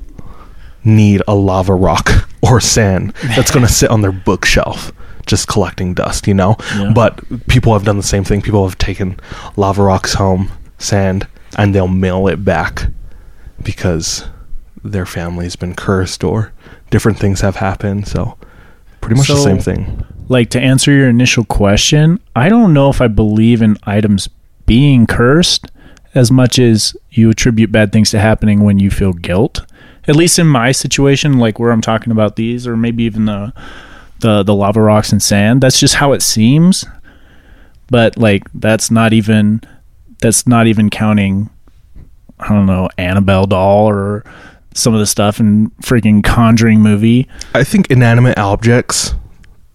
need 0.84 1.22
a 1.28 1.34
lava 1.34 1.74
rock 1.74 2.28
or 2.42 2.60
sand 2.60 3.12
that's 3.36 3.50
going 3.50 3.66
to 3.66 3.72
sit 3.72 3.90
on 3.90 4.00
their 4.00 4.12
bookshelf 4.12 4.92
just 5.26 5.46
collecting 5.46 5.94
dust, 5.94 6.26
you 6.26 6.34
know? 6.34 6.56
Yeah. 6.74 6.92
But 6.94 7.20
people 7.48 7.72
have 7.72 7.84
done 7.84 7.96
the 7.96 8.02
same 8.02 8.24
thing. 8.24 8.42
People 8.42 8.66
have 8.66 8.78
taken 8.78 9.18
lava 9.56 9.82
rocks 9.82 10.14
home, 10.14 10.50
sand, 10.78 11.28
and 11.56 11.74
they'll 11.74 11.88
mail 11.88 12.26
it 12.26 12.44
back 12.44 12.86
because 13.62 14.24
their 14.82 15.06
family's 15.06 15.54
been 15.54 15.74
cursed 15.74 16.24
or 16.24 16.52
different 16.90 17.18
things 17.18 17.40
have 17.40 17.56
happened. 17.56 18.08
So 18.08 18.36
pretty 19.02 19.18
much 19.18 19.28
the 19.28 19.36
same 19.36 19.58
thing. 19.58 20.02
like 20.28 20.48
to 20.50 20.60
answer 20.60 20.90
your 20.90 21.08
initial 21.10 21.44
question, 21.44 22.18
I 22.34 22.48
don't 22.48 22.72
know 22.72 22.88
if 22.88 23.02
I 23.02 23.08
believe 23.08 23.60
in 23.60 23.76
items 23.84 24.28
being 24.64 25.06
cursed 25.06 25.70
as 26.14 26.30
much 26.30 26.58
as 26.58 26.96
you 27.10 27.28
attribute 27.28 27.70
bad 27.70 27.92
things 27.92 28.10
to 28.10 28.18
happening 28.18 28.64
when 28.64 28.78
you 28.78 28.90
feel 28.90 29.12
guilt. 29.12 29.60
At 30.08 30.16
least 30.16 30.38
in 30.38 30.46
my 30.46 30.72
situation, 30.72 31.38
like 31.38 31.58
where 31.58 31.70
I'm 31.70 31.80
talking 31.82 32.10
about 32.10 32.36
these, 32.36 32.66
or 32.66 32.76
maybe 32.76 33.04
even 33.04 33.26
the 33.26 33.52
the 34.20 34.42
the 34.42 34.54
lava 34.54 34.80
rocks 34.80 35.12
and 35.12 35.22
sand. 35.22 35.60
That's 35.60 35.78
just 35.78 35.96
how 35.96 36.12
it 36.12 36.22
seems. 36.22 36.84
But 37.90 38.16
like 38.16 38.44
that's 38.54 38.90
not 38.90 39.12
even 39.12 39.60
that's 40.20 40.46
not 40.46 40.66
even 40.66 40.88
counting 40.90 41.50
I 42.40 42.48
don't 42.48 42.66
know, 42.66 42.88
Annabelle 42.98 43.46
doll 43.46 43.88
or 43.88 44.24
some 44.74 44.94
of 44.94 45.00
the 45.00 45.06
stuff 45.06 45.40
in 45.40 45.70
freaking 45.82 46.22
Conjuring 46.22 46.80
movie. 46.80 47.28
I 47.54 47.64
think 47.64 47.90
inanimate 47.90 48.38
objects 48.38 49.14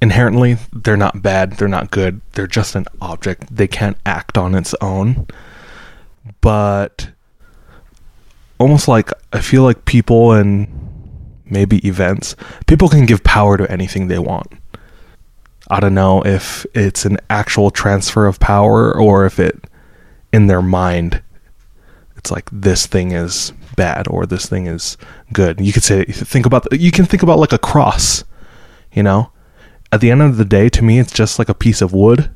inherently 0.02 0.58
they're 0.74 0.98
not 0.98 1.22
bad, 1.22 1.54
they're 1.54 1.68
not 1.68 1.92
good. 1.92 2.22
They're 2.34 2.48
just 2.48 2.76
an 2.76 2.86
object. 3.02 3.56
They 3.56 3.68
can't 3.68 3.98
act 4.06 4.38
on 4.38 4.56
its 4.56 4.74
own. 4.82 5.28
But 6.42 7.10
almost 8.60 8.88
like 8.88 9.12
I 9.34 9.42
feel 9.42 9.64
like 9.64 9.86
people 9.86 10.34
and 10.34 10.68
maybe 11.46 11.86
events, 11.88 12.36
people 12.68 12.90
can 12.90 13.06
give 13.06 13.24
power 13.24 13.58
to 13.58 13.72
anything 13.72 14.08
they 14.08 14.20
want. 14.20 14.52
I 15.70 15.80
don't 15.80 15.96
know 15.96 16.22
if 16.26 16.66
it's 16.74 17.06
an 17.06 17.18
actual 17.30 17.72
transfer 17.72 18.26
of 18.26 18.40
power 18.40 18.96
or 18.96 19.26
if 19.26 19.40
it 19.40 19.66
in 20.32 20.48
their 20.48 20.62
mind 20.62 21.22
it's 22.18 22.32
like 22.32 22.50
this 22.52 22.86
thing 22.86 23.12
is 23.12 23.54
bad 23.78 24.08
or 24.10 24.26
this 24.26 24.46
thing 24.48 24.68
is 24.68 24.98
good. 25.32 25.62
You 25.62 25.72
could 25.72 25.84
say 25.84 26.04
think 26.04 26.46
about 26.46 26.68
you 26.78 26.92
can 26.92 27.06
think 27.06 27.24
about 27.24 27.40
like 27.40 27.54
a 27.54 27.58
cross, 27.58 28.26
you 28.92 29.02
know? 29.04 29.32
At 29.94 30.02
the 30.02 30.12
end 30.12 30.22
of 30.22 30.36
the 30.36 30.44
day 30.44 30.68
to 30.68 30.84
me 30.84 31.00
it's 31.00 31.14
just 31.14 31.40
like 31.40 31.48
a 31.48 31.54
piece 31.54 31.82
of 31.82 31.94
wood. 31.94 32.30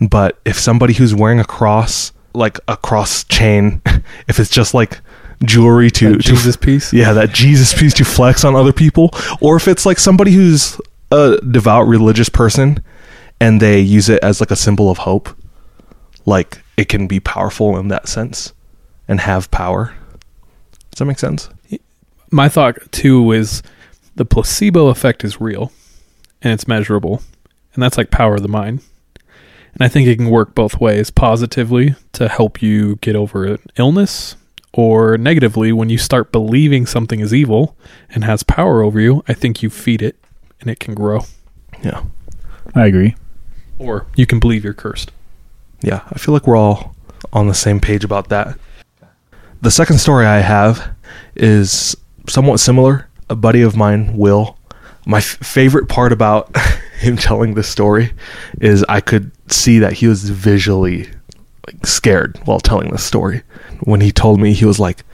But 0.00 0.38
if 0.44 0.58
somebody 0.58 0.94
who's 0.94 1.14
wearing 1.14 1.40
a 1.40 1.44
cross 1.44 2.12
like 2.34 2.58
a 2.68 2.76
cross 2.76 3.24
chain, 3.24 3.80
if 4.28 4.38
it's 4.38 4.50
just 4.50 4.74
like 4.74 5.00
jewelry 5.44 5.90
to 5.92 6.12
That 6.12 6.22
to- 6.22 6.28
Jesus 6.30 6.56
piece? 6.56 6.92
yeah, 6.92 7.12
that 7.12 7.30
Jesus 7.32 7.72
piece 7.78 7.94
to 7.94 8.04
flex 8.04 8.44
on 8.44 8.54
other 8.54 8.72
people, 8.72 9.10
or 9.40 9.56
if 9.56 9.66
it's 9.68 9.84
like 9.86 9.98
somebody 9.98 10.32
who's 10.32 10.80
a 11.10 11.36
devout 11.50 11.86
religious 11.86 12.28
person 12.28 12.82
and 13.40 13.60
they 13.60 13.78
use 13.80 14.08
it 14.08 14.22
as 14.22 14.40
like 14.40 14.50
a 14.50 14.56
symbol 14.56 14.90
of 14.90 14.98
hope, 14.98 15.28
like 16.26 16.60
it 16.76 16.88
can 16.88 17.06
be 17.06 17.20
powerful 17.20 17.76
in 17.78 17.88
that 17.88 18.08
sense 18.08 18.52
and 19.06 19.20
have 19.20 19.50
power. 19.50 19.94
Does 20.94 21.00
that 21.00 21.04
make 21.06 21.18
sense? 21.18 21.48
my 22.30 22.48
thought 22.48 22.76
too 22.90 23.32
is 23.32 23.62
the 24.16 24.24
placebo 24.24 24.88
effect 24.88 25.22
is 25.24 25.40
real 25.40 25.70
and 26.42 26.52
it's 26.52 26.66
measurable 26.66 27.22
and 27.74 27.82
that's 27.82 27.98
like 27.98 28.10
power 28.10 28.34
of 28.36 28.42
the 28.42 28.48
mind 28.48 28.80
And 29.74 29.82
I 29.82 29.88
think 29.88 30.06
it 30.08 30.16
can 30.16 30.30
work 30.30 30.54
both 30.54 30.80
ways 30.80 31.10
positively 31.10 31.94
to 32.12 32.28
help 32.28 32.62
you 32.62 32.96
get 32.96 33.16
over 33.16 33.44
an 33.44 33.58
illness, 33.76 34.36
or 34.72 35.18
negatively 35.18 35.72
when 35.72 35.90
you 35.90 35.98
start 35.98 36.30
believing 36.32 36.86
something 36.86 37.20
is 37.20 37.34
evil 37.34 37.76
and 38.10 38.24
has 38.24 38.42
power 38.42 38.82
over 38.82 39.00
you. 39.00 39.22
I 39.28 39.32
think 39.34 39.62
you 39.62 39.70
feed 39.70 40.00
it 40.02 40.16
and 40.60 40.70
it 40.70 40.78
can 40.80 40.94
grow. 40.94 41.20
Yeah. 41.82 42.04
I 42.74 42.86
agree. 42.86 43.14
Or 43.78 44.06
you 44.16 44.26
can 44.26 44.38
believe 44.40 44.64
you're 44.64 44.74
cursed. 44.74 45.10
Yeah, 45.82 46.02
I 46.10 46.18
feel 46.18 46.32
like 46.32 46.46
we're 46.46 46.56
all 46.56 46.94
on 47.32 47.48
the 47.48 47.54
same 47.54 47.80
page 47.80 48.04
about 48.04 48.28
that. 48.30 48.56
The 49.62 49.70
second 49.70 49.98
story 49.98 50.26
I 50.26 50.38
have 50.38 50.94
is 51.36 51.96
somewhat 52.28 52.60
similar. 52.60 53.08
A 53.30 53.36
buddy 53.36 53.62
of 53.62 53.76
mine, 53.76 54.16
Will, 54.16 54.58
my 55.06 55.18
f- 55.18 55.24
favorite 55.24 55.88
part 55.88 56.12
about 56.12 56.54
him 56.98 57.16
telling 57.16 57.54
this 57.54 57.68
story 57.68 58.12
is 58.60 58.84
I 58.88 59.00
could 59.00 59.30
see 59.50 59.78
that 59.78 59.94
he 59.94 60.06
was 60.06 60.28
visually 60.28 61.08
like 61.66 61.86
scared 61.86 62.38
while 62.44 62.60
telling 62.60 62.90
this 62.90 63.04
story. 63.04 63.42
When 63.80 64.00
he 64.00 64.12
told 64.12 64.40
me, 64.40 64.52
he 64.52 64.64
was 64.64 64.78
like, 64.78 65.04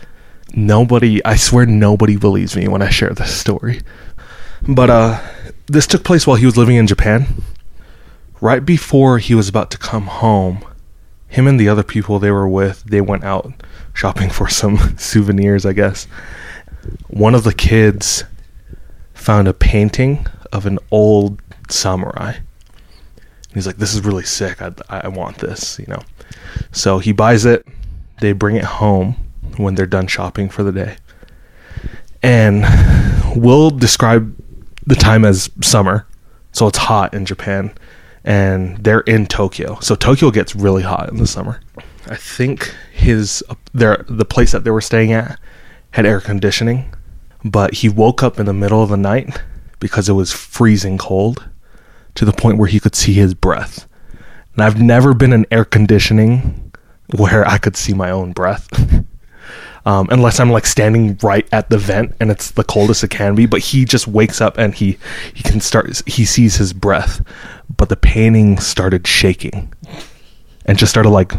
"Nobody, 0.55 1.25
I 1.25 1.37
swear, 1.37 1.67
nobody 1.67 2.17
believes 2.17 2.57
me 2.57 2.69
when 2.69 2.83
I 2.83 2.91
share 2.91 3.11
this 3.11 3.35
story." 3.35 3.83
But 4.67 4.91
uh, 4.91 5.21
this 5.67 5.87
took 5.87 6.05
place 6.05 6.27
while 6.27 6.37
he 6.37 6.47
was 6.47 6.57
living 6.57 6.77
in 6.77 6.87
Japan. 6.87 7.27
Right 8.41 8.65
before 8.65 9.19
he 9.19 9.35
was 9.35 9.49
about 9.49 9.71
to 9.73 9.79
come 9.79 10.07
home, 10.07 10.65
him 11.31 11.47
and 11.47 11.59
the 11.59 11.69
other 11.69 11.85
people 11.85 12.19
they 12.19 12.33
were 12.33 12.49
with, 12.49 12.83
they 12.85 13.01
went 13.01 13.25
out 13.25 13.53
shopping 13.95 14.29
for 14.39 14.49
some 14.49 14.99
souvenirs, 14.99 15.65
I 15.65 15.73
guess. 15.73 16.05
One 17.09 17.35
of 17.35 17.45
the 17.45 17.55
kids 17.55 18.25
found 19.15 19.49
a 19.49 19.55
painting 19.55 20.27
of 20.53 20.67
an 20.67 20.79
old 20.91 21.41
samurai. 21.69 22.35
He's 23.55 23.67
like, 23.67 23.77
"This 23.77 23.95
is 23.95 24.05
really 24.05 24.25
sick. 24.25 24.63
I, 24.63 24.73
I 24.89 25.09
want 25.09 25.39
this," 25.39 25.79
you 25.79 25.87
know. 25.89 26.03
So 26.73 26.99
he 26.99 27.13
buys 27.13 27.45
it. 27.45 27.67
They 28.21 28.33
bring 28.33 28.57
it 28.57 28.65
home 28.65 29.17
when 29.57 29.75
they're 29.75 29.87
done 29.87 30.07
shopping 30.07 30.49
for 30.49 30.63
the 30.63 30.73
day. 30.73 30.97
And 32.23 32.65
we'll 33.37 33.71
describe 33.71 34.37
the 34.87 34.95
time 34.95 35.25
as 35.25 35.51
summer. 35.63 36.07
So 36.53 36.67
it's 36.67 36.79
hot 36.79 37.15
in 37.15 37.25
Japan 37.25 37.73
and 38.25 38.77
they're 38.79 39.01
in 39.01 39.27
Tokyo. 39.27 39.79
So 39.81 39.95
Tokyo 39.95 40.31
gets 40.31 40.55
really 40.55 40.83
hot 40.83 41.09
in 41.09 41.17
the 41.17 41.27
summer. 41.27 41.61
I 42.07 42.17
think 42.17 42.75
his 42.93 43.43
uh, 43.49 43.55
their 43.73 44.05
the 44.09 44.25
place 44.25 44.53
that 44.53 44.65
they 44.65 44.71
were 44.71 44.81
staying 44.81 45.13
at 45.13 45.39
had 45.93 46.07
air 46.07 46.21
conditioning, 46.21 46.95
but 47.45 47.75
he 47.75 47.89
woke 47.89 48.23
up 48.23 48.39
in 48.39 48.47
the 48.47 48.53
middle 48.53 48.83
of 48.83 48.91
the 48.91 48.97
night 48.97 49.41
because 49.79 50.09
it 50.09 50.13
was 50.15 50.33
freezing 50.33 50.99
cold 50.99 51.49
to 52.15 52.25
the 52.25 52.33
point 52.33 52.59
where 52.59 52.69
he 52.69 52.81
could 52.81 52.95
see 52.95 53.15
his 53.15 53.35
breath. 53.35 53.87
And 54.55 54.65
I've 54.65 54.81
never 54.81 55.15
been 55.15 55.33
in 55.33 55.47
air 55.51 55.65
conditioning 55.65 56.73
where 57.17 57.47
I 57.47 57.59
could 57.59 57.77
see 57.77 57.95
my 57.95 58.11
own 58.11 58.33
breath. 58.33 58.69
um, 59.87 60.09
unless 60.11 60.41
I'm 60.41 60.51
like 60.51 60.67
standing 60.67 61.19
right 61.23 61.49
at 61.53 61.71
the 61.71 61.79
vent 61.79 62.15
and 62.21 62.31
it's 62.31 62.51
the 62.53 62.65
coldest 62.65 63.05
it 63.05 63.11
can 63.11 63.35
be. 63.35 63.47
But 63.47 63.61
he 63.61 63.85
just 63.85 64.07
wakes 64.07 64.41
up 64.41 64.59
and 64.59 64.75
he 64.75 64.99
he 65.35 65.43
can 65.43 65.61
start. 65.61 66.03
He 66.07 66.25
sees 66.25 66.57
his 66.57 66.73
breath, 66.73 67.25
but 67.77 67.89
the 67.89 67.97
painting 67.97 68.59
started 68.59 69.07
shaking, 69.07 69.73
and 70.67 70.79
just 70.79 70.91
started 70.91 71.11
like, 71.11 71.33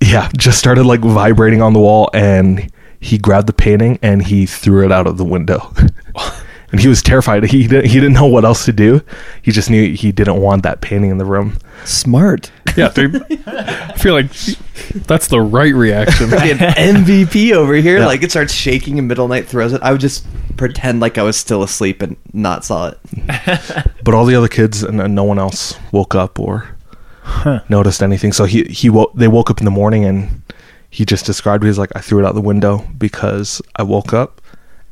yeah, 0.00 0.30
just 0.36 0.58
started 0.58 0.84
like 0.84 1.00
vibrating 1.00 1.62
on 1.62 1.72
the 1.72 1.80
wall. 1.80 2.10
And 2.14 2.70
he 3.00 3.18
grabbed 3.18 3.46
the 3.46 3.52
painting 3.52 3.98
and 4.02 4.26
he 4.26 4.46
threw 4.46 4.84
it 4.84 4.92
out 4.92 5.06
of 5.06 5.16
the 5.16 5.24
window. 5.24 5.72
and 6.72 6.80
he 6.80 6.88
was 6.88 7.02
terrified. 7.02 7.44
He 7.44 7.66
didn't, 7.66 7.86
he 7.86 7.94
didn't 7.94 8.14
know 8.14 8.26
what 8.26 8.44
else 8.44 8.64
to 8.66 8.72
do. 8.72 9.02
He 9.42 9.52
just 9.52 9.70
knew 9.70 9.94
he 9.94 10.12
didn't 10.12 10.40
want 10.40 10.62
that 10.64 10.80
painting 10.80 11.10
in 11.10 11.18
the 11.18 11.24
room. 11.24 11.58
Smart. 11.84 12.50
Yeah, 12.76 12.88
dude. 12.88 13.24
I 13.46 13.92
feel 13.92 14.14
like 14.14 14.30
that's 15.06 15.28
the 15.28 15.40
right 15.40 15.74
reaction. 15.74 16.30
Fucking 16.30 16.56
MVP 16.56 17.52
over 17.52 17.74
here. 17.74 17.98
Yeah. 17.98 18.06
Like 18.06 18.22
it 18.22 18.30
starts 18.30 18.52
shaking 18.52 18.98
in 18.98 19.06
middle 19.06 19.24
of 19.24 19.30
the 19.30 19.36
night, 19.36 19.46
throws 19.46 19.72
it. 19.72 19.82
I 19.82 19.92
would 19.92 20.00
just 20.00 20.26
pretend 20.56 21.00
like 21.00 21.18
I 21.18 21.22
was 21.22 21.36
still 21.36 21.62
asleep 21.62 22.02
and 22.02 22.16
not 22.32 22.64
saw 22.64 22.88
it. 22.88 22.98
But 24.04 24.14
all 24.14 24.24
the 24.24 24.36
other 24.36 24.48
kids 24.48 24.84
and, 24.84 25.00
and 25.00 25.14
no 25.16 25.24
one 25.24 25.38
else 25.38 25.76
woke 25.90 26.14
up 26.14 26.38
or 26.38 26.68
noticed 27.68 28.02
anything. 28.02 28.32
So 28.32 28.44
he 28.44 28.64
he 28.64 28.88
wo- 28.88 29.10
they 29.14 29.26
woke 29.28 29.50
up 29.50 29.58
in 29.58 29.64
the 29.64 29.70
morning 29.70 30.04
and 30.04 30.42
he 30.90 31.04
just 31.04 31.26
described 31.26 31.64
it 31.64 31.68
as 31.68 31.78
like 31.78 31.90
I 31.96 32.00
threw 32.00 32.20
it 32.20 32.24
out 32.26 32.34
the 32.34 32.40
window 32.40 32.86
because 32.96 33.60
I 33.74 33.82
woke 33.82 34.12
up 34.12 34.40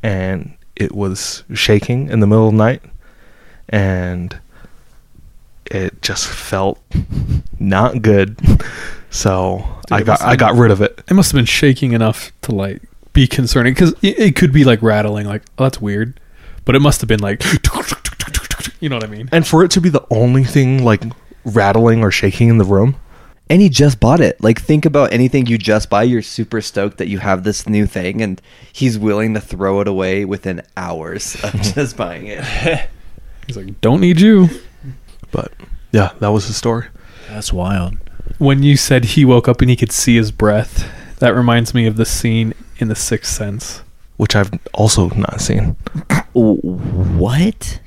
and 0.03 0.53
it 0.75 0.93
was 0.93 1.43
shaking 1.53 2.09
in 2.09 2.19
the 2.19 2.27
middle 2.27 2.47
of 2.47 2.51
the 2.53 2.57
night 2.57 2.81
and 3.69 4.37
it 5.71 6.01
just 6.01 6.27
felt 6.27 6.79
not 7.57 8.01
good. 8.01 8.37
So 9.15 9.65
I 9.89 10.03
got 10.03 10.21
I 10.21 10.35
got 10.35 10.55
rid 10.55 10.71
of 10.71 10.81
it. 10.81 11.01
It 11.09 11.13
must 11.13 11.31
have 11.31 11.37
been 11.37 11.45
shaking 11.45 11.93
enough 11.93 12.33
to 12.41 12.53
like 12.53 12.81
be 13.13 13.27
concerning 13.27 13.73
because 13.73 13.93
it, 14.01 14.19
it 14.19 14.35
could 14.35 14.51
be 14.51 14.65
like 14.65 14.81
rattling, 14.81 15.25
like 15.25 15.43
oh 15.57 15.63
that's 15.63 15.79
weird, 15.79 16.19
but 16.65 16.75
it 16.75 16.79
must 16.79 16.99
have 16.99 17.07
been 17.07 17.21
like 17.21 17.41
you 18.81 18.89
know 18.89 18.97
what 18.97 19.05
I 19.05 19.07
mean. 19.07 19.29
And 19.31 19.47
for 19.47 19.63
it 19.63 19.71
to 19.71 19.79
be 19.81 19.87
the 19.87 20.05
only 20.11 20.43
thing 20.43 20.83
like 20.83 21.01
rattling 21.45 22.03
or 22.03 22.11
shaking 22.11 22.49
in 22.49 22.57
the 22.57 22.65
room, 22.65 22.97
And 23.49 23.61
he 23.61 23.69
just 23.69 24.01
bought 24.01 24.19
it. 24.19 24.43
Like 24.43 24.59
think 24.59 24.85
about 24.85 25.13
anything 25.13 25.45
you 25.45 25.57
just 25.57 25.89
buy. 25.89 26.03
You're 26.03 26.21
super 26.21 26.59
stoked 26.59 26.97
that 26.97 27.07
you 27.07 27.19
have 27.19 27.45
this 27.45 27.69
new 27.69 27.85
thing, 27.85 28.21
and 28.21 28.41
he's 28.73 28.99
willing 28.99 29.33
to 29.35 29.39
throw 29.39 29.79
it 29.79 29.87
away 29.87 30.25
within 30.25 30.61
hours 30.75 31.41
of 31.41 31.53
just 31.73 31.95
buying 31.95 32.27
it. 32.27 32.43
He's 33.47 33.55
like, 33.55 33.79
don't 33.79 34.01
need 34.01 34.19
you. 34.19 34.49
but 35.31 35.53
yeah, 35.93 36.11
that 36.19 36.29
was 36.33 36.47
his 36.47 36.57
story. 36.57 36.87
That's 37.29 37.53
wild. 37.53 37.97
When 38.37 38.63
you 38.63 38.77
said 38.77 39.05
he 39.05 39.25
woke 39.25 39.47
up 39.47 39.61
and 39.61 39.69
he 39.69 39.75
could 39.75 39.91
see 39.91 40.15
his 40.15 40.31
breath, 40.31 40.89
that 41.19 41.35
reminds 41.35 41.73
me 41.73 41.85
of 41.85 41.95
the 41.95 42.05
scene 42.05 42.53
in 42.77 42.87
The 42.87 42.95
Sixth 42.95 43.33
Sense. 43.33 43.81
Which 44.17 44.35
I've 44.35 44.51
also 44.73 45.09
not 45.09 45.41
seen. 45.41 45.75
what? 46.33 47.79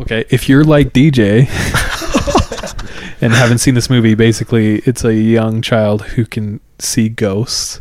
Okay, 0.00 0.24
if 0.30 0.48
you're 0.48 0.62
like 0.62 0.92
DJ 0.92 1.48
and 3.20 3.32
haven't 3.32 3.58
seen 3.58 3.74
this 3.74 3.90
movie, 3.90 4.14
basically 4.14 4.76
it's 4.80 5.04
a 5.04 5.14
young 5.14 5.62
child 5.62 6.02
who 6.02 6.24
can 6.24 6.60
see 6.78 7.08
ghosts, 7.08 7.80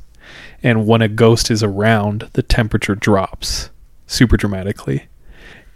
and 0.64 0.88
when 0.88 1.02
a 1.02 1.08
ghost 1.08 1.52
is 1.52 1.62
around, 1.62 2.30
the 2.34 2.42
temperature 2.42 2.96
drops 2.96 3.70
super 4.08 4.38
dramatically. 4.38 5.08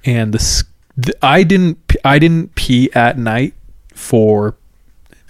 And 0.06 0.34
the, 0.34 0.64
the 0.96 1.14
I 1.22 1.44
didn't 1.44 1.96
I 2.06 2.18
didn't 2.20 2.56
pee 2.56 2.90
at 2.94 3.18
night 3.18 3.54
for 3.94 4.56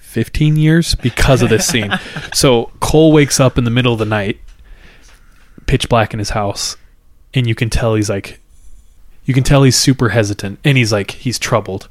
15 0.09 0.57
years 0.57 0.95
because 0.95 1.43
of 1.43 1.49
this 1.49 1.67
scene. 1.71 1.91
so 2.33 2.71
Cole 2.79 3.11
wakes 3.11 3.39
up 3.39 3.57
in 3.57 3.63
the 3.63 3.71
middle 3.71 3.93
of 3.93 3.99
the 3.99 4.05
night, 4.05 4.39
pitch 5.67 5.87
black 5.87 6.13
in 6.13 6.19
his 6.19 6.31
house, 6.31 6.75
and 7.33 7.45
you 7.45 7.53
can 7.53 7.69
tell 7.69 7.93
he's 7.95 8.09
like 8.09 8.39
you 9.25 9.33
can 9.35 9.43
tell 9.43 9.61
he's 9.61 9.75
super 9.75 10.09
hesitant 10.09 10.59
and 10.63 10.77
he's 10.77 10.91
like 10.91 11.11
he's 11.11 11.37
troubled. 11.37 11.87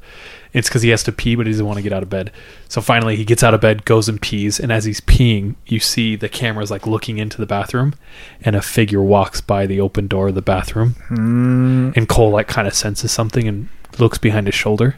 It's 0.51 0.67
because 0.67 0.81
he 0.81 0.89
has 0.89 1.03
to 1.03 1.13
pee 1.13 1.35
but 1.35 1.45
he 1.45 1.53
doesn't 1.53 1.65
want 1.65 1.77
to 1.77 1.83
get 1.83 1.93
out 1.93 2.03
of 2.03 2.09
bed. 2.09 2.33
So 2.67 2.81
finally 2.81 3.15
he 3.15 3.23
gets 3.23 3.41
out 3.41 3.53
of 3.53 3.61
bed 3.61 3.85
goes 3.85 4.09
and 4.09 4.21
pees 4.21 4.59
and 4.59 4.69
as 4.69 4.83
he's 4.83 4.99
peeing 4.99 5.55
you 5.65 5.79
see 5.79 6.17
the 6.17 6.27
camera's 6.27 6.71
like 6.71 6.85
looking 6.85 7.19
into 7.19 7.37
the 7.37 7.45
bathroom 7.45 7.95
and 8.41 8.55
a 8.57 8.61
figure 8.61 9.01
walks 9.01 9.39
by 9.39 9.65
the 9.65 9.79
open 9.79 10.07
door 10.07 10.27
of 10.27 10.35
the 10.35 10.41
bathroom. 10.41 10.95
Hmm. 11.07 11.91
And 11.95 12.09
cole 12.09 12.31
like 12.31 12.49
kind 12.49 12.67
of 12.67 12.73
senses 12.73 13.13
something 13.13 13.47
and 13.47 13.69
looks 13.97 14.17
behind 14.17 14.47
his 14.47 14.55
shoulder. 14.55 14.97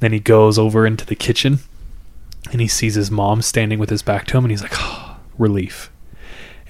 Then 0.00 0.12
he 0.12 0.18
goes 0.18 0.58
over 0.58 0.84
into 0.84 1.06
the 1.06 1.14
kitchen 1.14 1.60
and 2.50 2.60
he 2.60 2.68
sees 2.68 2.94
his 2.94 3.10
mom 3.10 3.42
standing 3.42 3.78
with 3.78 3.90
his 3.90 4.02
back 4.02 4.26
to 4.26 4.36
him 4.36 4.44
and 4.44 4.50
he's 4.50 4.62
like 4.62 4.74
oh, 4.74 5.16
relief. 5.38 5.90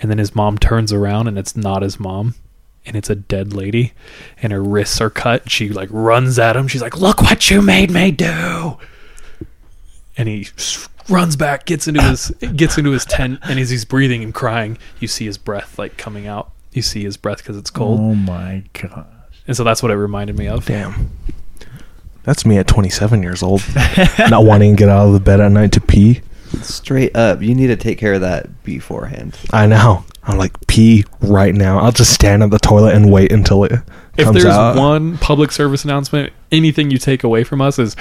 And 0.01 0.11
then 0.11 0.19
his 0.19 0.35
mom 0.35 0.59
turns 0.59 0.93
around 0.93 1.29
and 1.29 1.39
it's 1.39 1.57
not 1.57 1.83
his 1.83 1.99
mom 1.99 2.35
and 2.85 2.97
it's 2.97 3.09
a 3.09 3.15
dead 3.15 3.53
lady 3.53 3.93
and 4.41 4.53
her 4.53 4.63
wrists 4.63 5.01
are 5.01 5.11
cut. 5.11 5.51
She 5.51 5.69
like 5.69 5.89
runs 5.93 6.39
at 6.39 6.57
him. 6.57 6.69
She's 6.69 6.83
like 6.83 6.99
look 6.99 7.23
what 7.23 7.51
you 7.51 7.63
made 7.63 7.91
me 7.91 8.11
do. 8.11 8.79
And 10.17 10.29
he 10.29 10.49
runs 11.09 11.37
back 11.37 11.65
gets 11.67 11.89
into 11.89 12.03
his 12.03 12.31
gets 12.57 12.79
into 12.79 12.91
his 12.91 13.05
tent 13.05 13.41
and 13.45 13.59
as 13.59 13.71
he's 13.71 13.85
breathing 13.85 14.23
and 14.23 14.33
crying 14.33 14.79
you 15.01 15.09
see 15.09 15.25
his 15.25 15.39
breath 15.39 15.79
like 15.79 15.97
coming 15.97 16.27
out. 16.27 16.51
You 16.73 16.83
see 16.83 17.03
his 17.05 17.17
breath 17.17 17.39
because 17.39 17.57
it's 17.57 17.71
cold. 17.71 18.01
Oh 18.01 18.15
my 18.15 18.65
god. 18.73 19.07
and 19.47 19.57
so 19.57 19.65
that's 19.65 19.83
what 19.83 19.93
it 19.93 19.97
reminded 19.97 20.37
me 20.37 20.49
of. 20.49 20.67
Damn. 20.67 21.11
That's 22.25 22.47
me 22.47 22.59
at 22.59 22.67
27 22.69 23.23
years 23.23 23.43
old, 23.43 23.63
not 24.31 24.45
wanting 24.45 24.77
to 24.77 24.79
get 24.79 24.89
out 24.89 25.07
of 25.09 25.13
the 25.15 25.21
bed 25.21 25.41
at 25.41 25.51
night 25.53 25.73
to 25.73 25.81
pee. 25.81 26.21
Straight 26.61 27.17
up, 27.17 27.41
you 27.43 27.55
need 27.55 27.69
to 27.69 27.77
take 27.77 27.99
care 27.99 28.15
of 28.15 28.21
that 28.21 28.63
beforehand. 28.63 29.39
I 29.53 29.67
know. 29.67 30.05
I'm 30.25 30.39
like 30.39 30.67
pee 30.69 31.05
right 31.21 31.53
now. 31.55 31.81
I'll 31.81 31.91
just 31.93 32.13
stand 32.15 32.43
at 32.45 32.51
the 32.51 32.59
toilet 32.59 32.95
and 32.95 33.11
wait 33.11 33.33
until 33.33 33.65
it 33.65 33.71
comes 33.71 33.83
out. 33.83 33.95
if 34.19 34.25
comes 34.27 34.43
there's 34.43 34.55
out. 34.55 34.77
one 34.77 35.19
public 35.19 35.51
service 35.51 35.83
announcement 35.85 36.33
anything 36.53 36.91
you 36.93 36.99
take 36.99 37.25
away 37.25 37.43
from 37.43 37.61
us 37.61 37.77
is 37.79 37.97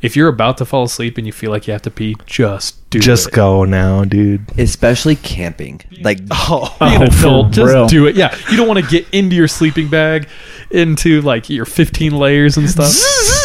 if 0.00 0.16
you're 0.16 0.28
about 0.28 0.56
to 0.58 0.64
fall 0.64 0.84
asleep 0.84 1.18
and 1.18 1.26
you 1.26 1.32
feel 1.34 1.50
like 1.50 1.66
you 1.66 1.72
have 1.72 1.82
to 1.82 1.90
pee 1.90 2.14
just 2.24 2.88
do 2.90 2.98
just 3.00 3.28
it 3.28 3.34
go 3.34 3.64
now, 3.64 4.04
dude. 4.04 4.58
Especially 4.58 5.16
camping. 5.16 5.82
Like 6.00 6.20
Oh, 6.30 6.74
Oh, 6.80 6.88
being 6.88 7.02
an 7.02 7.10
for 7.10 7.18
adult, 7.18 7.50
just 7.52 7.74
real. 7.74 7.86
do 7.88 8.06
it. 8.06 8.14
Yeah, 8.16 8.34
you 8.50 8.56
don't 8.56 8.68
want 8.68 8.82
to 8.82 8.86
get 8.90 9.06
into 9.12 9.36
your 9.36 9.48
sleeping 9.48 9.88
bag, 9.90 10.28
into 10.70 11.20
like 11.22 11.50
your 11.50 11.66
15 11.66 12.12
layers 12.16 12.56
and 12.56 12.70
stuff. 12.70 12.92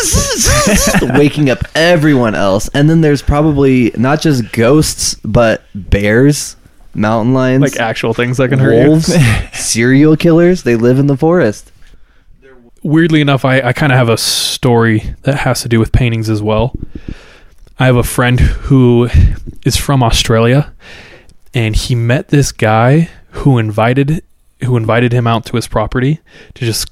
waking 1.01 1.49
up 1.49 1.59
everyone 1.75 2.35
else. 2.35 2.69
And 2.73 2.89
then 2.89 3.01
there's 3.01 3.21
probably 3.21 3.91
not 3.97 4.21
just 4.21 4.51
ghosts, 4.51 5.15
but 5.23 5.63
bears, 5.75 6.55
mountain 6.93 7.33
lions, 7.33 7.61
Like 7.61 7.77
actual 7.77 8.13
things 8.13 8.37
that 8.37 8.49
can 8.49 8.59
hurt 8.59 8.87
wolves, 8.87 9.09
you. 9.09 9.21
serial 9.53 10.15
killers. 10.17 10.63
They 10.63 10.75
live 10.75 10.99
in 10.99 11.07
the 11.07 11.17
forest. 11.17 11.71
Weirdly 12.83 13.21
enough, 13.21 13.45
I, 13.45 13.61
I 13.61 13.73
kind 13.73 13.91
of 13.91 13.97
have 13.97 14.09
a 14.09 14.17
story 14.17 15.15
that 15.21 15.37
has 15.39 15.61
to 15.61 15.69
do 15.69 15.79
with 15.79 15.91
paintings 15.91 16.29
as 16.29 16.41
well. 16.41 16.73
I 17.77 17.85
have 17.85 17.95
a 17.95 18.03
friend 18.03 18.39
who 18.39 19.07
is 19.65 19.77
from 19.77 20.01
Australia, 20.01 20.73
and 21.53 21.75
he 21.75 21.93
met 21.93 22.29
this 22.29 22.51
guy 22.51 23.09
who 23.31 23.57
invited 23.57 24.23
who 24.63 24.77
invited 24.77 25.11
him 25.11 25.25
out 25.25 25.45
to 25.47 25.55
his 25.55 25.67
property 25.67 26.19
to 26.53 26.65
just 26.65 26.87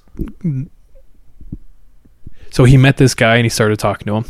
so 2.51 2.63
he 2.63 2.77
met 2.77 2.97
this 2.97 3.13
guy 3.13 3.35
and 3.35 3.45
he 3.45 3.49
started 3.49 3.77
talking 3.79 4.05
to 4.07 4.15
him 4.15 4.25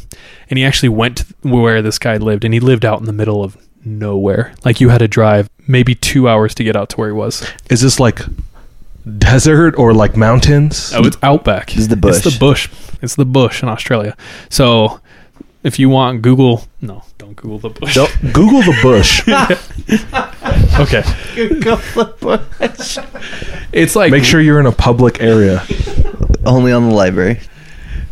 and 0.49 0.58
he 0.58 0.65
actually 0.65 0.89
went 0.89 1.17
to 1.17 1.25
where 1.41 1.82
this 1.82 1.97
guy 1.99 2.17
lived 2.17 2.43
and 2.45 2.53
he 2.53 2.60
lived 2.60 2.86
out 2.86 2.99
in 2.99 3.05
the 3.05 3.13
middle 3.13 3.43
of 3.43 3.58
nowhere 3.86 4.53
like 4.65 4.82
you 4.82 4.89
had 4.89 4.97
to 4.99 5.08
drive 5.08 5.49
maybe 5.67 5.95
two 5.95 6.27
hours 6.27 6.53
to 6.55 6.63
get 6.63 6.75
out 6.75 6.89
to 6.89 6.97
where 6.97 7.10
he 7.10 7.13
was 7.13 7.47
Is 7.69 7.82
this 7.82 7.99
like 7.99 8.19
desert 9.17 9.75
or 9.77 9.93
like 9.93 10.15
mountains? 10.17 10.91
oh 10.95 11.05
it's 11.05 11.17
outback 11.23 11.67
This 11.67 11.79
is 11.79 11.88
the 11.88 11.95
bush. 11.95 12.15
it's 12.17 12.23
the 12.34 12.39
bush 12.39 12.69
it's 13.01 13.15
the 13.15 13.25
bush 13.25 13.63
in 13.63 13.69
australia 13.69 14.15
so 14.49 14.99
if 15.63 15.79
you 15.79 15.89
want 15.89 16.21
google 16.21 16.63
no 16.82 17.03
don't 17.17 17.36
google 17.36 17.60
the 17.60 17.69
bush 17.69 17.95
Don't- 17.95 18.34
Google 18.34 18.62
the 18.62 18.77
bush. 18.82 19.21
okay 20.79 21.03
Google 21.36 21.77
the 21.77 22.13
bush. 22.19 22.97
it's 23.71 23.95
like 23.95 24.12
Make 24.12 24.23
sure 24.23 24.41
you're 24.41 24.60
in 24.60 24.65
a 24.65 24.71
public 24.71 25.21
area. 25.21 25.63
Only 26.45 26.71
on 26.71 26.88
the 26.89 26.95
library. 26.95 27.39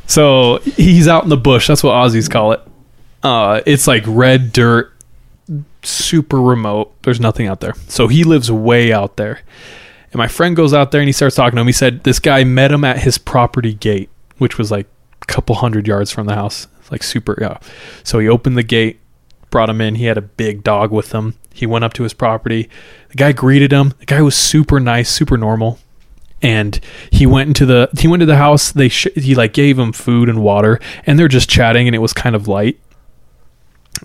So 0.07 0.59
he's 0.59 1.07
out 1.07 1.23
in 1.23 1.29
the 1.29 1.37
bush. 1.37 1.67
That's 1.67 1.83
what 1.83 1.91
Aussies 1.91 2.29
call 2.29 2.53
it. 2.53 2.61
Uh, 3.21 3.61
it's 3.65 3.87
like 3.87 4.03
red 4.07 4.53
dirt, 4.53 4.93
super 5.83 6.41
remote. 6.41 6.93
There's 7.03 7.19
nothing 7.19 7.47
out 7.47 7.59
there. 7.59 7.73
So 7.87 8.07
he 8.07 8.23
lives 8.23 8.49
way 8.49 8.91
out 8.93 9.17
there. 9.17 9.41
And 10.11 10.15
my 10.15 10.27
friend 10.27 10.55
goes 10.55 10.73
out 10.73 10.91
there 10.91 11.01
and 11.01 11.07
he 11.07 11.13
starts 11.13 11.35
talking 11.35 11.57
to 11.57 11.61
him. 11.61 11.67
He 11.67 11.73
said 11.73 12.03
this 12.03 12.19
guy 12.19 12.43
met 12.45 12.71
him 12.71 12.85
at 12.85 12.99
his 12.99 13.17
property 13.17 13.73
gate, 13.73 14.09
which 14.37 14.57
was 14.57 14.71
like 14.71 14.87
a 15.21 15.25
couple 15.25 15.55
hundred 15.55 15.87
yards 15.87 16.09
from 16.09 16.25
the 16.25 16.35
house. 16.35 16.67
It's 16.79 16.91
like 16.91 17.03
super, 17.03 17.37
yeah. 17.41 17.57
So 18.03 18.19
he 18.19 18.29
opened 18.29 18.57
the 18.57 18.63
gate, 18.63 18.99
brought 19.49 19.69
him 19.69 19.81
in. 19.81 19.95
He 19.95 20.05
had 20.05 20.17
a 20.17 20.21
big 20.21 20.63
dog 20.63 20.91
with 20.91 21.11
him. 21.11 21.35
He 21.53 21.65
went 21.65 21.83
up 21.83 21.91
to 21.93 22.03
his 22.03 22.13
property. 22.13 22.69
The 23.09 23.15
guy 23.15 23.33
greeted 23.33 23.73
him. 23.73 23.93
The 23.99 24.05
guy 24.05 24.21
was 24.21 24.35
super 24.35 24.79
nice, 24.79 25.09
super 25.09 25.37
normal 25.37 25.79
and 26.41 26.79
he 27.11 27.25
went 27.25 27.47
into 27.47 27.65
the 27.65 27.89
he 27.99 28.07
went 28.07 28.19
to 28.21 28.25
the 28.25 28.37
house. 28.37 28.71
They 28.71 28.89
sh- 28.89 29.07
he 29.15 29.33
like 29.35 29.53
gave 29.53 29.77
him 29.79 29.91
food 29.91 30.29
and 30.29 30.41
water 30.43 30.79
and 31.05 31.17
they're 31.17 31.27
just 31.27 31.49
chatting 31.49 31.87
and 31.87 31.95
it 31.95 31.99
was 31.99 32.13
kind 32.13 32.35
of 32.35 32.47
light. 32.47 32.79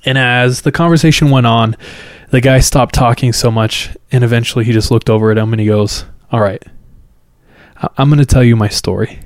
And 0.05 0.17
as 0.17 0.63
the 0.63 0.73
conversation 0.73 1.31
went 1.31 1.47
on 1.47 1.77
the 2.31 2.41
guy 2.41 2.61
stopped 2.61 2.95
talking 2.95 3.33
so 3.33 3.51
much 3.51 3.91
and 4.11 4.25
eventually 4.25 4.65
he 4.65 4.73
just 4.73 4.91
looked 4.91 5.11
over 5.11 5.31
at 5.31 5.37
him 5.37 5.53
and 5.53 5.61
he 5.61 5.67
goes 5.67 6.07
all 6.31 6.41
right 6.41 6.63
I- 7.77 7.89
i'm 7.99 8.09
going 8.09 8.19
to 8.19 8.25
tell 8.27 8.43
you 8.45 8.57
my 8.57 8.69
story. 8.69 9.21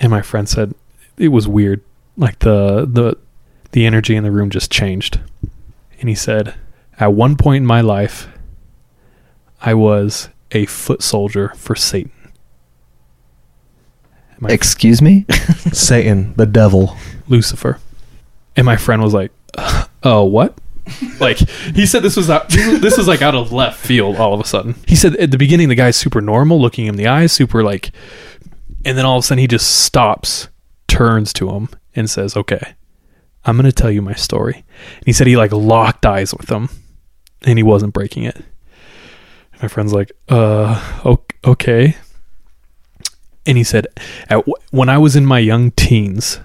And 0.00 0.10
my 0.10 0.22
friend 0.22 0.48
said 0.48 0.74
it 1.18 1.28
was 1.28 1.46
weird. 1.48 1.82
Like 2.16 2.38
the 2.38 2.86
the 2.90 3.16
the 3.72 3.84
energy 3.84 4.16
in 4.16 4.24
the 4.24 4.30
room 4.30 4.48
just 4.48 4.70
changed. 4.70 5.20
And 6.00 6.08
he 6.08 6.14
said 6.14 6.54
at 6.98 7.12
one 7.12 7.36
point 7.36 7.62
in 7.62 7.66
my 7.66 7.80
life 7.82 8.28
i 9.60 9.74
was 9.74 10.28
a 10.52 10.64
foot 10.66 11.02
soldier 11.02 11.52
for 11.56 11.74
satan 11.76 12.10
my 14.40 14.50
Excuse 14.50 15.02
me? 15.02 15.26
Satan, 15.72 16.34
the 16.36 16.46
devil. 16.46 16.96
Lucifer. 17.28 17.78
And 18.56 18.64
my 18.64 18.76
friend 18.76 19.02
was 19.02 19.14
like, 19.14 19.30
"Oh, 20.02 20.24
what?" 20.24 20.58
like 21.20 21.36
he 21.36 21.84
said 21.86 22.02
this 22.02 22.16
was 22.16 22.30
out, 22.30 22.48
this 22.48 22.96
was 22.96 23.06
like 23.06 23.20
out 23.20 23.34
of 23.34 23.52
left 23.52 23.78
field 23.78 24.16
all 24.16 24.34
of 24.34 24.40
a 24.40 24.44
sudden. 24.44 24.74
He 24.86 24.96
said 24.96 25.16
at 25.16 25.30
the 25.30 25.38
beginning 25.38 25.68
the 25.68 25.74
guy's 25.74 25.96
super 25.96 26.20
normal, 26.20 26.60
looking 26.60 26.86
him 26.86 26.94
in 26.94 26.98
the 26.98 27.06
eyes, 27.06 27.32
super 27.32 27.62
like 27.62 27.92
and 28.84 28.96
then 28.96 29.04
all 29.04 29.18
of 29.18 29.24
a 29.24 29.26
sudden 29.26 29.40
he 29.40 29.46
just 29.46 29.84
stops, 29.84 30.48
turns 30.86 31.32
to 31.34 31.50
him 31.50 31.68
and 31.94 32.08
says, 32.08 32.36
"Okay, 32.36 32.74
I'm 33.44 33.56
going 33.56 33.66
to 33.66 33.72
tell 33.72 33.90
you 33.90 34.02
my 34.02 34.14
story." 34.14 34.64
And 34.96 35.06
he 35.06 35.12
said 35.12 35.26
he 35.26 35.36
like 35.36 35.52
locked 35.52 36.06
eyes 36.06 36.34
with 36.34 36.50
him 36.50 36.68
and 37.42 37.58
he 37.58 37.62
wasn't 37.62 37.92
breaking 37.92 38.24
it. 38.24 38.42
My 39.60 39.68
friend's 39.68 39.92
like, 39.92 40.12
"Uh, 40.28 41.20
okay." 41.44 41.96
And 43.48 43.58
he 43.58 43.64
said, 43.64 43.88
At, 44.28 44.44
when 44.70 44.88
I 44.88 44.98
was 44.98 45.16
in 45.16 45.26
my 45.26 45.40
young 45.40 45.72
teens, 45.72 46.38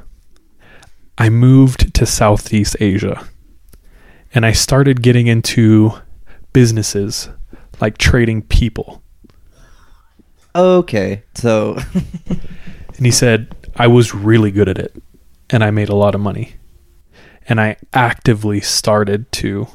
I 1.19 1.29
moved 1.29 1.93
to 1.93 2.07
Southeast 2.07 2.75
Asia 2.79 3.27
and 4.33 4.43
I 4.45 4.53
started 4.53 5.03
getting 5.03 5.27
into 5.27 5.91
businesses 6.53 7.29
like 7.79 7.99
trading 7.99 8.41
people. 8.41 9.03
Okay. 10.55 11.23
So 11.35 11.77
And 12.97 13.05
he 13.05 13.11
said, 13.11 13.55
I 13.75 13.87
was 13.87 14.13
really 14.13 14.51
good 14.51 14.69
at 14.69 14.77
it 14.77 14.95
and 15.49 15.63
I 15.63 15.71
made 15.71 15.89
a 15.89 15.95
lot 15.95 16.15
of 16.15 16.21
money. 16.21 16.53
And 17.49 17.59
I 17.59 17.77
actively 17.91 18.61
started 18.61 19.31
to 19.33 19.67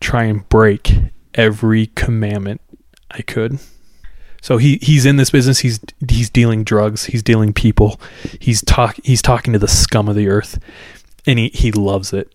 try 0.00 0.24
and 0.24 0.48
break 0.48 0.96
every 1.34 1.88
commandment 1.88 2.60
I 3.10 3.22
could. 3.22 3.58
So 4.46 4.58
he 4.58 4.78
he's 4.80 5.04
in 5.06 5.16
this 5.16 5.30
business. 5.30 5.58
He's 5.58 5.80
he's 6.08 6.30
dealing 6.30 6.62
drugs. 6.62 7.06
He's 7.06 7.20
dealing 7.20 7.52
people. 7.52 8.00
He's 8.40 8.62
talk 8.62 8.94
he's 9.02 9.20
talking 9.20 9.52
to 9.54 9.58
the 9.58 9.66
scum 9.66 10.08
of 10.08 10.14
the 10.14 10.28
earth, 10.28 10.60
and 11.26 11.36
he 11.36 11.48
he 11.48 11.72
loves 11.72 12.12
it, 12.12 12.32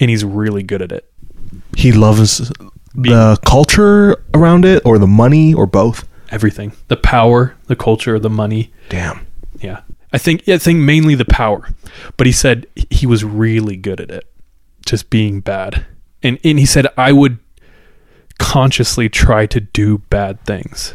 and 0.00 0.08
he's 0.08 0.24
really 0.24 0.62
good 0.62 0.80
at 0.80 0.90
it. 0.90 1.12
He 1.76 1.92
loves 1.92 2.50
the 2.94 3.38
culture 3.44 4.24
around 4.32 4.64
it 4.64 4.80
or 4.86 4.96
the 4.96 5.06
money 5.06 5.52
or 5.52 5.66
both. 5.66 6.08
Everything, 6.30 6.72
the 6.88 6.96
power, 6.96 7.54
the 7.66 7.76
culture, 7.76 8.18
the 8.18 8.30
money. 8.30 8.72
Damn. 8.88 9.26
Yeah, 9.60 9.82
I 10.14 10.16
think 10.16 10.48
I 10.48 10.56
think 10.56 10.78
mainly 10.78 11.14
the 11.14 11.26
power, 11.26 11.68
but 12.16 12.26
he 12.26 12.32
said 12.32 12.68
he 12.88 13.04
was 13.06 13.22
really 13.22 13.76
good 13.76 14.00
at 14.00 14.10
it, 14.10 14.26
just 14.86 15.10
being 15.10 15.40
bad, 15.40 15.84
and 16.22 16.38
and 16.42 16.58
he 16.58 16.64
said 16.64 16.86
I 16.96 17.12
would 17.12 17.36
consciously 18.38 19.10
try 19.10 19.44
to 19.44 19.60
do 19.60 19.98
bad 20.08 20.42
things. 20.46 20.94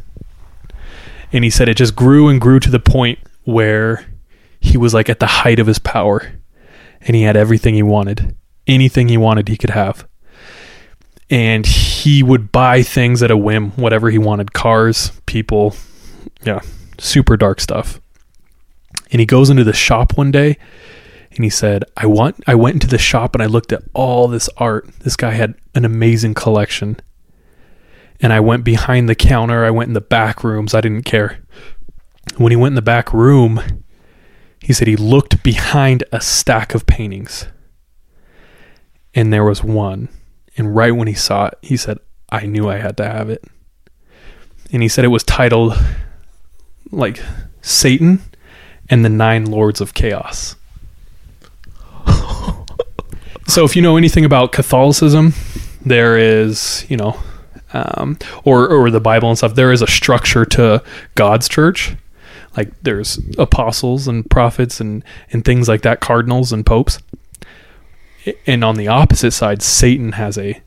And 1.35 1.43
he 1.43 1.49
said 1.49 1.67
it 1.67 1.75
just 1.75 1.97
grew 1.97 2.29
and 2.29 2.39
grew 2.39 2.61
to 2.61 2.71
the 2.71 2.79
point 2.79 3.19
where 3.43 4.05
he 4.61 4.77
was 4.77 4.93
like 4.93 5.09
at 5.09 5.19
the 5.19 5.27
height 5.27 5.59
of 5.59 5.67
his 5.67 5.79
power 5.79 6.31
and 7.01 7.13
he 7.13 7.23
had 7.23 7.35
everything 7.35 7.75
he 7.75 7.83
wanted. 7.83 8.37
Anything 8.65 9.09
he 9.09 9.17
wanted, 9.17 9.49
he 9.49 9.57
could 9.57 9.71
have. 9.71 10.07
And 11.29 11.65
he 11.65 12.23
would 12.23 12.53
buy 12.53 12.83
things 12.83 13.21
at 13.21 13.31
a 13.31 13.37
whim, 13.37 13.71
whatever 13.71 14.09
he 14.09 14.17
wanted 14.17 14.53
cars, 14.53 15.11
people. 15.25 15.75
Yeah, 16.43 16.61
super 16.99 17.35
dark 17.35 17.59
stuff. 17.59 17.99
And 19.11 19.19
he 19.19 19.25
goes 19.25 19.49
into 19.49 19.65
the 19.65 19.73
shop 19.73 20.17
one 20.17 20.31
day 20.31 20.57
and 21.31 21.43
he 21.43 21.49
said, 21.49 21.83
I 21.97 22.05
want 22.05 22.41
I 22.47 22.55
went 22.55 22.75
into 22.75 22.87
the 22.87 22.97
shop 22.97 23.35
and 23.35 23.43
I 23.43 23.47
looked 23.47 23.73
at 23.73 23.83
all 23.93 24.29
this 24.29 24.49
art. 24.55 24.87
This 24.99 25.17
guy 25.17 25.31
had 25.31 25.55
an 25.73 25.83
amazing 25.83 26.33
collection 26.33 26.95
and 28.21 28.31
I 28.31 28.39
went 28.39 28.63
behind 28.63 29.09
the 29.09 29.15
counter. 29.15 29.65
I 29.65 29.71
went 29.71 29.89
in 29.89 29.93
the 29.93 30.01
back 30.01 30.43
rooms. 30.43 30.73
I 30.73 30.81
didn't 30.81 31.03
care. 31.03 31.39
When 32.37 32.51
he 32.51 32.55
went 32.55 32.71
in 32.71 32.75
the 32.75 32.81
back 32.81 33.13
room, 33.13 33.61
he 34.61 34.73
said 34.73 34.87
he 34.87 34.95
looked 34.95 35.43
behind 35.43 36.03
a 36.11 36.21
stack 36.21 36.73
of 36.73 36.87
paintings. 36.87 37.47
And 39.13 39.31
there 39.31 39.43
was 39.43 39.63
one. 39.63 40.09
And 40.57 40.75
right 40.75 40.91
when 40.91 41.07
he 41.07 41.13
saw 41.13 41.47
it, 41.47 41.57
he 41.61 41.77
said, 41.77 41.99
I 42.29 42.45
knew 42.45 42.69
I 42.69 42.77
had 42.77 42.97
to 42.97 43.05
have 43.05 43.29
it. 43.29 43.43
And 44.71 44.81
he 44.81 44.87
said 44.87 45.05
it 45.05 45.09
was 45.09 45.23
titled 45.23 45.77
like 46.91 47.21
Satan 47.61 48.21
and 48.89 49.05
the 49.05 49.09
Nine 49.09 49.45
Lords 49.45 49.81
of 49.81 49.93
Chaos. 49.93 50.55
so 53.47 53.63
if 53.63 53.75
you 53.75 53.81
know 53.81 53.97
anything 53.97 54.25
about 54.25 54.51
Catholicism, 54.51 55.33
there 55.85 56.17
is, 56.17 56.85
you 56.89 56.97
know, 56.97 57.19
um, 57.75 58.17
or 58.43 58.67
or 58.67 58.89
the 58.89 58.99
Bible 58.99 59.29
and 59.29 59.37
stuff, 59.37 59.55
there 59.55 59.71
is 59.71 59.81
a 59.81 59.87
structure 59.87 60.45
to 60.45 60.83
God's 61.15 61.49
church. 61.49 61.95
Like 62.55 62.71
there's 62.83 63.19
apostles 63.37 64.07
and 64.07 64.29
prophets 64.29 64.79
and 64.79 65.03
and 65.31 65.43
things 65.43 65.67
like 65.67 65.81
that, 65.81 65.99
cardinals 65.99 66.53
and 66.53 66.65
popes. 66.65 66.99
And 68.47 68.63
on 68.63 68.75
the 68.75 68.87
opposite 68.87 69.31
side, 69.31 69.61
Satan 69.61 70.13
has 70.13 70.37
a 70.37 70.61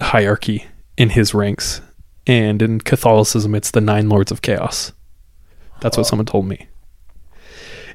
hierarchy 0.00 0.66
in 0.96 1.10
his 1.10 1.34
ranks, 1.34 1.80
and 2.26 2.62
in 2.62 2.80
Catholicism, 2.80 3.54
it's 3.54 3.70
the 3.70 3.80
nine 3.80 4.08
lords 4.08 4.30
of 4.30 4.42
chaos. 4.42 4.92
That's 5.80 5.96
what 5.96 6.06
someone 6.06 6.26
told 6.26 6.46
me. 6.46 6.68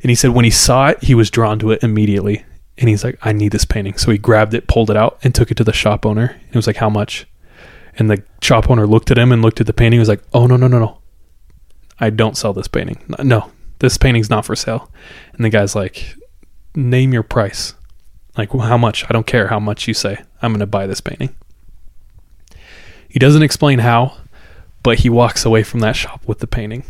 And 0.01 0.09
he 0.09 0.15
said 0.15 0.31
when 0.31 0.45
he 0.45 0.51
saw 0.51 0.87
it, 0.87 1.03
he 1.03 1.15
was 1.15 1.29
drawn 1.29 1.59
to 1.59 1.71
it 1.71 1.83
immediately. 1.83 2.45
And 2.77 2.87
he's 2.87 3.03
like, 3.03 3.17
I 3.21 3.33
need 3.33 3.51
this 3.51 3.65
painting. 3.65 3.97
So 3.97 4.11
he 4.11 4.17
grabbed 4.17 4.53
it, 4.53 4.67
pulled 4.67 4.89
it 4.89 4.95
out, 4.95 5.19
and 5.23 5.35
took 5.35 5.51
it 5.51 5.55
to 5.57 5.63
the 5.63 5.73
shop 5.73 6.05
owner. 6.05 6.27
And 6.27 6.49
it 6.49 6.55
was 6.55 6.67
like, 6.67 6.77
How 6.77 6.89
much? 6.89 7.27
And 7.99 8.09
the 8.09 8.23
shop 8.41 8.71
owner 8.71 8.87
looked 8.87 9.11
at 9.11 9.19
him 9.19 9.31
and 9.31 9.43
looked 9.43 9.61
at 9.61 9.67
the 9.67 9.73
painting. 9.73 9.97
He 9.97 9.99
was 9.99 10.09
like, 10.09 10.23
"Oh 10.33 10.47
no, 10.47 10.55
no, 10.55 10.67
no, 10.67 10.79
no! 10.79 10.97
I 11.99 12.09
don't 12.09 12.37
sell 12.37 12.53
this 12.53 12.67
painting. 12.67 12.97
No, 13.21 13.51
this 13.79 13.97
painting's 13.97 14.29
not 14.29 14.45
for 14.45 14.55
sale." 14.55 14.89
And 15.33 15.45
the 15.45 15.49
guy's 15.49 15.75
like, 15.75 16.15
name 16.75 17.13
your 17.13 17.23
price. 17.23 17.75
Like, 18.37 18.51
how 18.51 18.77
much? 18.77 19.03
I 19.05 19.13
don't 19.13 19.27
care 19.27 19.47
how 19.47 19.59
much 19.59 19.87
you 19.87 19.93
say. 19.93 20.17
I'm 20.41 20.51
going 20.51 20.59
to 20.59 20.65
buy 20.65 20.87
this 20.87 21.01
painting. 21.01 21.35
He 23.07 23.19
doesn't 23.19 23.43
explain 23.43 23.79
how, 23.79 24.17
but 24.83 24.99
he 24.99 25.09
walks 25.09 25.45
away 25.45 25.63
from 25.63 25.79
that 25.81 25.95
shop 25.95 26.21
with 26.25 26.39
the 26.39 26.47
painting. 26.47 26.83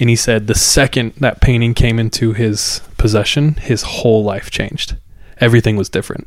And 0.00 0.08
he 0.08 0.16
said 0.16 0.46
the 0.46 0.54
second 0.54 1.14
that 1.16 1.40
painting 1.40 1.74
came 1.74 1.98
into 1.98 2.32
his 2.32 2.80
possession, 2.96 3.54
his 3.54 3.82
whole 3.82 4.24
life 4.24 4.50
changed. 4.50 4.96
Everything 5.40 5.76
was 5.76 5.88
different. 5.88 6.26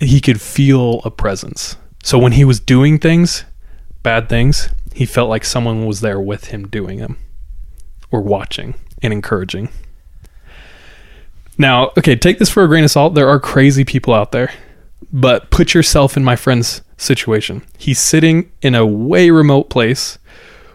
He 0.00 0.20
could 0.20 0.40
feel 0.40 1.00
a 1.04 1.10
presence. 1.10 1.76
So 2.04 2.18
when 2.18 2.32
he 2.32 2.44
was 2.44 2.60
doing 2.60 2.98
things, 2.98 3.44
bad 4.02 4.28
things, 4.28 4.68
he 4.92 5.06
felt 5.06 5.30
like 5.30 5.42
someone 5.42 5.86
was 5.86 6.02
there 6.02 6.20
with 6.20 6.48
him 6.48 6.68
doing 6.68 6.98
them 6.98 7.16
or 8.12 8.20
watching 8.20 8.74
and 9.02 9.10
encouraging. 9.10 9.70
Now, 11.56 11.92
okay, 11.96 12.14
take 12.14 12.38
this 12.38 12.50
for 12.50 12.62
a 12.62 12.68
grain 12.68 12.84
of 12.84 12.90
salt. 12.90 13.14
There 13.14 13.30
are 13.30 13.40
crazy 13.40 13.86
people 13.86 14.12
out 14.12 14.32
there, 14.32 14.52
but 15.10 15.50
put 15.50 15.72
yourself 15.72 16.14
in 16.14 16.22
my 16.22 16.36
friend's 16.36 16.82
situation. 16.98 17.62
He's 17.78 18.00
sitting 18.00 18.52
in 18.60 18.74
a 18.74 18.84
way 18.84 19.30
remote 19.30 19.70
place 19.70 20.18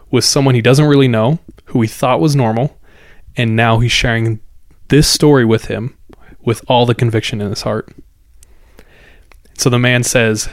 with 0.09 0.25
someone 0.25 0.55
he 0.55 0.63
doesn't 0.63 0.87
really 0.87 1.07
know, 1.07 1.37
who 1.65 1.81
he 1.83 1.87
thought 1.87 2.19
was 2.19 2.35
normal, 2.35 2.75
and 3.37 3.55
now 3.55 3.77
he's 3.77 3.91
sharing 3.91 4.39
this 4.87 5.07
story 5.07 5.45
with 5.45 5.65
him 5.65 5.95
with 6.41 6.65
all 6.67 6.87
the 6.87 6.95
conviction 6.95 7.39
in 7.39 7.51
his 7.51 7.61
heart. 7.61 7.93
So 9.59 9.69
the 9.69 9.77
man 9.77 10.01
says, 10.03 10.49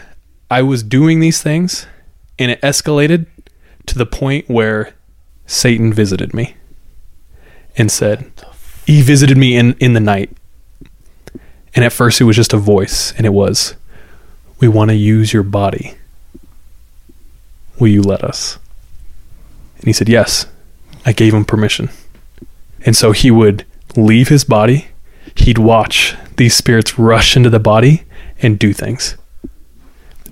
I 0.51 0.63
was 0.63 0.83
doing 0.83 1.21
these 1.21 1.43
things, 1.43 1.87
and 2.39 2.51
it 2.51 2.61
escalated 2.61 3.27
to 3.87 3.99
the 3.99 4.07
point 4.07 4.49
where 4.49 4.95
Satan 5.47 5.93
visited 5.93 6.35
me 6.35 6.57
and 7.77 7.91
said, 7.91 8.31
He 8.87 9.03
visited 9.03 9.37
me 9.37 9.57
in, 9.57 9.75
in 9.75 9.95
the 9.95 10.01
night. 10.01 10.31
And 11.75 11.85
at 11.85 11.93
first 11.93 12.21
it 12.21 12.25
was 12.25 12.37
just 12.37 12.53
a 12.53 12.59
voice, 12.59 13.13
and 13.17 13.27
it 13.27 13.33
was, 13.33 13.75
We 14.61 14.69
want 14.69 14.91
to 14.91 14.97
use 14.97 15.33
your 15.33 15.43
body. 15.43 15.95
Will 17.79 17.89
you 17.89 18.03
let 18.03 18.25
us? 18.25 18.59
And 19.79 19.85
he 19.87 19.93
said, 19.93 20.09
Yes. 20.09 20.47
I 21.05 21.13
gave 21.13 21.33
him 21.33 21.45
permission. 21.45 21.91
And 22.85 22.97
so 22.97 23.13
he 23.13 23.31
would 23.31 23.65
leave 23.97 24.29
his 24.29 24.45
body, 24.45 24.89
he'd 25.37 25.59
watch 25.59 26.17
these 26.37 26.55
spirits 26.55 26.99
rush 26.99 27.37
into 27.37 27.49
the 27.49 27.61
body 27.61 28.03
and 28.43 28.59
do 28.59 28.73
things. 28.73 29.17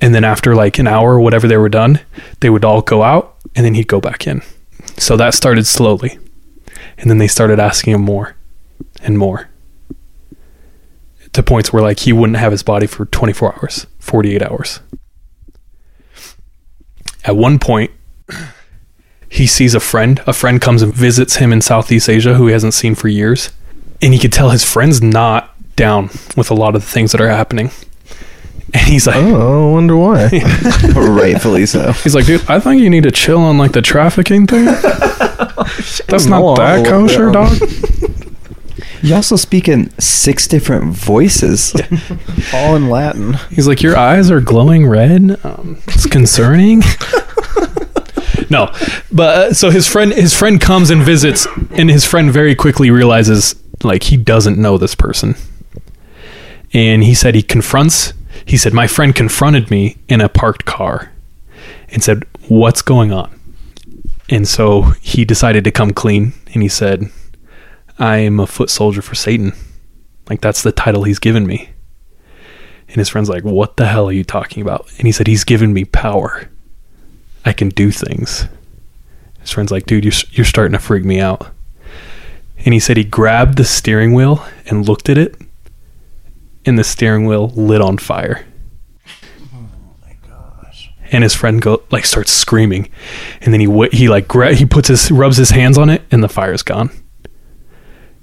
And 0.05 0.15
then 0.15 0.23
after 0.23 0.55
like 0.55 0.79
an 0.79 0.87
hour 0.87 1.15
or 1.15 1.21
whatever 1.21 1.49
they 1.49 1.57
were 1.57 1.71
done, 1.71 1.99
they 2.41 2.51
would 2.51 2.63
all 2.63 2.83
go 2.83 3.03
out 3.03 3.37
and 3.57 3.65
then 3.65 3.73
he'd 3.73 3.89
go 3.89 4.03
back 4.03 4.27
in. 4.27 4.43
So 4.99 5.17
that 5.17 5.33
started 5.33 5.67
slowly. 5.67 6.19
And 6.99 7.09
then 7.09 7.17
they 7.17 7.27
started 7.27 7.59
asking 7.59 7.95
him 7.95 8.03
more 8.03 8.37
and 9.03 9.17
more 9.17 9.49
to 11.33 11.43
points 11.43 11.73
where 11.73 11.83
like 11.83 12.01
he 12.01 12.13
wouldn't 12.13 12.37
have 12.37 12.53
his 12.53 12.63
body 12.63 12.87
for 12.87 13.07
24 13.07 13.55
hours, 13.55 13.87
48 13.99 14.43
hours. 14.43 14.81
At 17.25 17.37
one 17.37 17.59
point, 17.59 17.91
he 19.31 19.47
sees 19.47 19.75
a 19.75 19.81
friend. 19.81 20.23
A 20.27 20.35
friend 20.35 20.61
comes 20.61 20.83
and 20.83 20.93
visits 20.93 21.37
him 21.37 21.51
in 21.51 21.63
Southeast 21.63 22.11
Asia 22.11 22.35
who 22.35 22.49
he 22.49 22.53
hasn't 22.53 22.75
seen 22.75 22.95
for 22.95 23.09
years. 23.09 23.53
And 24.03 24.13
he 24.13 24.21
could 24.21 24.35
tell 24.35 24.51
his 24.51 24.65
friend's 24.71 25.01
not 25.01 25.57
down 25.77 26.11
with 26.37 26.51
a 26.51 26.55
lot 26.55 26.77
of 26.77 26.83
the 26.83 26.91
things 26.91 27.13
that 27.13 27.23
are 27.23 27.31
happening. 27.31 27.71
And 28.75 28.83
he's 28.89 29.07
like, 29.07 29.16
Oh, 29.16 29.68
I 29.70 29.72
wonder 29.72 29.97
why. 29.97 30.29
Rightfully 30.95 31.64
so. 31.64 31.93
he's 31.93 32.14
like, 32.14 32.27
dude, 32.27 32.45
I 32.51 32.59
think 32.59 32.83
you 32.83 32.91
need 32.91 33.05
to 33.05 33.12
chill 33.12 33.39
on 33.41 33.57
like 33.57 33.70
the 33.72 33.81
trafficking 33.83 34.47
thing. 34.49 34.64
That's 36.09 36.27
not 36.27 36.41
No, 36.41 36.57
that 36.57 36.85
kosher, 36.87 37.31
dog. 37.31 37.57
You 39.03 39.14
also 39.14 39.37
speak 39.37 39.68
in 39.68 39.91
six 40.01 40.49
different 40.49 40.95
voices. 40.95 41.75
All 42.55 42.75
in 42.75 42.89
Latin. 42.89 43.35
He's 43.51 43.68
like, 43.68 43.83
your 43.83 43.99
eyes 43.99 44.31
are 44.31 44.41
glowing 44.41 44.87
red. 44.87 45.39
Um, 45.45 45.83
it's 45.89 46.07
concerning. 46.07 46.81
no, 48.49 48.72
but 49.12 49.37
uh, 49.39 49.53
so 49.53 49.68
his 49.68 49.87
friend, 49.87 50.11
his 50.11 50.33
friend 50.33 50.59
comes 50.59 50.89
and 50.89 51.03
visits, 51.03 51.47
and 51.72 51.91
his 51.91 52.07
friend 52.07 52.31
very 52.33 52.55
quickly 52.55 52.91
realizes 52.91 53.55
like 53.83 54.05
he 54.05 54.16
doesn't 54.16 54.57
know 54.57 54.79
this 54.79 54.95
person, 54.95 55.35
and 56.72 57.05
he 57.05 57.12
said 57.14 57.35
he 57.35 57.43
confronts. 57.43 58.14
He 58.47 58.57
said 58.57 58.72
my 58.72 58.86
friend 58.86 59.14
confronted 59.14 59.70
me 59.70 59.97
in 60.09 60.20
a 60.20 60.28
parked 60.28 60.64
car, 60.64 61.12
and 61.88 62.03
said, 62.03 62.24
"What's 62.49 62.82
going 62.82 63.12
on?" 63.12 63.38
And 64.28 64.49
so 64.49 64.92
he 65.01 65.24
decided 65.24 65.64
to 65.64 65.70
come 65.70 65.92
clean, 65.92 66.32
and 66.53 66.62
he 66.62 66.68
said, 66.68 67.11
"I 67.99 68.18
am 68.18 68.40
a 68.40 68.47
foot 68.47 68.70
soldier 68.70 69.03
for 69.03 69.14
Satan." 69.14 69.53
Like 70.28 70.40
that's 70.40 70.62
the 70.62 70.72
title 70.72 71.05
he's 71.05 71.18
given 71.18 71.47
me. 71.47 71.70
And 72.88 72.97
his 72.97 73.09
friend's 73.09 73.28
like, 73.28 73.45
What 73.45 73.76
the 73.76 73.86
hell 73.86 74.09
are 74.09 74.12
you 74.12 74.24
talking 74.24 74.62
about? 74.62 74.88
And 74.99 75.07
he 75.07 75.12
said, 75.12 75.26
He's 75.26 75.45
given 75.45 75.72
me 75.72 75.84
power. 75.84 76.49
I 77.45 77.53
can 77.53 77.68
do 77.70 77.90
things. 77.90 78.47
His 79.40 79.51
friend's 79.51 79.72
like, 79.72 79.86
Dude, 79.86 80.05
you're, 80.05 80.12
you're 80.30 80.45
starting 80.45 80.72
to 80.72 80.78
freak 80.78 81.05
me 81.05 81.20
out. 81.20 81.51
And 82.64 82.72
he 82.72 82.80
said 82.80 82.97
he 82.97 83.05
grabbed 83.05 83.59
the 83.59 83.64
steering 83.64 84.14
wheel 84.14 84.47
and 84.66 84.88
looked 84.88 85.09
at 85.09 85.18
it, 85.18 85.36
and 86.67 86.79
the 86.79 86.85
steering 86.85 87.27
wheel 87.27 87.49
lit 87.49 87.81
on 87.81 87.99
fire. 87.99 88.47
And 91.12 91.23
his 91.23 91.35
friend 91.35 91.62
go 91.62 91.83
like 91.91 92.07
starts 92.07 92.33
screaming, 92.33 92.89
and 93.41 93.53
then 93.53 93.61
he 93.61 93.89
he 93.93 94.09
like 94.09 94.27
gra- 94.27 94.55
he 94.55 94.67
puts 94.67 94.89
his 94.89 95.11
rubs 95.11 95.37
his 95.37 95.51
hands 95.51 95.79
on 95.79 95.89
it, 95.91 96.03
and 96.11 96.25
the 96.25 96.29
fire's 96.29 96.62
gone. 96.62 96.91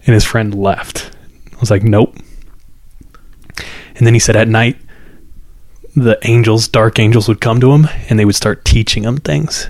And 0.06 0.14
his 0.14 0.26
friend 0.26 0.54
left. 0.54 1.12
I 1.54 1.60
was 1.60 1.70
like, 1.70 1.84
nope. 1.84 2.16
And 3.96 4.08
then 4.08 4.16
he 4.16 4.20
said 4.20 4.36
at 4.36 4.48
night, 4.48 4.78
the 5.96 6.18
angels, 6.24 6.68
dark 6.68 7.00
angels, 7.00 7.28
would 7.28 7.42
come 7.42 7.60
to 7.62 7.72
him 7.72 7.88
and 8.10 8.18
they 8.18 8.26
would 8.26 8.36
start 8.36 8.66
teaching 8.66 9.04
him 9.04 9.18
things. 9.18 9.70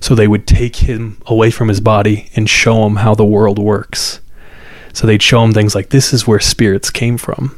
So 0.00 0.14
they 0.14 0.26
would 0.26 0.46
take 0.46 0.76
him 0.76 1.22
away 1.26 1.50
from 1.50 1.68
his 1.68 1.80
body 1.80 2.30
and 2.34 2.50
show 2.50 2.84
him 2.86 2.96
how 2.96 3.14
the 3.14 3.24
world 3.24 3.58
works. 3.58 4.20
So 4.98 5.06
they'd 5.06 5.22
show 5.22 5.44
him 5.44 5.52
things 5.52 5.76
like 5.76 5.90
this 5.90 6.12
is 6.12 6.26
where 6.26 6.40
spirits 6.40 6.90
came 6.90 7.18
from. 7.18 7.56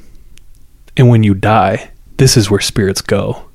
And 0.95 1.09
when 1.09 1.22
you 1.22 1.32
die, 1.32 1.91
this 2.18 2.36
is 2.36 2.51
where 2.51 2.61
spirits 2.61 3.01
go. 3.01 3.49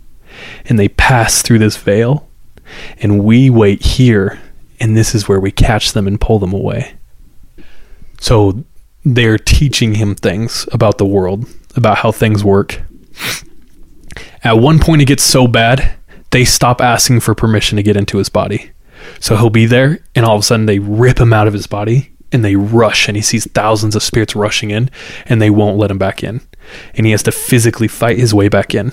And 0.65 0.79
they 0.79 0.87
pass 0.87 1.43
through 1.43 1.59
this 1.59 1.77
veil. 1.77 2.27
And 2.97 3.23
we 3.23 3.51
wait 3.51 3.83
here. 3.83 4.41
And 4.79 4.97
this 4.97 5.13
is 5.13 5.27
where 5.27 5.39
we 5.39 5.51
catch 5.51 5.93
them 5.93 6.07
and 6.07 6.19
pull 6.19 6.39
them 6.39 6.51
away. 6.51 6.95
So 8.19 8.65
they're 9.05 9.37
teaching 9.37 9.93
him 9.93 10.15
things 10.15 10.67
about 10.71 10.97
the 10.97 11.05
world, 11.05 11.45
about 11.75 11.99
how 11.99 12.11
things 12.11 12.43
work. 12.43 12.81
At 14.43 14.53
one 14.53 14.79
point, 14.79 15.03
it 15.03 15.05
gets 15.05 15.21
so 15.21 15.45
bad, 15.45 15.93
they 16.31 16.43
stop 16.43 16.81
asking 16.81 17.19
for 17.19 17.35
permission 17.35 17.75
to 17.75 17.83
get 17.83 17.97
into 17.97 18.17
his 18.17 18.29
body. 18.29 18.71
So 19.19 19.37
he'll 19.37 19.51
be 19.51 19.67
there, 19.67 19.99
and 20.15 20.25
all 20.25 20.33
of 20.33 20.39
a 20.39 20.43
sudden, 20.43 20.65
they 20.65 20.79
rip 20.79 21.19
him 21.19 21.33
out 21.33 21.45
of 21.45 21.53
his 21.53 21.67
body 21.67 22.14
and 22.31 22.43
they 22.43 22.55
rush, 22.55 23.07
and 23.07 23.15
he 23.15 23.21
sees 23.21 23.49
thousands 23.51 23.95
of 23.95 24.03
spirits 24.03 24.35
rushing 24.35 24.71
in, 24.71 24.89
and 25.25 25.41
they 25.41 25.49
won't 25.49 25.77
let 25.77 25.91
him 25.91 25.97
back 25.97 26.23
in. 26.23 26.41
And 26.95 27.05
he 27.05 27.11
has 27.11 27.23
to 27.23 27.31
physically 27.31 27.87
fight 27.87 28.17
his 28.17 28.33
way 28.33 28.49
back 28.49 28.73
in. 28.73 28.91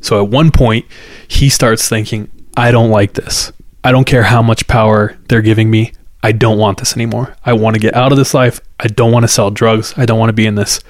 So 0.00 0.22
at 0.22 0.30
one 0.30 0.50
point, 0.50 0.86
he 1.28 1.48
starts 1.48 1.88
thinking, 1.88 2.30
I 2.56 2.70
don't 2.70 2.90
like 2.90 3.14
this. 3.14 3.52
I 3.84 3.92
don't 3.92 4.06
care 4.06 4.24
how 4.24 4.42
much 4.42 4.66
power 4.66 5.16
they're 5.28 5.42
giving 5.42 5.70
me. 5.70 5.92
I 6.22 6.32
don't 6.32 6.58
want 6.58 6.78
this 6.78 6.94
anymore. 6.94 7.34
I 7.46 7.54
want 7.54 7.74
to 7.74 7.80
get 7.80 7.94
out 7.94 8.12
of 8.12 8.18
this 8.18 8.34
life. 8.34 8.60
I 8.78 8.88
don't 8.88 9.12
want 9.12 9.24
to 9.24 9.28
sell 9.28 9.50
drugs. 9.50 9.94
I 9.96 10.04
don't 10.04 10.18
want 10.18 10.28
to 10.28 10.34
be 10.34 10.46
in 10.46 10.54
this. 10.54 10.80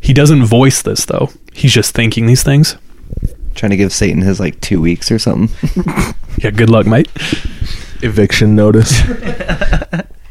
He 0.00 0.12
doesn't 0.12 0.44
voice 0.44 0.82
this 0.82 1.04
though. 1.04 1.30
He's 1.52 1.72
just 1.72 1.94
thinking 1.94 2.26
these 2.26 2.42
things. 2.44 2.76
Trying 3.54 3.70
to 3.70 3.76
give 3.76 3.92
Satan 3.92 4.22
his 4.22 4.38
like 4.38 4.60
two 4.60 4.80
weeks 4.80 5.10
or 5.10 5.18
something. 5.18 6.14
Yeah, 6.38 6.50
good 6.50 6.70
luck, 6.70 6.86
mate. 6.86 7.08
Eviction 8.02 8.56
notice. 8.56 9.02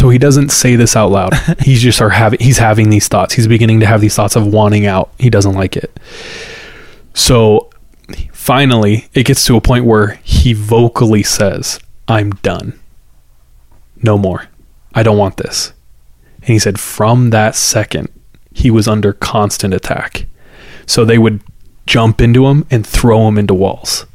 So 0.00 0.08
he 0.08 0.16
doesn't 0.16 0.48
say 0.48 0.76
this 0.76 0.96
out 0.96 1.10
loud. 1.10 1.34
He's 1.60 1.82
just 1.82 2.00
are 2.00 2.08
having 2.08 2.40
he's 2.40 2.56
having 2.56 2.88
these 2.88 3.06
thoughts. 3.06 3.34
He's 3.34 3.46
beginning 3.46 3.80
to 3.80 3.86
have 3.86 4.00
these 4.00 4.14
thoughts 4.14 4.34
of 4.34 4.46
wanting 4.46 4.86
out. 4.86 5.12
He 5.18 5.28
doesn't 5.28 5.52
like 5.52 5.76
it. 5.76 6.00
So 7.12 7.68
finally, 8.32 9.10
it 9.12 9.26
gets 9.26 9.44
to 9.44 9.56
a 9.56 9.60
point 9.60 9.84
where 9.84 10.18
he 10.22 10.54
vocally 10.54 11.22
says, 11.22 11.78
"I'm 12.08 12.30
done. 12.30 12.80
No 14.02 14.16
more. 14.16 14.46
I 14.94 15.02
don't 15.02 15.18
want 15.18 15.36
this." 15.36 15.74
And 16.36 16.48
he 16.48 16.58
said 16.58 16.80
from 16.80 17.28
that 17.28 17.54
second, 17.54 18.08
he 18.54 18.70
was 18.70 18.88
under 18.88 19.12
constant 19.12 19.74
attack. 19.74 20.24
So 20.86 21.04
they 21.04 21.18
would 21.18 21.42
jump 21.84 22.22
into 22.22 22.46
him 22.46 22.64
and 22.70 22.86
throw 22.86 23.28
him 23.28 23.36
into 23.36 23.52
walls. 23.52 24.06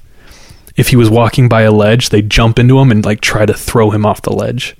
If 0.75 0.87
he 0.87 0.95
was 0.95 1.11
walking 1.11 1.47
by 1.47 1.61
a 1.61 1.71
ledge, 1.71 2.09
they'd 2.09 2.31
jump 2.31 2.57
into 2.57 2.79
him 2.79 2.89
and 2.89 3.05
like 3.05 3.21
try 3.21 3.45
to 3.45 3.53
throw 3.53 3.91
him 3.91 4.03
off 4.03 4.23
the 4.23 4.33
ledge. 4.33 4.75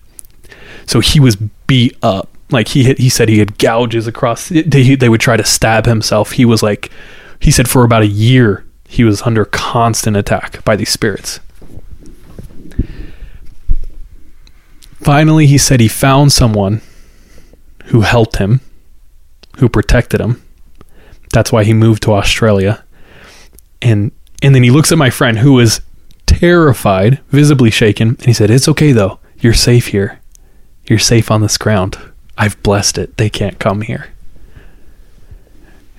So 0.86 1.00
he 1.00 1.20
was 1.20 1.36
beat 1.36 1.98
up. 2.02 2.30
Like 2.52 2.70
he 2.70 2.84
hit, 2.84 3.00
he 3.00 3.10
said 3.10 3.28
he 3.28 3.40
had 3.40 3.58
gouges 3.58 4.08
across. 4.08 4.50
They, 4.50 4.96
they 4.96 5.10
would 5.10 5.22
try 5.22 5.36
to 5.36 5.44
stab 5.44 5.86
himself. 5.86 6.34
He 6.34 6.46
was 6.46 6.62
like, 6.62 6.92
he 7.40 7.52
said 7.52 7.68
for 7.68 7.84
about 7.84 8.04
a 8.04 8.08
year 8.08 8.66
he 8.88 9.04
was 9.04 9.22
under 9.24 9.46
constant 9.46 10.16
attack 10.16 10.64
by 10.64 10.76
these 10.76 10.90
spirits. 10.90 11.40
Finally, 14.94 15.46
he 15.48 15.58
said 15.58 15.80
he 15.80 15.88
found 15.88 16.32
someone 16.32 16.82
who 17.86 18.02
helped 18.02 18.38
him, 18.38 18.62
who 19.58 19.70
protected 19.70 20.20
him. 20.20 20.42
That's 21.32 21.52
why 21.52 21.64
he 21.64 21.74
moved 21.74 22.04
to 22.04 22.14
Australia. 22.14 22.84
And 23.82 24.12
and 24.42 24.56
then 24.56 24.64
he 24.64 24.72
looks 24.72 24.92
at 24.92 24.98
my 24.98 25.10
friend 25.10 25.40
who 25.40 25.54
was 25.54 25.82
terrified, 26.26 27.20
visibly 27.30 27.70
shaken, 27.70 28.10
and 28.10 28.26
he 28.26 28.34
said, 28.34 28.50
"It's 28.50 28.68
okay 28.70 28.92
though. 28.92 29.20
You're 29.40 29.54
safe 29.54 29.88
here. 29.88 30.20
You're 30.88 31.00
safe 31.00 31.32
on 31.32 31.42
this 31.42 31.58
ground. 31.58 31.98
I've 32.38 32.62
blessed 32.64 32.98
it. 32.98 33.18
They 33.18 33.30
can't 33.30 33.60
come 33.60 33.82
here." 33.82 34.08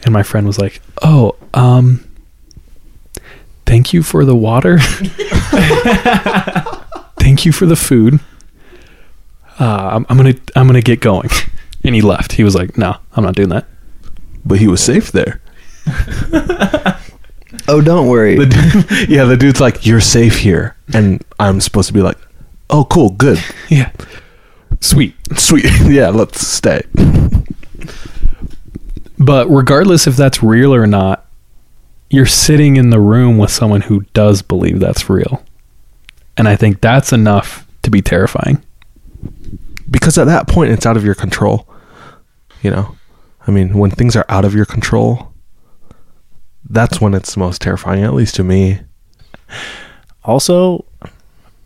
And 0.05 0.13
my 0.13 0.23
friend 0.23 0.47
was 0.47 0.59
like, 0.59 0.81
"Oh, 1.03 1.37
um 1.55 2.05
thank 3.65 3.93
you 3.93 4.03
for 4.03 4.25
the 4.25 4.37
water. 4.37 4.79
thank 7.19 7.45
you 7.45 7.53
for 7.53 7.67
the 7.67 7.77
food. 7.77 8.21
Uh, 9.59 9.91
I'm, 9.95 10.07
I'm 10.09 10.17
gonna 10.17 10.35
I'm 10.55 10.67
gonna 10.67 10.83
get 10.83 11.01
going." 11.01 11.31
And 11.85 11.95
he 11.95 12.03
left. 12.03 12.33
He 12.33 12.45
was 12.45 12.55
like, 12.55 12.77
"No, 12.79 12.97
I'm 13.15 13.25
not 13.25 13.35
doing 13.35 13.49
that." 13.51 13.67
But 14.45 14.59
he 14.59 14.69
was 14.69 14.83
safe 14.83 15.13
there. 15.13 15.41
Oh, 17.69 17.81
don't 17.81 18.07
worry. 18.09 18.37
The 18.37 18.47
dude, 18.47 19.09
yeah, 19.09 19.25
the 19.25 19.37
dude's 19.37 19.61
like, 19.61 19.87
"You're 19.87 20.01
safe 20.01 20.39
here," 20.39 20.77
and 20.93 21.25
I'm 21.41 21.61
supposed 21.61 21.89
to 21.89 21.93
be 21.95 22.01
like, 22.01 22.19
"Oh, 22.71 22.85
cool, 22.85 23.11
good, 23.11 23.43
Yeah. 23.69 23.91
Sweet. 24.81 25.15
sweet, 25.37 25.65
yeah, 25.85 26.09
let's 26.11 26.47
stay." 26.47 26.83
But 29.19 29.49
regardless 29.49 30.07
if 30.07 30.17
that's 30.17 30.43
real 30.43 30.75
or 30.75 30.87
not, 30.87 31.27
you're 32.11 32.27
sitting 32.27 32.77
in 32.77 32.91
the 32.91 33.01
room 33.01 33.39
with 33.39 33.51
someone 33.51 33.81
who 33.83 34.01
does 34.13 34.43
believe 34.43 34.79
that's 34.79 35.09
real. 35.09 35.43
And 36.37 36.47
I 36.49 36.55
think 36.57 36.81
that's 36.81 37.13
enough 37.13 37.67
to 37.83 37.91
be 37.91 38.03
terrifying. 38.03 38.63
because 39.91 40.19
at 40.19 40.27
that 40.27 40.49
point 40.49 40.71
it's 40.73 40.85
out 40.85 40.97
of 40.97 41.05
your 41.05 41.15
control 41.15 41.67
you 42.63 42.71
know 42.71 42.97
i 43.47 43.51
mean 43.53 43.79
when 43.79 43.91
things 43.91 44.17
are 44.17 44.25
out 44.29 44.45
of 44.45 44.53
your 44.55 44.65
control 44.65 45.33
that's 46.69 47.01
when 47.01 47.15
it's 47.15 47.37
most 47.37 47.63
terrifying 47.63 48.03
at 48.03 48.13
least 48.13 48.35
to 48.35 48.43
me 48.43 48.81
Also, 50.25 50.85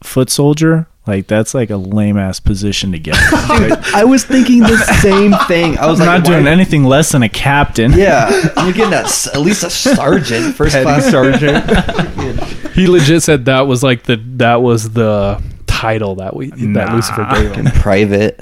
foot 0.02 0.28
soldier, 0.28 0.86
like 1.10 1.26
that's 1.26 1.54
like 1.54 1.70
a 1.70 1.76
lame 1.76 2.16
ass 2.16 2.38
position 2.38 2.92
to 2.92 2.98
get. 2.98 3.16
I 3.94 4.04
was 4.04 4.24
thinking 4.24 4.60
the 4.60 4.76
same 5.02 5.32
thing. 5.48 5.76
I 5.76 5.86
was 5.86 6.00
I'm 6.00 6.06
like, 6.06 6.18
not 6.20 6.26
doing 6.26 6.44
why- 6.44 6.50
anything 6.50 6.84
less 6.84 7.10
than 7.10 7.24
a 7.24 7.28
captain. 7.28 7.92
Yeah, 7.92 8.30
you're 8.64 8.72
getting 8.72 8.90
that 8.90 9.26
at 9.34 9.40
least 9.40 9.64
a 9.64 9.70
sergeant, 9.70 10.54
first 10.54 10.76
class 10.80 11.10
sergeant. 11.10 11.68
He 12.74 12.86
legit 12.86 13.24
said 13.24 13.46
that 13.46 13.62
was 13.62 13.82
like 13.82 14.04
the 14.04 14.16
that 14.36 14.62
was 14.62 14.90
the 14.90 15.42
title 15.66 16.14
that 16.16 16.36
we 16.36 16.50
that 16.50 16.94
Lucifer 16.94 17.26
gave 17.34 17.54
him. 17.56 17.66
private. 17.66 18.40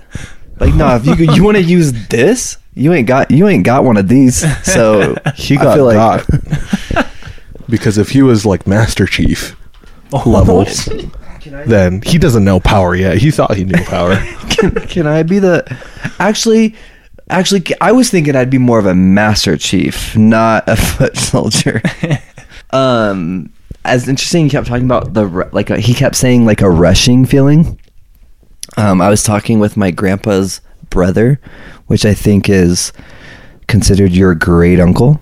Like, 0.61 0.75
no, 0.75 0.95
if 0.97 1.07
you 1.07 1.15
you 1.33 1.43
want 1.43 1.57
to 1.57 1.63
use 1.63 1.93
this, 2.09 2.59
you 2.75 2.93
ain't 2.93 3.09
got 3.09 3.31
you 3.31 3.49
ain't 3.49 3.65
got 3.65 3.85
one 3.85 3.97
of 3.97 4.09
these. 4.09 4.45
So 4.65 5.17
he 5.35 5.57
I 5.57 5.63
got 5.65 5.75
feel 5.75 5.85
like 5.87 6.27
got 6.27 7.07
because 7.71 7.97
if 7.97 8.11
he 8.11 8.21
was 8.21 8.45
like 8.45 8.67
master 8.67 9.07
chief 9.07 9.57
oh. 10.13 10.23
levels 10.29 10.89
then 11.67 12.03
he 12.03 12.19
doesn't 12.19 12.45
know 12.45 12.61
power 12.61 12.95
yet 12.95 13.19
he 13.19 13.31
thought 13.31 13.57
he 13.57 13.65
knew 13.65 13.83
power 13.85 14.17
can, 14.51 14.71
can 14.87 15.07
I 15.07 15.23
be 15.23 15.39
the 15.39 15.65
actually 16.19 16.75
actually 17.31 17.65
I 17.81 17.93
was 17.93 18.11
thinking 18.11 18.37
I'd 18.37 18.51
be 18.51 18.59
more 18.59 18.79
of 18.79 18.87
a 18.87 18.95
master 18.95 19.57
chief, 19.57 20.17
not 20.17 20.69
a 20.69 20.77
foot 20.97 21.17
soldier. 21.17 21.83
um 22.71 23.53
as 23.85 24.09
interesting 24.09 24.45
he 24.45 24.51
kept 24.51 24.67
talking 24.67 24.85
about 24.85 25.15
the 25.15 25.27
like 25.53 25.71
a, 25.71 25.79
he 25.79 25.95
kept 25.95 26.17
saying 26.17 26.45
like 26.45 26.61
a 26.61 26.71
rushing 26.71 27.25
feeling. 27.25 27.79
Um 28.77 29.01
I 29.01 29.09
was 29.09 29.23
talking 29.23 29.59
with 29.59 29.77
my 29.77 29.91
grandpa's 29.91 30.61
brother, 30.91 31.41
which 31.87 32.05
I 32.05 32.15
think 32.15 32.49
is 32.49 32.93
considered 33.67 34.13
your 34.13 34.35
great 34.35 34.81
uncle. 34.81 35.21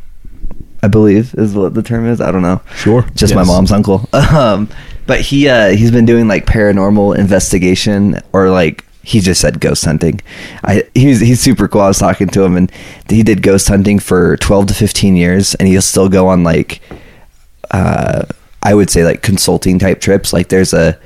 I 0.83 0.89
believe 0.89 1.35
is 1.35 1.55
what 1.55 1.75
the 1.75 1.83
term 1.83 2.07
is. 2.07 2.21
I 2.21 2.31
don't 2.31 2.43
know. 2.43 2.61
Sure. 2.77 3.03
Just 3.15 3.35
my 3.35 3.45
mom's 3.45 3.73
uncle. 3.73 4.09
Um, 4.13 4.69
but 5.07 5.21
he 5.21 5.49
uh, 5.49 5.71
he's 5.71 5.91
been 5.91 6.07
doing 6.07 6.29
like 6.29 6.47
paranormal 6.47 7.17
investigation 7.17 8.21
or 8.33 8.51
like 8.51 8.85
he 9.03 9.21
just 9.21 9.41
said 9.41 9.61
ghost 9.61 9.85
hunting. 9.85 10.21
I 10.65 10.85
he's 10.95 11.21
he's 11.21 11.41
super 11.41 11.69
cool. 11.69 11.83
I 11.83 11.89
was 11.89 11.99
talking 11.99 12.29
to 12.29 12.43
him 12.43 12.57
and 12.57 12.73
he 13.09 13.23
did 13.23 13.43
ghost 13.43 13.69
hunting 13.69 13.99
for 13.99 14.37
twelve 14.39 14.67
to 14.67 14.75
fifteen 14.75 15.17
years, 15.17 15.55
and 15.55 15.69
he'll 15.69 15.83
still 15.83 16.09
go 16.09 16.29
on 16.29 16.43
like 16.43 16.81
uh, 17.71 18.25
I 18.63 18.75
would 18.75 18.91
say 18.91 19.05
like 19.05 19.23
consulting 19.23 19.79
type 19.79 20.01
trips. 20.01 20.33
Like 20.33 20.49
there's 20.49 20.73
a 20.73 20.99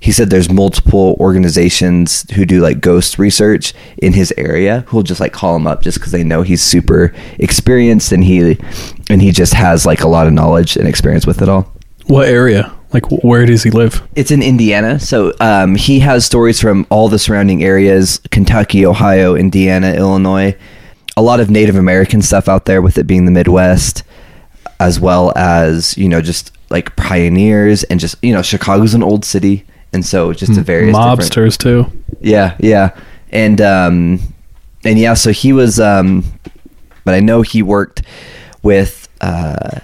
he 0.00 0.12
said 0.12 0.30
there's 0.30 0.50
multiple 0.50 1.16
organizations 1.18 2.30
who 2.32 2.44
do 2.44 2.60
like 2.60 2.80
ghost 2.80 3.18
research 3.18 3.74
in 3.96 4.12
his 4.12 4.32
area 4.36 4.84
who'll 4.88 5.02
just 5.02 5.20
like 5.20 5.32
call 5.32 5.56
him 5.56 5.66
up 5.66 5.82
just 5.82 5.98
because 5.98 6.12
they 6.12 6.22
know 6.22 6.42
he's 6.42 6.62
super 6.62 7.12
experienced 7.38 8.12
and 8.12 8.24
he 8.24 8.58
and 9.10 9.22
he 9.22 9.32
just 9.32 9.54
has 9.54 9.86
like 9.86 10.02
a 10.02 10.08
lot 10.08 10.26
of 10.26 10.32
knowledge 10.32 10.76
and 10.76 10.86
experience 10.86 11.26
with 11.26 11.42
it 11.42 11.48
all. 11.48 11.72
What 12.06 12.28
area? 12.28 12.77
Like 12.92 13.04
where 13.22 13.44
does 13.44 13.62
he 13.62 13.70
live? 13.70 14.02
It's 14.14 14.30
in 14.30 14.42
Indiana, 14.42 14.98
so 14.98 15.34
um, 15.40 15.74
he 15.74 16.00
has 16.00 16.24
stories 16.24 16.58
from 16.60 16.86
all 16.88 17.08
the 17.08 17.18
surrounding 17.18 17.62
areas: 17.62 18.20
Kentucky, 18.30 18.86
Ohio, 18.86 19.34
Indiana, 19.34 19.92
Illinois. 19.92 20.56
A 21.16 21.22
lot 21.22 21.40
of 21.40 21.50
Native 21.50 21.76
American 21.76 22.22
stuff 22.22 22.48
out 22.48 22.64
there, 22.64 22.80
with 22.80 22.96
it 22.96 23.04
being 23.06 23.24
the 23.26 23.30
Midwest, 23.30 24.04
as 24.80 24.98
well 25.00 25.32
as 25.36 25.98
you 25.98 26.08
know 26.08 26.22
just 26.22 26.52
like 26.70 26.94
pioneers 26.96 27.82
and 27.84 28.00
just 28.00 28.16
you 28.22 28.32
know 28.32 28.40
Chicago's 28.42 28.94
an 28.94 29.02
old 29.02 29.24
city, 29.24 29.66
and 29.92 30.04
so 30.06 30.32
just 30.32 30.56
a 30.56 30.62
various 30.62 30.96
different- 30.96 31.20
Mobsters 31.20 31.58
too. 31.58 31.92
yeah, 32.20 32.56
yeah, 32.58 32.96
and 33.30 33.60
um, 33.60 34.18
and 34.84 34.98
yeah. 34.98 35.12
So 35.12 35.30
he 35.30 35.52
was, 35.52 35.78
um, 35.78 36.24
but 37.04 37.12
I 37.14 37.20
know 37.20 37.42
he 37.42 37.62
worked 37.62 38.00
with 38.62 39.08
uh, 39.20 39.80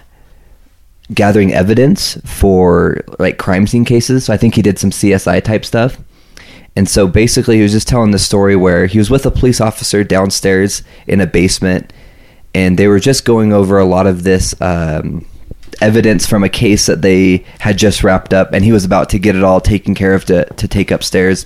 gathering 1.13 1.53
evidence 1.53 2.17
for 2.25 3.01
like 3.19 3.37
crime 3.37 3.67
scene 3.67 3.85
cases. 3.85 4.25
So 4.25 4.33
I 4.33 4.37
think 4.37 4.55
he 4.55 4.61
did 4.61 4.79
some 4.79 4.91
CSI 4.91 5.43
type 5.43 5.65
stuff. 5.65 5.97
And 6.75 6.89
so 6.89 7.07
basically, 7.07 7.57
he 7.57 7.63
was 7.63 7.71
just 7.71 7.87
telling 7.87 8.11
the 8.11 8.19
story 8.19 8.55
where 8.55 8.85
he 8.85 8.97
was 8.97 9.09
with 9.09 9.25
a 9.25 9.31
police 9.31 9.61
officer 9.61 10.03
downstairs 10.03 10.83
in 11.07 11.21
a 11.21 11.27
basement, 11.27 11.93
and 12.53 12.77
they 12.77 12.87
were 12.87 12.99
just 12.99 13.23
going 13.23 13.53
over 13.53 13.79
a 13.79 13.85
lot 13.85 14.07
of 14.07 14.23
this 14.23 14.59
um, 14.61 15.25
evidence 15.79 16.27
from 16.27 16.43
a 16.43 16.49
case 16.49 16.85
that 16.87 17.01
they 17.01 17.45
had 17.59 17.77
just 17.77 18.03
wrapped 18.03 18.33
up, 18.33 18.51
and 18.51 18.65
he 18.65 18.73
was 18.73 18.83
about 18.83 19.09
to 19.11 19.19
get 19.19 19.37
it 19.37 19.43
all 19.43 19.61
taken 19.61 19.95
care 19.95 20.13
of 20.13 20.25
to 20.25 20.45
to 20.55 20.67
take 20.67 20.91
upstairs. 20.91 21.45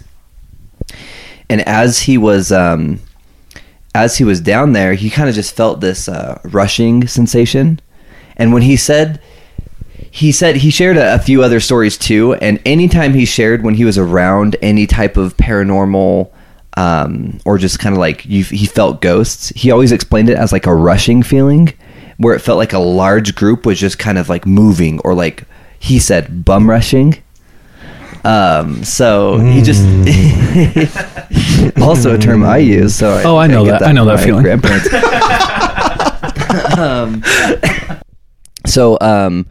And 1.47 1.62
as 1.62 1.99
he 1.99 2.18
was 2.18 2.51
um, 2.51 2.99
as 3.93 4.18
he 4.18 4.24
was 4.24 4.41
down 4.41 4.74
there, 4.74 4.95
he 4.95 5.12
kind 5.12 5.30
of 5.30 5.36
just 5.36 5.55
felt 5.55 5.80
this 5.80 6.10
uh, 6.10 6.39
rushing 6.43 7.07
sensation. 7.07 7.80
And 8.36 8.51
when 8.51 8.64
he 8.64 8.78
said 8.78 9.22
he 10.12 10.32
said 10.32 10.57
he 10.57 10.72
shared 10.72 10.97
a, 10.97 11.16
a 11.16 11.20
few 11.20 11.43
other 11.43 11.60
stories 11.60 11.97
too 11.97 12.34
and 12.36 12.60
anytime 12.66 13.14
he 13.14 13.26
shared 13.26 13.64
when 13.64 13.76
he 13.76 13.86
was 13.86 13.97
around 13.97 14.55
any 14.62 14.88
type 14.88 15.18
of 15.18 15.36
paranormal 15.38 16.30
um, 16.78 17.39
or 17.45 17.57
just 17.57 17.80
kind 17.80 17.93
of 17.93 17.99
like 17.99 18.26
you, 18.26 18.43
he 18.43 18.66
felt 18.66 19.01
ghosts 19.01 19.49
he 19.49 19.72
always 19.72 19.91
explained 19.91 20.30
it 20.30 20.38
as 20.38 20.51
like 20.51 20.66
a 20.66 20.74
rushing 20.74 21.22
feeling 21.24 21.74
where 22.18 22.36
it 22.36 22.39
felt 22.39 22.57
like 22.57 22.74
a 22.74 22.80
large 22.80 23.36
group 23.36 23.66
was 23.66 23.80
just 23.80 23.99
kind 23.99 24.18
of 24.18 24.30
like 24.30 24.45
moving 24.45 24.99
or 25.01 25.14
like 25.14 25.43
he 25.80 25.99
said 25.99 26.43
bum 26.45 26.70
rushing 26.70 27.22
um 28.26 28.84
so 28.84 29.38
he 29.39 29.62
just 29.62 29.82
also 31.82 32.16
a 32.16 32.18
term 32.18 32.43
i 32.43 32.57
use 32.57 32.93
so 32.95 33.22
Oh, 33.24 33.38
I 33.38 33.47
know 33.47 33.64
get 33.64 33.80
that. 33.80 33.88
I 33.88 33.91
know 33.93 34.03
that 34.05 34.20
feeling. 34.20 34.43
grandparents 34.43 34.89
um, 36.78 37.24
so 38.66 38.97
um 39.01 39.45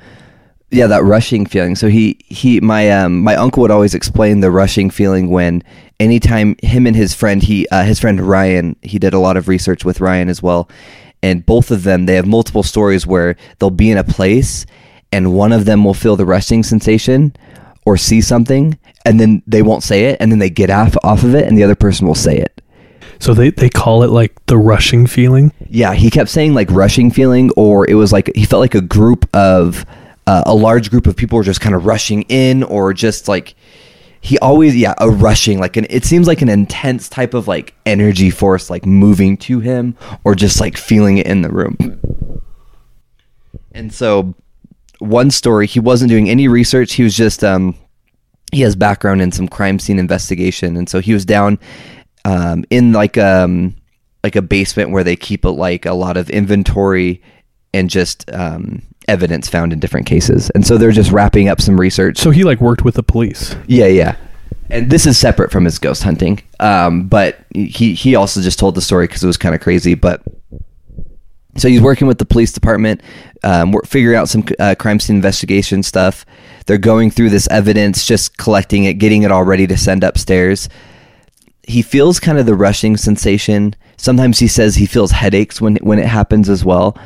yeah 0.71 0.87
that 0.87 1.05
rushing 1.05 1.47
feeling. 1.47 1.77
So 1.77 1.89
he 1.89 2.19
he 2.27 2.61
my 2.61 2.91
um 2.91 3.21
my 3.21 3.37
uncle 3.37 3.63
would 3.63 3.71
always 3.71 3.95
explain 3.95 4.41
the 4.41 4.51
rushing 4.51 4.91
feeling 4.91 5.31
when 5.31 5.63
anytime 6.01 6.57
him 6.63 6.87
and 6.87 6.97
his 6.97 7.15
friend 7.15 7.43
he 7.43 7.67
uh, 7.69 7.85
his 7.85 8.01
friend 8.01 8.21
ryan 8.21 8.77
he 8.83 8.99
did 8.99 9.15
a 9.15 9.19
lot 9.19 9.37
of 9.37 9.49
research 9.49 9.85
with 9.85 10.01
ryan 10.01 10.29
as 10.29 10.43
well. 10.43 10.69
And 11.23 11.45
both 11.45 11.71
of 11.71 11.83
them 11.83 12.07
they 12.07 12.15
have 12.15 12.27
multiple 12.27 12.63
stories 12.63 13.07
where 13.07 13.37
they'll 13.59 13.71
be 13.71 13.91
in 13.91 13.99
a 13.99 14.05
place 14.05 14.67
and 15.11 15.33
one 15.33 15.53
of 15.53 15.65
them 15.65 15.85
will 15.85 15.95
feel 15.95 16.17
the 16.17 16.27
rushing 16.27 16.63
sensation 16.63 17.35
or 17.87 17.97
see 17.97 18.21
something 18.21 18.79
and 19.05 19.19
then 19.19 19.43
they 19.47 19.63
won't 19.63 19.83
say 19.83 20.05
it 20.05 20.19
and 20.21 20.31
then 20.31 20.39
they 20.39 20.51
get 20.51 20.71
off 20.71 20.97
off 21.03 21.25
of 21.25 21.35
it 21.35 21.49
and 21.49 21.57
the 21.57 21.65
other 21.65 21.75
person 21.75 22.07
will 22.07 22.15
say 22.15 22.37
it. 22.37 22.61
So 23.19 23.35
they 23.35 23.51
they 23.51 23.69
call 23.69 24.03
it 24.03 24.11
like 24.11 24.35
the 24.47 24.59
rushing 24.59 25.07
feeling. 25.07 25.53
yeah, 25.69 25.95
he 25.95 26.11
kept 26.11 26.31
saying 26.31 26.55
like 26.55 26.71
rushing 26.71 27.11
feeling, 27.11 27.51
or 27.57 27.89
it 27.89 27.95
was 27.95 28.13
like 28.13 28.31
he 28.37 28.45
felt 28.45 28.61
like 28.61 28.77
a 28.77 28.81
group 28.81 29.29
of 29.35 29.85
uh, 30.29 30.43
a 30.45 30.55
large 30.55 30.91
group 30.91 31.07
of 31.07 31.17
people 31.17 31.39
were 31.39 31.43
just 31.43 31.63
kind 31.63 31.75
of 31.75 31.87
rushing 31.87 32.21
in, 32.25 32.63
or 32.63 32.93
just 32.93 33.29
like 33.29 33.55
he 34.21 34.39
always 34.41 34.77
yeah 34.77 34.93
a 34.99 35.09
rushing 35.09 35.59
like 35.59 35.79
an 35.79 35.87
it 35.89 36.05
seems 36.05 36.27
like 36.27 36.43
an 36.43 36.51
intense 36.51 37.09
type 37.09 37.33
of 37.33 37.49
like 37.49 37.73
energy 37.87 38.29
force 38.29 38.69
like 38.69 38.85
moving 38.85 39.39
to 39.39 39.61
him, 39.61 39.97
or 40.25 40.35
just 40.35 40.61
like 40.61 40.77
feeling 40.77 41.17
it 41.17 41.27
in 41.27 41.41
the 41.41 41.49
room. 41.49 42.43
And 43.73 43.91
so, 43.91 44.35
one 44.99 45.31
story 45.31 45.67
he 45.67 45.81
wasn't 45.81 46.11
doing 46.11 46.29
any 46.29 46.47
research; 46.47 46.93
he 46.93 47.03
was 47.03 47.17
just 47.17 47.43
um 47.43 47.75
he 48.53 48.61
has 48.61 48.77
background 48.77 49.23
in 49.23 49.33
some 49.33 49.49
crime 49.49 49.79
scene 49.79 49.99
investigation, 49.99 50.77
and 50.77 50.91
so 50.91 51.01
he 51.01 51.15
was 51.15 51.25
down 51.25 51.59
um, 52.27 52.67
in 52.69 52.93
like 52.93 53.17
um 53.17 53.75
like 54.23 54.37
a 54.37 54.43
basement 54.43 54.91
where 54.91 55.05
they 55.05 55.17
keep 55.17 55.47
a, 55.47 55.49
like 55.49 55.87
a 55.87 55.95
lot 55.95 56.19
of 56.19 56.29
inventory 56.29 57.23
and 57.73 57.89
just 57.89 58.31
um, 58.35 58.83
evidence 59.09 59.49
found 59.49 59.73
in 59.73 59.81
different 59.81 60.07
cases. 60.07 60.51
And 60.51 60.67
so 60.67 60.79
they're 60.79 60.93
just 60.93 61.11
wrapping 61.11 61.49
up 61.49 61.61
some 61.61 61.81
research. 61.81 62.19
So 62.19 62.31
he 62.31 62.45
like 62.45 62.61
worked 62.61 62.85
with 62.85 62.95
the 62.95 63.03
police. 63.03 63.57
Yeah, 63.67 63.87
yeah. 63.87 64.17
And 64.71 64.91
this 64.91 65.07
is 65.07 65.19
separate 65.19 65.51
from 65.51 65.65
his 65.65 65.79
ghost 65.79 66.03
hunting. 66.03 66.41
Um, 66.61 67.09
but 67.09 67.39
he 67.55 67.95
he 67.95 68.15
also 68.15 68.41
just 68.41 68.59
told 68.59 68.75
the 68.75 68.83
story 68.83 69.07
because 69.07 69.25
it 69.25 69.27
was 69.27 69.39
kind 69.39 69.55
of 69.55 69.61
crazy. 69.61 69.95
But 69.95 70.23
so 71.57 71.69
he's 71.69 71.81
working 71.81 72.07
with 72.07 72.19
the 72.19 72.25
police 72.25 72.53
department, 72.53 73.01
um, 73.43 73.75
figuring 73.85 74.17
out 74.17 74.29
some 74.29 74.45
uh, 74.59 74.75
crime 74.79 75.01
scene 75.01 75.17
investigation 75.17 75.83
stuff. 75.83 76.25
They're 76.67 76.79
going 76.79 77.11
through 77.11 77.31
this 77.31 77.49
evidence, 77.49 78.05
just 78.07 78.37
collecting 78.37 78.85
it, 78.85 78.95
getting 78.95 79.23
it 79.23 79.33
all 79.33 79.43
ready 79.43 79.67
to 79.67 79.77
send 79.77 80.05
upstairs. 80.05 80.69
He 81.63 81.83
feels 81.83 82.21
kind 82.21 82.39
of 82.39 82.47
the 82.47 82.55
rushing 82.55 82.97
sensation. 82.97 83.75
Sometimes 83.97 84.39
he 84.39 84.49
says 84.49 84.77
he 84.77 84.87
feels 84.87 85.11
headaches 85.11 85.61
when 85.61 85.77
when 85.77 85.99
it 85.99 86.07
happens 86.07 86.49
as 86.49 86.65
well. 86.65 86.97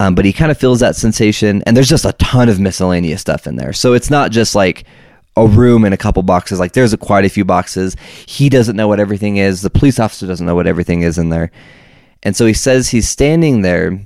Um, 0.00 0.14
but 0.14 0.24
he 0.24 0.32
kind 0.32 0.50
of 0.50 0.58
feels 0.58 0.80
that 0.80 0.96
sensation, 0.96 1.62
and 1.66 1.76
there's 1.76 1.88
just 1.88 2.06
a 2.06 2.14
ton 2.14 2.48
of 2.48 2.58
miscellaneous 2.58 3.20
stuff 3.20 3.46
in 3.46 3.56
there. 3.56 3.74
So 3.74 3.92
it's 3.92 4.08
not 4.08 4.30
just 4.30 4.54
like 4.54 4.84
a 5.36 5.46
room 5.46 5.84
and 5.84 5.92
a 5.92 5.98
couple 5.98 6.22
boxes. 6.22 6.58
Like 6.58 6.72
there's 6.72 6.94
a, 6.94 6.98
quite 6.98 7.26
a 7.26 7.28
few 7.28 7.44
boxes. 7.44 7.96
He 8.26 8.48
doesn't 8.48 8.76
know 8.76 8.88
what 8.88 8.98
everything 8.98 9.36
is. 9.36 9.60
The 9.60 9.68
police 9.68 10.00
officer 10.00 10.26
doesn't 10.26 10.46
know 10.46 10.54
what 10.54 10.66
everything 10.66 11.02
is 11.02 11.18
in 11.18 11.28
there. 11.28 11.50
And 12.22 12.34
so 12.34 12.46
he 12.46 12.54
says 12.54 12.88
he's 12.88 13.10
standing 13.10 13.60
there, 13.60 14.00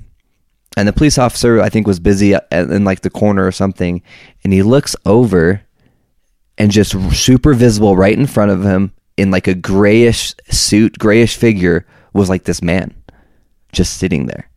and 0.75 0.85
the 0.85 0.91
police 0.91 1.17
officer 1.17 1.61
I 1.61 1.69
think 1.69 1.87
was 1.87 2.01
busy 2.01 2.33
in, 2.33 2.73
in 2.73 2.83
like 2.83 2.99
the 2.99 3.09
corner 3.09 3.47
or 3.47 3.53
something, 3.53 4.01
and 4.43 4.51
he 4.51 4.63
looks 4.63 4.97
over, 5.05 5.61
and 6.57 6.71
just 6.71 6.91
super 7.15 7.53
visible 7.53 7.95
right 7.95 8.17
in 8.17 8.27
front 8.27 8.51
of 8.51 8.63
him 8.63 8.91
in 9.15 9.31
like 9.31 9.47
a 9.47 9.55
grayish 9.55 10.35
suit, 10.49 10.97
grayish 10.99 11.37
figure 11.37 11.85
was 12.11 12.29
like 12.29 12.43
this 12.43 12.61
man, 12.61 12.93
just 13.71 13.97
sitting 13.97 14.25
there. 14.25 14.49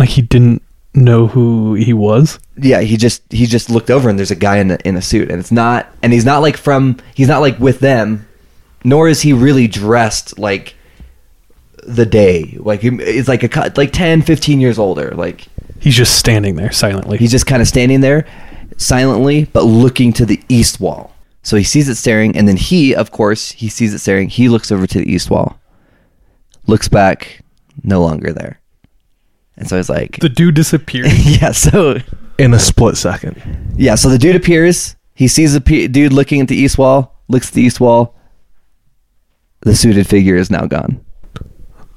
Like 0.00 0.08
he 0.08 0.22
didn't 0.22 0.62
know 0.94 1.26
who 1.26 1.74
he 1.74 1.92
was. 1.92 2.38
Yeah, 2.56 2.80
he 2.80 2.96
just 2.96 3.22
he 3.30 3.44
just 3.44 3.68
looked 3.68 3.90
over 3.90 4.08
and 4.08 4.18
there's 4.18 4.30
a 4.30 4.34
guy 4.36 4.56
in 4.56 4.70
a, 4.70 4.78
in 4.82 4.96
a 4.96 5.02
suit 5.02 5.30
and 5.30 5.38
it's 5.38 5.52
not 5.52 5.86
and 6.02 6.10
he's 6.10 6.24
not 6.24 6.38
like 6.40 6.56
from 6.56 6.96
he's 7.14 7.28
not 7.28 7.40
like 7.42 7.58
with 7.60 7.80
them, 7.80 8.26
nor 8.82 9.08
is 9.08 9.20
he 9.20 9.34
really 9.34 9.68
dressed 9.68 10.38
like 10.38 10.74
the 11.86 12.06
day. 12.06 12.56
Like 12.58 12.80
it's 12.82 13.28
like 13.28 13.42
a 13.42 13.48
cut 13.48 13.76
like 13.76 13.92
10, 13.92 14.22
15 14.22 14.58
years 14.58 14.78
older. 14.78 15.10
Like 15.10 15.46
He's 15.80 15.96
just 15.96 16.18
standing 16.18 16.56
there 16.56 16.72
silently. 16.72 17.18
he's 17.18 17.30
just 17.30 17.46
kind 17.46 17.60
of 17.60 17.68
standing 17.68 18.00
there 18.00 18.26
silently 18.78 19.44
but 19.52 19.64
looking 19.64 20.14
to 20.14 20.24
the 20.24 20.40
east 20.48 20.80
wall. 20.80 21.14
So 21.42 21.58
he 21.58 21.64
sees 21.64 21.90
it 21.90 21.96
staring 21.96 22.38
and 22.38 22.48
then 22.48 22.56
he, 22.56 22.94
of 22.94 23.10
course, 23.10 23.50
he 23.52 23.68
sees 23.68 23.92
it 23.92 23.98
staring. 23.98 24.30
He 24.30 24.48
looks 24.48 24.72
over 24.72 24.86
to 24.86 24.98
the 24.98 25.10
east 25.10 25.30
wall. 25.30 25.58
Looks 26.66 26.88
back, 26.88 27.42
no 27.82 28.00
longer 28.00 28.32
there. 28.32 28.59
And 29.60 29.68
so 29.68 29.76
he's 29.76 29.88
like 29.88 30.18
the 30.18 30.28
dude 30.28 30.56
disappeared. 30.56 31.12
yeah, 31.18 31.52
so 31.52 31.98
In 32.38 32.52
a 32.54 32.58
split 32.58 32.96
second. 32.96 33.74
Yeah, 33.76 33.94
so 33.94 34.08
the 34.08 34.18
dude 34.18 34.34
appears. 34.34 34.96
He 35.14 35.28
sees 35.28 35.52
the 35.52 35.60
pe- 35.60 35.86
dude 35.86 36.12
looking 36.12 36.40
at 36.40 36.48
the 36.48 36.56
east 36.56 36.78
wall, 36.78 37.22
looks 37.28 37.48
at 37.48 37.54
the 37.54 37.62
east 37.62 37.78
wall. 37.78 38.16
The 39.60 39.76
suited 39.76 40.06
figure 40.08 40.36
is 40.36 40.50
now 40.50 40.66
gone. 40.66 41.04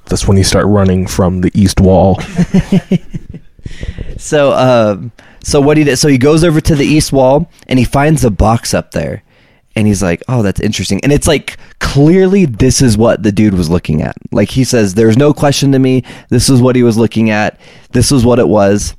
That's 0.06 0.28
when 0.28 0.38
you 0.38 0.44
start 0.44 0.68
running 0.68 1.08
from 1.08 1.42
the 1.42 1.52
east 1.54 1.80
wall. 1.80 2.20
So, 4.18 4.52
um, 4.54 5.12
so 5.44 5.60
what 5.62 5.78
he 5.78 5.84
did? 5.84 5.98
So 5.98 6.08
he 6.08 6.18
goes 6.18 6.44
over 6.44 6.62
to 6.62 6.76
the 6.76 6.86
east 6.86 7.12
wall 7.12 7.50
and 7.68 7.80
he 7.80 7.86
finds 7.86 8.24
a 8.24 8.30
box 8.30 8.74
up 8.74 8.92
there, 8.92 9.24
and 9.76 9.88
he's 9.88 10.04
like, 10.04 10.22
"Oh, 10.28 10.42
that's 10.42 10.60
interesting." 10.60 11.00
And 11.04 11.12
it's 11.12 11.28
like 11.28 11.58
clearly 11.80 12.46
this 12.46 12.82
is 12.82 12.98
what 12.98 13.24
the 13.24 13.32
dude 13.32 13.54
was 13.54 13.70
looking 13.70 14.02
at. 14.02 14.16
Like 14.32 14.50
he 14.52 14.64
says, 14.64 14.94
"There's 14.94 15.18
no 15.18 15.34
question 15.34 15.72
to 15.72 15.80
me. 15.80 16.04
This 16.30 16.50
is 16.50 16.62
what 16.62 16.76
he 16.76 16.84
was 16.84 16.98
looking 16.98 17.30
at. 17.30 17.60
This 17.92 18.12
was 18.12 18.26
what 18.26 18.40
it 18.40 18.48
was." 18.48 18.96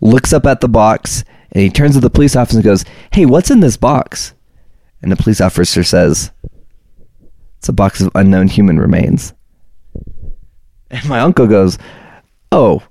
Looks 0.00 0.32
up 0.32 0.46
at 0.46 0.60
the 0.60 0.68
box 0.68 1.24
and 1.52 1.62
he 1.62 1.70
turns 1.70 1.94
to 1.94 2.00
the 2.00 2.10
police 2.10 2.36
officer 2.36 2.58
and 2.58 2.64
goes, 2.64 2.84
"Hey, 3.12 3.26
what's 3.26 3.50
in 3.50 3.60
this 3.60 3.76
box?" 3.76 4.34
And 5.02 5.10
the 5.10 5.16
police 5.16 5.40
officer 5.40 5.82
says, 5.82 6.30
"It's 7.58 7.68
a 7.68 7.72
box 7.72 8.00
of 8.00 8.10
unknown 8.14 8.48
human 8.48 8.78
remains." 8.78 9.34
And 10.90 11.08
my 11.08 11.20
uncle 11.20 11.46
goes, 11.46 11.78
"Oh." 12.52 12.82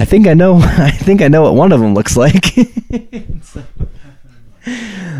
I 0.00 0.04
think 0.04 0.28
I 0.28 0.34
know. 0.34 0.58
I 0.62 0.92
think 0.92 1.22
I 1.22 1.28
know 1.28 1.42
what 1.42 1.56
one 1.56 1.72
of 1.72 1.80
them 1.80 1.92
looks 1.92 2.16
like. 2.16 2.54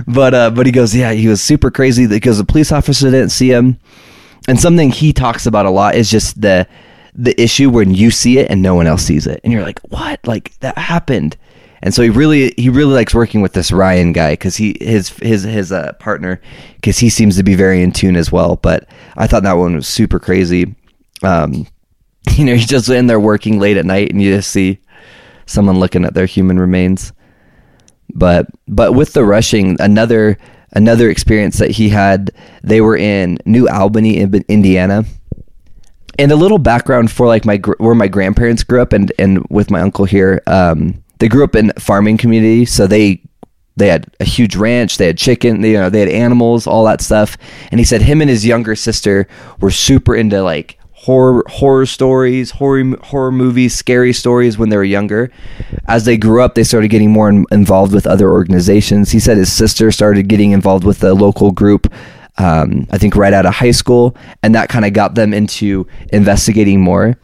but 0.07 0.35
uh, 0.35 0.51
but 0.51 0.67
he 0.67 0.73
goes, 0.73 0.95
yeah, 0.95 1.13
he 1.13 1.29
was 1.29 1.43
super 1.43 1.71
crazy 1.71 2.07
because 2.07 2.39
the 2.39 2.45
police 2.45 2.73
officer 2.73 3.11
didn't 3.11 3.31
see 3.31 3.51
him. 3.51 3.79
And 4.47 4.59
something 4.59 4.91
he 4.91 5.13
talks 5.13 5.47
about 5.47 5.67
a 5.67 5.71
lot 5.71 5.95
is 5.95 6.11
just 6.11 6.41
the 6.41 6.67
the 7.15 7.41
issue 7.41 7.69
when 7.69 7.95
you 7.95 8.11
see 8.11 8.39
it 8.39 8.51
and 8.51 8.63
no 8.63 8.75
one 8.75 8.87
else 8.87 9.03
sees 9.03 9.27
it, 9.27 9.41
and 9.45 9.53
you're 9.53 9.63
like, 9.63 9.81
what? 9.81 10.27
Like 10.27 10.59
that 10.61 10.79
happened. 10.79 11.37
And 11.83 11.95
so 11.95 12.03
he 12.03 12.11
really 12.11 12.55
he 12.57 12.71
really 12.71 12.95
likes 12.95 13.15
working 13.15 13.41
with 13.41 13.53
this 13.53 13.71
Ryan 13.71 14.13
guy 14.13 14.33
because 14.33 14.57
he 14.57 14.77
his 14.81 15.11
his 15.11 15.45
his 15.45 15.71
uh, 15.71 15.93
partner 15.95 16.41
because 16.77 16.99
he 16.99 17.09
seems 17.09 17.37
to 17.37 17.43
be 17.43 17.55
very 17.55 17.83
in 17.83 17.93
tune 17.93 18.17
as 18.17 18.33
well. 18.33 18.57
But 18.57 18.89
I 19.17 19.27
thought 19.27 19.45
that 19.45 19.53
one 19.55 19.77
was 19.77 19.87
super 19.87 20.19
crazy. 20.19 20.75
Um, 21.23 21.67
you 22.33 22.45
know, 22.45 22.55
he's 22.55 22.67
just 22.67 22.89
in 22.89 23.07
there 23.07 23.21
working 23.21 23.59
late 23.59 23.77
at 23.77 23.87
night, 23.87 24.11
and 24.11 24.21
you 24.21 24.35
just 24.35 24.51
see 24.51 24.81
someone 25.47 25.79
looking 25.79 26.05
at 26.05 26.15
their 26.15 26.27
human 26.27 26.59
remains. 26.59 27.13
But 28.15 28.47
but 28.67 28.93
with 28.93 29.13
the 29.13 29.25
rushing, 29.25 29.81
another 29.81 30.39
another 30.73 31.11
experience 31.11 31.59
that 31.59 31.73
he 31.73 31.89
had, 31.89 32.31
they 32.63 32.81
were 32.81 32.97
in 32.97 33.39
New 33.45 33.69
Albany, 33.69 34.21
Indiana. 34.21 35.05
And 36.19 36.33
a 36.33 36.37
little 36.37 36.59
background 36.59 37.13
for 37.13 37.27
like 37.27 37.45
my 37.45 37.59
where 37.79 37.95
my 37.95 38.09
grandparents 38.09 38.65
grew 38.65 38.83
up, 38.83 38.93
and 38.93 39.13
and 39.19 39.47
with 39.51 39.71
my 39.71 39.81
uncle 39.81 40.05
here, 40.05 40.43
um, 40.47 41.03
they 41.21 41.29
grew 41.29 41.45
up 41.45 41.55
in 41.55 41.73
farming 41.79 42.17
community, 42.17 42.65
so 42.65 42.87
they 42.87 43.23
they 43.79 43.89
had 43.89 44.07
a 44.21 44.25
huge 44.25 44.57
ranch, 44.57 44.99
they 44.99 45.07
had 45.07 45.17
chicken, 45.17 45.61
they, 45.61 45.73
you 45.73 45.79
know, 45.79 45.89
they 45.89 46.01
had 46.01 46.09
animals, 46.09 46.67
all 46.67 46.85
that 46.85 47.01
stuff. 47.01 47.39
And 47.71 47.79
he 47.79 47.85
said 47.85 48.03
him 48.03 48.21
and 48.21 48.29
his 48.29 48.45
younger 48.45 48.75
sister 48.75 49.29
were 49.61 49.71
super 49.71 50.17
into 50.17 50.43
like 50.43 50.78
horror 51.09 51.43
horror 51.49 51.87
stories, 51.87 52.51
horror 52.51 52.85
horror 53.05 53.33
movies, 53.33 53.75
scary 53.75 54.13
stories 54.13 54.59
when 54.59 54.69
they 54.69 54.77
were 54.77 54.85
younger. 54.85 55.31
As 55.87 56.05
they 56.05 56.19
grew 56.19 56.43
up, 56.43 56.55
they 56.55 56.65
started 56.65 56.89
getting 56.89 57.11
more 57.11 57.31
in, 57.31 57.47
involved 57.51 57.95
with 57.95 58.07
other 58.07 58.31
organizations. 58.31 59.11
He 59.11 59.19
said 59.19 59.39
his 59.39 59.51
sister 59.51 59.91
started 59.91 60.29
getting 60.29 60.51
involved 60.51 60.85
with 60.85 60.99
the 60.99 61.15
local 61.15 61.51
group. 61.51 61.91
Um, 62.37 62.87
I 62.91 62.99
think 62.99 63.17
right 63.17 63.33
out 63.33 63.47
of 63.47 63.55
high 63.55 63.71
school, 63.71 64.15
and 64.43 64.55
that 64.55 64.69
kind 64.69 64.85
of 64.85 64.93
got 64.93 65.15
them 65.15 65.33
into 65.33 65.87
investigating 66.13 66.79
more. 66.83 67.17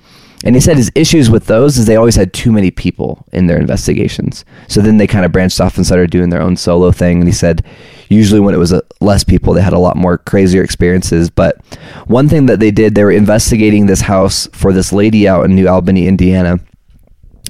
And 0.45 0.55
he 0.55 0.61
said 0.61 0.77
his 0.77 0.93
issues 0.95 1.31
with 1.31 1.47
those 1.47 1.79
is 1.79 1.87
they 1.87 1.97
always 1.97 2.17
had 2.17 2.35
too 2.35 2.53
many 2.53 2.71
people 2.71 3.25
in 3.33 3.47
their 3.47 3.59
investigations. 3.59 4.45
So 4.69 4.83
then 4.83 4.99
they 4.99 5.07
kind 5.07 5.25
of 5.25 5.33
branched 5.33 5.59
off 5.59 5.79
and 5.79 5.87
started 5.87 6.11
doing 6.11 6.29
their 6.29 6.43
own 6.43 6.57
solo 6.57 6.93
thing. 6.93 7.21
And 7.21 7.27
he 7.27 7.33
said 7.33 7.65
usually 8.11 8.41
when 8.41 8.55
it 8.55 8.59
was 8.59 8.73
uh, 8.73 8.83
less 9.01 9.25
people, 9.25 9.55
they 9.55 9.63
had 9.63 9.73
a 9.73 9.79
lot 9.79 9.97
more 9.97 10.19
crazier 10.19 10.63
experiences. 10.63 11.31
But 11.31 11.65
one 12.07 12.29
thing 12.29 12.45
that 12.47 12.61
they 12.61 12.71
did, 12.71 12.95
they 12.95 13.05
were 13.05 13.11
investigating 13.11 13.87
this 13.87 14.03
house 14.03 14.47
for 14.53 14.75
this 14.75 14.93
lady 14.93 15.27
out 15.27 15.47
in 15.47 15.55
New 15.55 15.67
Albany, 15.67 16.07
Indiana. 16.07 16.61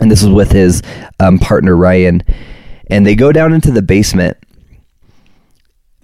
And 0.01 0.09
this 0.09 0.23
was 0.23 0.33
with 0.33 0.53
his 0.53 0.81
um, 1.19 1.41
partner, 1.41 1.75
Ryan. 1.75 2.23
And 2.91 3.05
they 3.05 3.17
go 3.17 3.33
down 3.33 3.53
into 3.53 3.73
the 3.73 3.83
basement. 3.83 4.37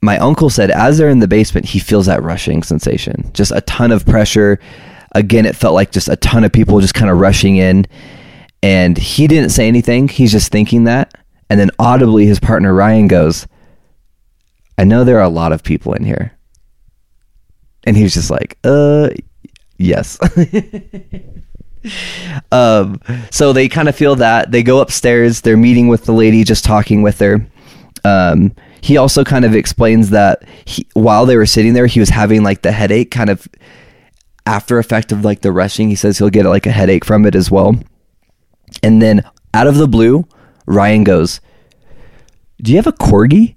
My 0.03 0.19
uncle 0.19 0.51
said 0.51 0.73
as 0.73 0.99
they're 0.99 1.09
in 1.09 1.21
the 1.21 1.29
basement, 1.29 1.67
he 1.67 1.79
feels 1.79 2.07
that 2.07 2.23
rushing 2.23 2.65
sensation, 2.65 3.31
just 3.33 3.53
a 3.53 3.61
ton 3.61 3.93
of 3.93 4.07
pressure 4.07 4.59
again, 5.13 5.47
it 5.47 5.57
felt 5.57 5.75
like 5.75 5.91
just 5.91 6.09
a 6.09 6.17
ton 6.17 6.45
of 6.45 6.53
people 6.53 6.81
just 6.81 6.95
kind 6.95 7.11
of 7.11 7.19
rushing 7.19 7.57
in. 7.57 7.87
And 8.63 8.99
he 8.99 9.27
didn't 9.27 9.51
say 9.51 9.69
anything. 9.69 10.09
He's 10.09 10.33
just 10.33 10.53
thinking 10.53 10.85
that. 10.85 11.15
And 11.49 11.59
then 11.59 11.71
audibly, 11.79 12.27
his 12.27 12.39
partner 12.39 12.73
Ryan 12.73 13.09
goes, 13.09 13.47
I 14.79 14.85
know 14.85 15.05
there 15.05 15.19
are 15.19 15.25
a 15.25 15.29
lot 15.29 15.53
of 15.53 15.63
people 15.63 15.95
in 15.95 16.05
here. 16.05 16.37
And 17.85 17.97
he 17.97 18.03
was 18.03 18.15
just 18.15 18.31
like, 18.31 18.59
uh, 18.65 19.11
yes. 19.79 20.19
um, 22.53 23.01
so 23.31 23.53
they 23.53 23.69
kind 23.69 23.89
of 23.89 23.97
feel 23.97 24.17
that. 24.17 24.53
They 24.53 24.63
go 24.63 24.81
upstairs. 24.81 25.41
They're 25.41 25.57
meeting 25.57 25.89
with 25.89 26.05
the 26.05 26.13
lady, 26.13 26.45
just 26.45 26.65
talking 26.65 27.03
with 27.03 27.19
her. 27.19 27.47
Um, 28.05 28.55
he 28.83 28.97
also 28.97 29.25
kind 29.25 29.45
of 29.45 29.55
explains 29.55 30.11
that 30.11 30.43
he, 30.65 30.87
while 30.95 31.27
they 31.27 31.37
were 31.37 31.47
sitting 31.47 31.73
there, 31.73 31.87
he 31.87 32.01
was 32.01 32.09
having 32.09 32.43
like 32.43 32.63
the 32.63 32.73
headache 32.73 33.11
kind 33.11 33.31
of 33.31 33.47
after 34.47 34.79
effect 34.79 35.13
of 35.13 35.25
like 35.25 35.41
the 35.41 35.53
rushing. 35.53 35.89
He 35.89 35.95
says 35.95 36.19
he'll 36.19 36.31
get 36.31 36.47
like 36.47 36.67
a 36.67 36.71
headache 36.71 37.05
from 37.05 37.27
it 37.27 37.35
as 37.35 37.51
well. 37.51 37.77
And 38.83 39.01
then 39.01 39.23
out 39.55 39.67
of 39.67 39.77
the 39.77 39.89
blue, 39.89 40.27
Ryan 40.67 41.05
goes, 41.05 41.41
"Do 42.63 42.71
you 42.71 42.77
have 42.77 42.87
a 42.87 42.93
corgi?" 42.93 43.57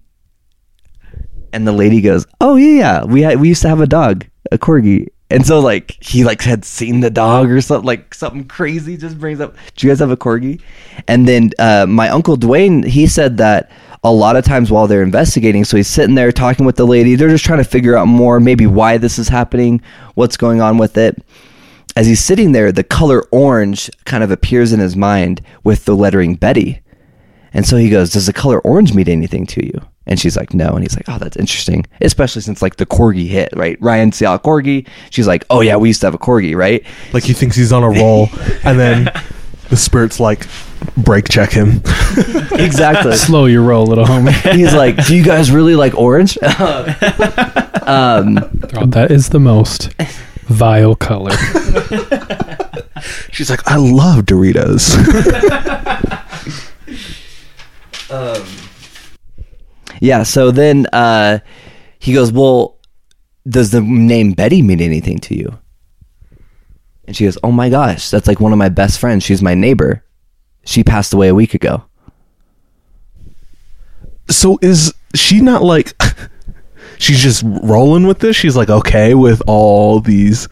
And 1.52 1.68
the 1.68 1.72
lady 1.72 2.02
goes, 2.02 2.26
"Oh 2.42 2.56
yeah, 2.56 2.78
yeah. 2.78 3.04
We 3.06 3.22
had, 3.22 3.40
we 3.40 3.50
used 3.50 3.62
to 3.62 3.70
have 3.70 3.82
a 3.82 3.88
dog, 3.88 4.26
a 4.52 4.58
corgi." 4.58 5.08
And 5.30 5.46
so 5.48 5.60
like 5.60 5.98
he 6.00 6.24
like 6.24 6.42
had 6.42 6.64
seen 6.64 7.00
the 7.00 7.10
dog 7.10 7.50
or 7.50 7.60
something 7.60 7.88
like 7.88 8.14
something 8.14 8.46
crazy 8.46 8.98
just 8.98 9.20
brings 9.20 9.40
up. 9.40 9.56
Do 9.76 9.88
you 9.88 9.92
guys 9.92 10.00
have 10.00 10.12
a 10.12 10.18
corgi? 10.18 10.62
And 11.08 11.28
then 11.28 11.52
uh, 11.58 11.88
my 11.88 12.10
uncle 12.10 12.38
Dwayne 12.38 12.86
he 12.86 13.08
said 13.08 13.38
that 13.38 13.72
a 14.04 14.12
lot 14.12 14.36
of 14.36 14.44
times 14.44 14.70
while 14.70 14.88
they're 14.88 15.02
investigating, 15.02 15.64
so 15.64 15.78
he's 15.78 15.88
sitting 15.88 16.16
there 16.16 16.32
talking 16.32 16.66
with 16.66 16.76
the 16.76 16.86
lady. 16.86 17.16
They're 17.16 17.30
just 17.30 17.46
trying 17.46 17.64
to 17.64 17.70
figure 17.70 17.96
out 17.96 18.06
more, 18.06 18.40
maybe 18.40 18.68
why 18.68 18.98
this 18.98 19.18
is 19.18 19.30
happening, 19.30 19.82
what's 20.16 20.38
going 20.38 20.62
on 20.62 20.78
with 20.78 20.98
it. 20.98 21.22
as 21.96 22.08
he's 22.08 22.24
sitting 22.24 22.52
there, 22.52 22.72
the 22.72 22.84
color 22.84 23.24
orange 23.32 23.90
kind 24.06 24.24
of 24.24 24.32
appears 24.32 24.74
in 24.74 24.80
his 24.80 24.96
mind 24.96 25.42
with 25.64 25.86
the 25.86 25.96
lettering 25.96 26.36
Betty. 26.36 26.82
And 27.54 27.66
so 27.68 27.78
he 27.78 27.90
goes, 27.90 28.10
Does 28.10 28.26
the 28.26 28.34
color 28.34 28.60
orange 28.62 28.94
mean 28.94 29.08
anything 29.08 29.46
to 29.48 29.66
you? 29.66 29.80
And 30.08 30.20
she's 30.20 30.36
like, 30.36 30.54
No. 30.54 30.70
And 30.70 30.82
he's 30.82 30.96
like, 30.96 31.08
Oh, 31.08 31.20
that's 31.20 31.38
interesting. 31.38 31.86
Especially 32.02 32.42
since 32.42 32.62
like 32.62 32.78
the 32.78 32.86
corgi 32.86 33.28
hit, 33.28 33.50
right? 33.56 33.78
Ryan 33.80 34.10
a 34.10 34.40
corgi. 34.40 34.88
She's 35.12 35.28
like, 35.28 35.46
Oh, 35.50 35.62
yeah, 35.62 35.76
we 35.76 35.90
used 35.90 36.02
to 36.02 36.08
have 36.08 36.16
a 36.16 36.20
corgi, 36.20 36.56
right? 36.56 36.84
Like 37.14 37.24
he 37.24 37.34
thinks 37.34 37.56
he's 37.56 37.72
on 37.72 37.84
a 37.84 37.90
roll, 37.90 38.30
and 38.64 38.80
then 38.80 39.12
the 39.74 39.78
spirit's 39.78 40.20
like, 40.20 40.46
break 40.96 41.28
check 41.30 41.52
him. 41.52 41.82
Exactly. 42.54 43.16
Slow 43.16 43.46
your 43.46 43.64
roll, 43.64 43.88
little 43.88 44.06
homie. 44.06 44.32
he's 44.56 44.76
like, 44.76 45.08
Do 45.08 45.16
you 45.16 45.24
guys 45.24 45.50
really 45.50 45.76
like 45.76 45.96
orange? 45.98 46.38
um, 46.44 48.38
Oh, 48.76 48.86
that 48.86 49.08
is 49.10 49.30
the 49.30 49.40
most 49.40 49.90
vile 50.44 50.96
color. 50.96 51.36
She's 53.32 53.50
like, 53.50 53.68
I 53.68 53.78
love 53.78 54.26
Doritos. 54.26 54.94
yeah, 60.00 60.22
so 60.22 60.52
then 60.52 60.86
uh, 60.94 61.40
he 61.98 62.14
goes, 62.14 62.32
Well, 62.32 62.78
does 63.50 63.72
the 63.72 63.82
name 63.82 64.34
Betty 64.34 64.62
mean 64.62 64.80
anything 64.80 65.18
to 65.22 65.36
you? 65.36 65.58
And 67.06 67.16
she 67.16 67.26
goes, 67.26 67.38
Oh 67.44 67.52
my 67.52 67.70
gosh, 67.70 68.10
that's 68.10 68.28
like 68.28 68.40
one 68.40 68.52
of 68.54 68.58
my 68.58 68.70
best 68.70 69.00
friends. 69.00 69.24
She's 69.24 69.42
my 69.42 69.54
neighbor. 69.54 70.04
She 70.66 70.84
passed 70.84 71.14
away 71.14 71.28
a 71.28 71.36
week 71.36 71.54
ago. 71.54 71.84
so 74.30 74.58
is 74.62 74.94
she 75.14 75.42
not 75.42 75.62
like 75.64 75.94
she's 76.98 77.22
just 77.22 77.44
rolling 77.46 78.08
with 78.08 78.20
this? 78.20 78.36
She's 78.36 78.56
like 78.56 78.70
okay 78.70 79.14
with 79.14 79.42
all 79.48 80.00
these 80.00 80.48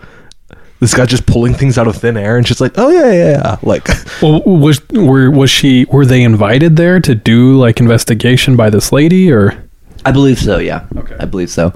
this 0.81 0.95
guy 0.95 1.05
just 1.05 1.27
pulling 1.27 1.53
things 1.53 1.77
out 1.77 1.87
of 1.87 1.95
thin 1.95 2.17
air 2.17 2.37
and 2.37 2.47
she's 2.47 2.59
like, 2.59 2.73
"Oh 2.75 2.89
yeah, 2.89 3.11
yeah, 3.11 3.29
yeah." 3.31 3.57
Like 3.61 3.87
well, 4.21 4.41
was 4.43 4.81
were 4.89 5.29
was 5.29 5.49
she 5.49 5.85
were 5.85 6.05
they 6.05 6.23
invited 6.23 6.75
there 6.75 6.99
to 6.99 7.15
do 7.15 7.55
like 7.57 7.79
investigation 7.79 8.55
by 8.55 8.69
this 8.69 8.91
lady 8.91 9.31
or? 9.31 9.63
I 10.03 10.11
believe 10.11 10.39
so. 10.39 10.57
Yeah. 10.57 10.87
Okay. 10.97 11.15
I 11.19 11.25
believe 11.25 11.51
so. 11.51 11.71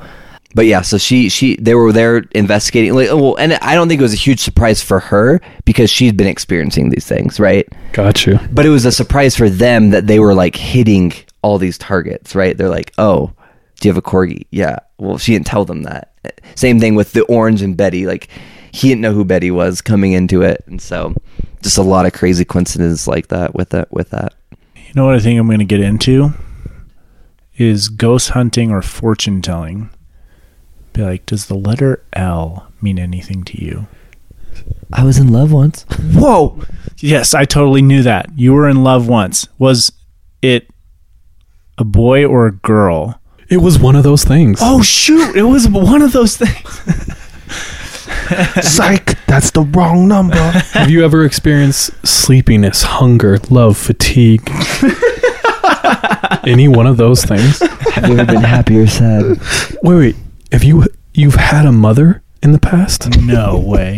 But 0.56 0.68
yeah, 0.68 0.82
so 0.82 0.98
she 0.98 1.28
she 1.28 1.58
they 1.58 1.76
were 1.76 1.92
there 1.92 2.24
investigating. 2.32 2.96
Like, 2.96 3.10
oh, 3.10 3.22
well, 3.22 3.36
and 3.36 3.54
I 3.56 3.76
don't 3.76 3.90
think 3.90 4.00
it 4.00 4.04
was 4.04 4.14
a 4.14 4.18
huge 4.18 4.40
surprise 4.40 4.82
for 4.82 5.02
her 5.02 5.42
because 5.66 5.90
she'd 5.90 6.16
been 6.16 6.28
experiencing 6.28 6.90
these 6.90 7.06
things, 7.06 7.42
right? 7.42 7.68
Got 7.92 8.26
you. 8.26 8.40
But 8.54 8.66
it 8.66 8.70
was 8.70 8.86
a 8.86 8.92
surprise 8.92 9.36
for 9.36 9.50
them 9.50 9.90
that 9.90 10.08
they 10.08 10.18
were 10.18 10.34
like 10.34 10.56
hitting 10.56 11.12
all 11.42 11.58
these 11.58 11.78
targets, 11.78 12.36
right? 12.36 12.58
They're 12.58 12.70
like, 12.70 12.94
"Oh, 12.98 13.34
do 13.82 13.88
you 13.88 13.94
have 13.94 13.98
a 13.98 14.02
corgi?" 14.02 14.48
Yeah. 14.50 14.80
Well, 14.98 15.18
she 15.18 15.34
didn't 15.34 15.48
tell 15.48 15.66
them 15.66 15.84
that. 15.84 16.14
Same 16.56 16.80
thing 16.80 16.96
with 16.96 17.12
the 17.12 17.26
orange 17.26 17.62
and 17.62 17.76
Betty. 17.76 18.08
Like, 18.08 18.30
he 18.72 18.88
didn't 18.88 19.02
know 19.02 19.14
who 19.14 19.26
Betty 19.26 19.52
was 19.52 19.82
coming 19.82 20.14
into 20.14 20.42
it, 20.42 20.64
and 20.68 20.82
so 20.82 21.14
just 21.62 21.78
a 21.78 21.84
lot 21.84 22.06
of 22.06 22.14
crazy 22.14 22.46
coincidences 22.46 23.10
like 23.10 23.28
that 23.28 23.56
with 23.56 23.72
that. 23.72 23.92
With 23.92 24.12
that. 24.12 24.34
You 24.78 24.94
know 24.96 25.06
what 25.06 25.16
I 25.16 25.20
think 25.20 25.38
I'm 25.38 25.48
going 25.48 25.60
to 25.60 25.66
get 25.66 25.82
into 25.82 26.34
is 27.58 27.90
ghost 27.90 28.30
hunting 28.30 28.72
or 28.72 28.82
fortune 28.82 29.42
telling. 29.42 29.90
Be 30.96 31.02
like, 31.02 31.26
does 31.26 31.48
the 31.48 31.56
letter 31.56 32.02
L 32.14 32.72
mean 32.82 32.98
anything 32.98 33.44
to 33.44 33.62
you? 33.62 33.88
I 34.94 35.04
was 35.04 35.18
in 35.18 35.28
love 35.28 35.52
once. 35.52 35.84
Whoa! 36.14 36.58
Yes, 37.00 37.34
I 37.34 37.44
totally 37.44 37.82
knew 37.82 38.02
that. 38.04 38.30
You 38.38 38.54
were 38.54 38.70
in 38.70 38.82
love 38.82 39.10
once. 39.10 39.50
Was 39.60 39.92
it 40.42 40.70
a 41.78 41.84
boy 41.84 42.24
or 42.24 42.48
a 42.48 42.54
girl? 42.54 43.20
It 43.50 43.58
was 43.58 43.78
one 43.78 43.98
of 43.98 44.04
those 44.04 44.24
things. 44.24 44.60
Oh 44.62 44.82
shoot! 44.82 45.36
It 45.36 45.44
was 45.44 45.68
one 45.68 46.02
of 46.02 46.14
those 46.14 46.38
things. 46.38 46.56
psych, 48.66 49.18
that's 49.26 49.52
the 49.52 49.64
wrong 49.74 50.08
number. 50.08 50.38
Have 50.72 50.90
you 50.90 51.04
ever 51.04 51.26
experienced 51.26 51.92
sleepiness, 52.08 52.84
hunger, 52.84 53.38
love, 53.50 53.78
fatigue? 53.78 54.50
Any 56.48 56.70
one 56.70 56.88
of 56.88 56.96
those 56.96 57.26
things? 57.26 57.60
Have 57.60 58.08
you 58.08 58.18
ever 58.18 58.32
been 58.32 58.44
happy 58.44 58.78
or 58.78 58.88
sad? 58.88 59.42
Wait, 59.84 59.98
wait. 59.98 60.16
Have 60.56 60.64
you 60.64 60.86
you've 61.14 61.36
had 61.36 61.66
a 61.66 61.72
mother 61.74 62.24
in 62.42 62.54
the 62.54 62.60
past 62.60 63.20
No 63.20 63.60
way. 63.60 63.98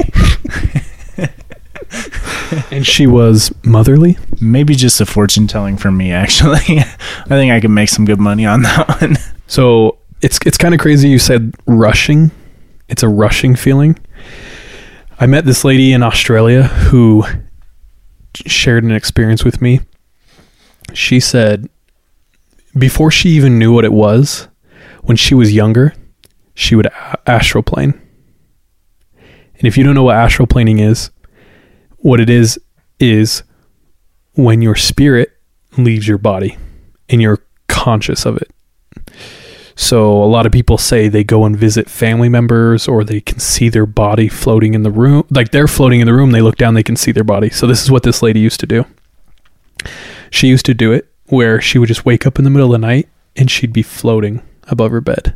and 2.71 2.83
she 2.83 3.05
was 3.05 3.53
motherly? 3.63 4.17
Maybe 4.41 4.73
just 4.73 4.99
a 4.99 5.05
fortune 5.05 5.45
telling 5.45 5.77
for 5.77 5.91
me. 5.91 6.11
Actually, 6.11 6.55
I 6.79 7.27
think 7.27 7.51
I 7.51 7.61
could 7.61 7.69
make 7.69 7.89
some 7.89 8.05
good 8.05 8.19
money 8.19 8.47
on 8.47 8.63
that 8.63 8.99
one. 8.99 9.17
So 9.45 9.99
it's 10.23 10.39
it's 10.47 10.57
kind 10.57 10.73
of 10.73 10.79
crazy. 10.79 11.09
You 11.09 11.19
said 11.19 11.53
rushing. 11.67 12.31
It's 12.89 13.03
a 13.03 13.07
rushing 13.07 13.55
feeling. 13.55 13.95
I 15.19 15.27
met 15.27 15.45
this 15.45 15.63
lady 15.63 15.93
in 15.93 16.01
Australia 16.01 16.63
who 16.63 17.23
shared 18.33 18.83
an 18.83 18.89
experience 18.91 19.45
with 19.45 19.61
me. 19.61 19.81
She 20.91 21.19
said 21.19 21.69
before 22.75 23.11
she 23.11 23.29
even 23.29 23.59
knew 23.59 23.71
what 23.71 23.85
it 23.85 23.93
was, 23.93 24.47
when 25.03 25.17
she 25.17 25.35
was 25.35 25.53
younger, 25.53 25.93
she 26.57 26.73
would 26.73 26.87
astral 27.27 27.61
plane. 27.61 27.93
And 29.13 29.67
if 29.67 29.77
you 29.77 29.83
don't 29.83 29.93
know 29.93 30.03
what 30.03 30.15
astral 30.15 30.47
planing 30.47 30.79
is, 30.79 31.11
what 31.97 32.19
it 32.19 32.31
is 32.31 32.59
is 32.99 33.43
when 34.33 34.63
your 34.63 34.75
spirit 34.75 35.37
leaves 35.77 36.07
your 36.07 36.17
body 36.17 36.57
and 37.09 37.21
you're 37.21 37.43
conscious 37.67 38.25
of 38.25 38.37
it. 38.37 38.51
So 39.75 40.23
a 40.23 40.25
lot 40.25 40.47
of 40.47 40.51
people 40.51 40.79
say 40.79 41.07
they 41.07 41.23
go 41.23 41.45
and 41.45 41.55
visit 41.55 41.91
family 41.91 42.27
members 42.27 42.87
or 42.87 43.03
they 43.03 43.21
can 43.21 43.37
see 43.37 43.69
their 43.69 43.85
body 43.85 44.27
floating 44.27 44.73
in 44.73 44.81
the 44.81 44.89
room. 44.89 45.27
Like 45.29 45.51
they're 45.51 45.67
floating 45.67 45.99
in 45.99 46.07
the 46.07 46.13
room, 46.13 46.31
they 46.31 46.41
look 46.41 46.55
down, 46.55 46.73
they 46.73 46.81
can 46.81 46.95
see 46.95 47.11
their 47.11 47.23
body. 47.23 47.51
So 47.51 47.67
this 47.67 47.83
is 47.83 47.91
what 47.91 48.01
this 48.01 48.23
lady 48.23 48.39
used 48.39 48.59
to 48.61 48.65
do. 48.65 48.83
She 50.31 50.47
used 50.47 50.65
to 50.65 50.73
do 50.73 50.91
it 50.91 51.07
where 51.25 51.61
she 51.61 51.77
would 51.77 51.87
just 51.87 52.03
wake 52.03 52.25
up 52.25 52.39
in 52.39 52.45
the 52.45 52.49
middle 52.49 52.73
of 52.73 52.81
the 52.81 52.87
night 52.87 53.09
and 53.35 53.51
she'd 53.51 53.73
be 53.73 53.83
floating 53.83 54.41
above 54.67 54.89
her 54.89 55.01
bed. 55.01 55.35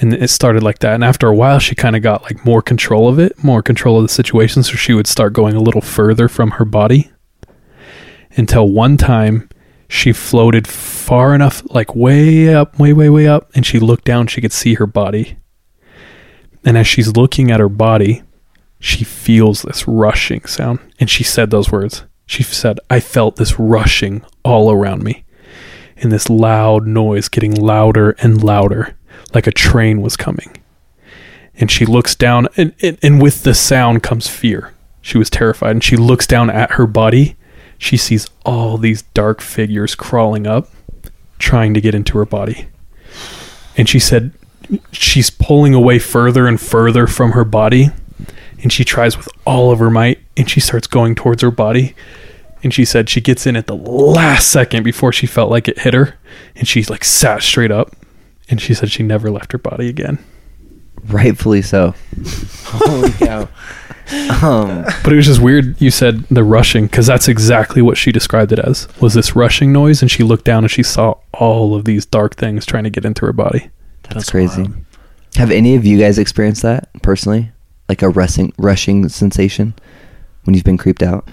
And 0.00 0.14
it 0.14 0.30
started 0.30 0.62
like 0.62 0.78
that. 0.78 0.94
And 0.94 1.04
after 1.04 1.28
a 1.28 1.34
while, 1.34 1.58
she 1.58 1.74
kind 1.74 1.94
of 1.94 2.02
got 2.02 2.22
like 2.22 2.44
more 2.44 2.62
control 2.62 3.06
of 3.06 3.18
it, 3.18 3.44
more 3.44 3.62
control 3.62 3.98
of 3.98 4.02
the 4.02 4.08
situation. 4.08 4.62
So 4.62 4.72
she 4.72 4.94
would 4.94 5.06
start 5.06 5.34
going 5.34 5.54
a 5.54 5.60
little 5.60 5.82
further 5.82 6.26
from 6.26 6.52
her 6.52 6.64
body 6.64 7.10
until 8.36 8.68
one 8.68 8.96
time 8.96 9.48
she 9.88 10.12
floated 10.12 10.66
far 10.66 11.34
enough, 11.34 11.62
like 11.66 11.94
way 11.94 12.54
up, 12.54 12.78
way, 12.78 12.92
way, 12.94 13.10
way 13.10 13.26
up. 13.26 13.50
And 13.54 13.66
she 13.66 13.78
looked 13.78 14.04
down, 14.04 14.26
she 14.26 14.40
could 14.40 14.52
see 14.52 14.74
her 14.74 14.86
body. 14.86 15.36
And 16.64 16.78
as 16.78 16.86
she's 16.86 17.16
looking 17.16 17.50
at 17.50 17.60
her 17.60 17.68
body, 17.68 18.22
she 18.78 19.04
feels 19.04 19.62
this 19.62 19.86
rushing 19.86 20.44
sound. 20.46 20.78
And 20.98 21.10
she 21.10 21.24
said 21.24 21.50
those 21.50 21.70
words. 21.70 22.04
She 22.24 22.42
said, 22.42 22.78
I 22.88 23.00
felt 23.00 23.36
this 23.36 23.58
rushing 23.58 24.24
all 24.44 24.70
around 24.70 25.02
me. 25.02 25.24
And 25.96 26.10
this 26.10 26.30
loud 26.30 26.86
noise 26.86 27.28
getting 27.28 27.54
louder 27.54 28.12
and 28.20 28.42
louder, 28.42 28.96
like 29.34 29.46
a 29.46 29.52
train 29.52 30.00
was 30.00 30.16
coming. 30.16 30.56
And 31.54 31.70
she 31.70 31.84
looks 31.84 32.14
down, 32.14 32.48
and, 32.56 32.74
and, 32.80 32.98
and 33.02 33.22
with 33.22 33.42
the 33.42 33.54
sound 33.54 34.02
comes 34.02 34.28
fear. 34.28 34.72
She 35.02 35.18
was 35.18 35.28
terrified. 35.28 35.72
And 35.72 35.84
she 35.84 35.96
looks 35.96 36.26
down 36.26 36.50
at 36.50 36.72
her 36.72 36.86
body. 36.86 37.36
She 37.78 37.96
sees 37.96 38.28
all 38.44 38.78
these 38.78 39.02
dark 39.02 39.40
figures 39.40 39.94
crawling 39.94 40.46
up, 40.46 40.68
trying 41.38 41.74
to 41.74 41.80
get 41.80 41.94
into 41.94 42.18
her 42.18 42.24
body. 42.24 42.68
And 43.76 43.88
she 43.88 43.98
said, 43.98 44.32
she's 44.92 45.30
pulling 45.30 45.74
away 45.74 45.98
further 45.98 46.46
and 46.46 46.60
further 46.60 47.06
from 47.06 47.32
her 47.32 47.44
body 47.44 47.90
and 48.62 48.72
she 48.72 48.84
tries 48.84 49.16
with 49.16 49.28
all 49.46 49.70
of 49.70 49.78
her 49.78 49.90
might 49.90 50.18
and 50.36 50.48
she 50.48 50.60
starts 50.60 50.86
going 50.86 51.14
towards 51.14 51.42
her 51.42 51.50
body 51.50 51.94
and 52.62 52.74
she 52.74 52.84
said 52.84 53.08
she 53.08 53.20
gets 53.20 53.46
in 53.46 53.56
at 53.56 53.66
the 53.66 53.74
last 53.74 54.50
second 54.50 54.82
before 54.82 55.12
she 55.12 55.26
felt 55.26 55.50
like 55.50 55.66
it 55.68 55.80
hit 55.80 55.94
her 55.94 56.18
and 56.54 56.68
she 56.68 56.84
like 56.84 57.04
sat 57.04 57.42
straight 57.42 57.70
up 57.70 57.96
and 58.50 58.60
she 58.60 58.74
said 58.74 58.90
she 58.90 59.02
never 59.02 59.30
left 59.30 59.52
her 59.52 59.58
body 59.58 59.88
again 59.88 60.18
Rightfully 61.06 61.62
so. 61.62 61.94
Holy 62.64 63.10
cow. 63.12 63.48
Um, 64.42 64.84
but 65.04 65.12
it 65.12 65.16
was 65.16 65.26
just 65.26 65.40
weird 65.40 65.80
you 65.80 65.92
said 65.92 66.24
the 66.24 66.42
rushing 66.42 66.86
because 66.86 67.06
that's 67.06 67.28
exactly 67.28 67.80
what 67.80 67.96
she 67.96 68.10
described 68.10 68.50
it 68.50 68.58
as 68.58 68.88
was 69.00 69.14
this 69.14 69.36
rushing 69.36 69.72
noise 69.72 70.02
and 70.02 70.10
she 70.10 70.24
looked 70.24 70.44
down 70.44 70.64
and 70.64 70.70
she 70.70 70.82
saw 70.82 71.14
all 71.32 71.76
of 71.76 71.84
these 71.84 72.06
dark 72.06 72.34
things 72.34 72.66
trying 72.66 72.82
to 72.82 72.90
get 72.90 73.04
into 73.04 73.24
her 73.24 73.32
body 73.32 73.70
that's, 74.02 74.30
crazy. 74.30 74.66
Have 75.36 75.52
any 75.52 75.76
of 75.76 75.86
you 75.86 75.96
guys 75.96 76.18
experienced 76.18 76.62
that 76.62 76.88
personally? 77.02 77.52
Like 77.88 78.02
a 78.02 78.08
rushing, 78.08 78.52
rushing 78.58 79.08
sensation 79.08 79.74
when 80.42 80.54
you've 80.54 80.64
been 80.64 80.78
creeped 80.78 81.04
out? 81.04 81.28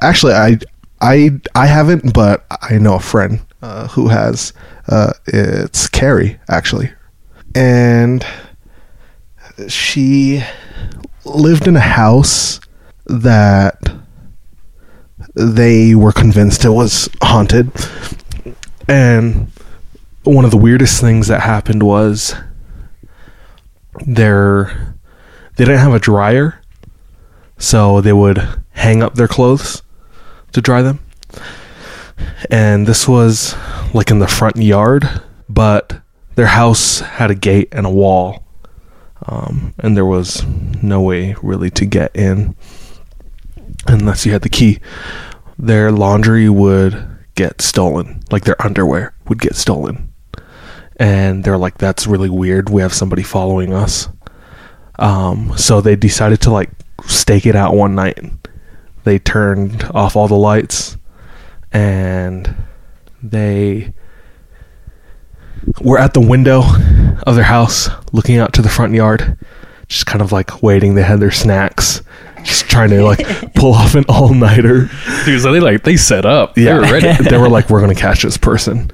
Actually, 0.00 0.32
I 0.32 0.58
I 1.02 1.38
I 1.54 1.66
haven't, 1.66 2.14
but 2.14 2.46
I 2.62 2.78
know 2.78 2.94
a 2.94 3.00
friend 3.00 3.40
uh, 3.62 3.88
who 3.88 4.08
has. 4.08 4.52
Uh, 4.88 5.12
it's 5.26 5.88
Carrie 5.88 6.38
actually, 6.48 6.92
and 7.54 8.24
she 9.68 10.42
lived 11.24 11.66
in 11.66 11.76
a 11.76 11.80
house 11.80 12.60
that 13.06 13.80
they 15.34 15.94
were 15.94 16.12
convinced 16.12 16.64
it 16.64 16.70
was 16.70 17.08
haunted, 17.22 17.70
and 18.88 19.50
one 20.24 20.44
of 20.44 20.50
the 20.50 20.56
weirdest 20.56 21.00
things 21.00 21.28
that 21.28 21.40
happened 21.40 21.82
was 21.82 22.34
their 24.06 24.94
they 25.56 25.64
didn't 25.64 25.80
have 25.80 25.94
a 25.94 25.98
dryer, 25.98 26.60
so 27.58 28.00
they 28.00 28.12
would 28.12 28.46
hang 28.70 29.02
up 29.02 29.14
their 29.14 29.28
clothes 29.28 29.82
to 30.52 30.60
dry 30.60 30.82
them. 30.82 31.00
And 32.50 32.86
this 32.86 33.08
was 33.08 33.54
like 33.94 34.10
in 34.10 34.18
the 34.18 34.28
front 34.28 34.56
yard, 34.56 35.08
but 35.48 36.00
their 36.34 36.46
house 36.46 37.00
had 37.00 37.30
a 37.30 37.34
gate 37.34 37.68
and 37.72 37.86
a 37.86 37.90
wall, 37.90 38.44
um, 39.26 39.74
and 39.78 39.96
there 39.96 40.06
was 40.06 40.44
no 40.82 41.02
way 41.02 41.34
really 41.42 41.70
to 41.70 41.84
get 41.84 42.14
in 42.14 42.54
unless 43.86 44.24
you 44.24 44.32
had 44.32 44.42
the 44.42 44.48
key. 44.48 44.78
Their 45.58 45.90
laundry 45.90 46.48
would 46.48 47.18
get 47.34 47.60
stolen, 47.60 48.22
like 48.30 48.44
their 48.44 48.60
underwear 48.64 49.14
would 49.28 49.40
get 49.40 49.56
stolen. 49.56 50.12
And 50.96 51.44
they're 51.44 51.58
like, 51.58 51.78
that's 51.78 52.06
really 52.06 52.30
weird. 52.30 52.70
We 52.70 52.82
have 52.82 52.92
somebody 52.92 53.22
following 53.22 53.72
us. 53.72 54.08
Um, 54.98 55.56
so 55.56 55.80
they 55.80 55.96
decided 55.96 56.40
to 56.42 56.50
like 56.50 56.70
stake 57.06 57.46
it 57.46 57.54
out 57.56 57.74
one 57.74 57.94
night. 57.94 58.18
They 59.04 59.18
turned 59.18 59.84
off 59.94 60.16
all 60.16 60.28
the 60.28 60.34
lights 60.34 60.96
and 61.72 62.54
they 63.22 63.92
were 65.80 65.98
at 65.98 66.14
the 66.14 66.20
window 66.20 66.62
of 67.26 67.34
their 67.34 67.44
house 67.44 67.88
looking 68.12 68.38
out 68.38 68.52
to 68.54 68.62
the 68.62 68.68
front 68.68 68.94
yard, 68.94 69.36
just 69.88 70.06
kind 70.06 70.22
of 70.22 70.32
like 70.32 70.62
waiting. 70.62 70.94
They 70.94 71.02
had 71.02 71.20
their 71.20 71.30
snacks, 71.30 72.02
just 72.42 72.68
trying 72.68 72.90
to 72.90 73.02
like 73.04 73.54
pull 73.54 73.74
off 73.74 73.94
an 73.94 74.04
all 74.08 74.32
nighter. 74.32 74.88
Dude, 75.24 75.40
so 75.40 75.52
they 75.52 75.60
like 75.60 75.82
they 75.82 75.96
set 75.96 76.24
up. 76.24 76.56
yeah 76.56 76.64
They 76.64 76.74
were 76.74 76.92
ready. 76.92 77.24
they 77.30 77.38
were 77.38 77.48
like, 77.50 77.70
"We're 77.70 77.80
gonna 77.80 77.94
catch 77.94 78.22
this 78.22 78.36
person." 78.38 78.90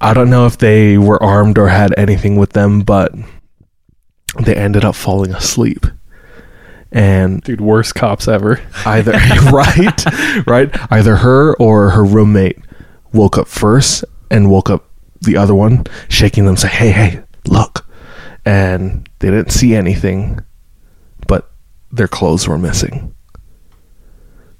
I 0.00 0.12
don't 0.12 0.28
know 0.30 0.46
if 0.46 0.58
they 0.58 0.98
were 0.98 1.22
armed 1.22 1.56
or 1.58 1.68
had 1.68 1.94
anything 1.98 2.36
with 2.36 2.52
them, 2.52 2.80
but 2.80 3.12
they 4.44 4.54
ended 4.54 4.84
up 4.84 4.94
falling 4.94 5.34
asleep. 5.34 5.86
And 6.92 7.42
Dude, 7.42 7.60
worst 7.60 7.94
cops 7.94 8.28
ever. 8.28 8.60
either 8.86 9.12
right, 9.52 10.46
right, 10.46 10.92
either 10.92 11.16
her 11.16 11.54
or 11.56 11.90
her 11.90 12.04
roommate 12.04 12.58
woke 13.12 13.38
up 13.38 13.48
first 13.48 14.04
and 14.30 14.50
woke 14.50 14.70
up 14.70 14.88
the 15.20 15.36
other 15.36 15.54
one, 15.54 15.84
shaking 16.08 16.46
them, 16.46 16.56
say, 16.56 16.68
"Hey, 16.68 16.90
hey, 16.90 17.22
look!" 17.46 17.86
And 18.44 19.08
they 19.18 19.30
didn't 19.30 19.50
see 19.50 19.74
anything, 19.74 20.40
but 21.26 21.50
their 21.90 22.08
clothes 22.08 22.46
were 22.46 22.58
missing. 22.58 23.14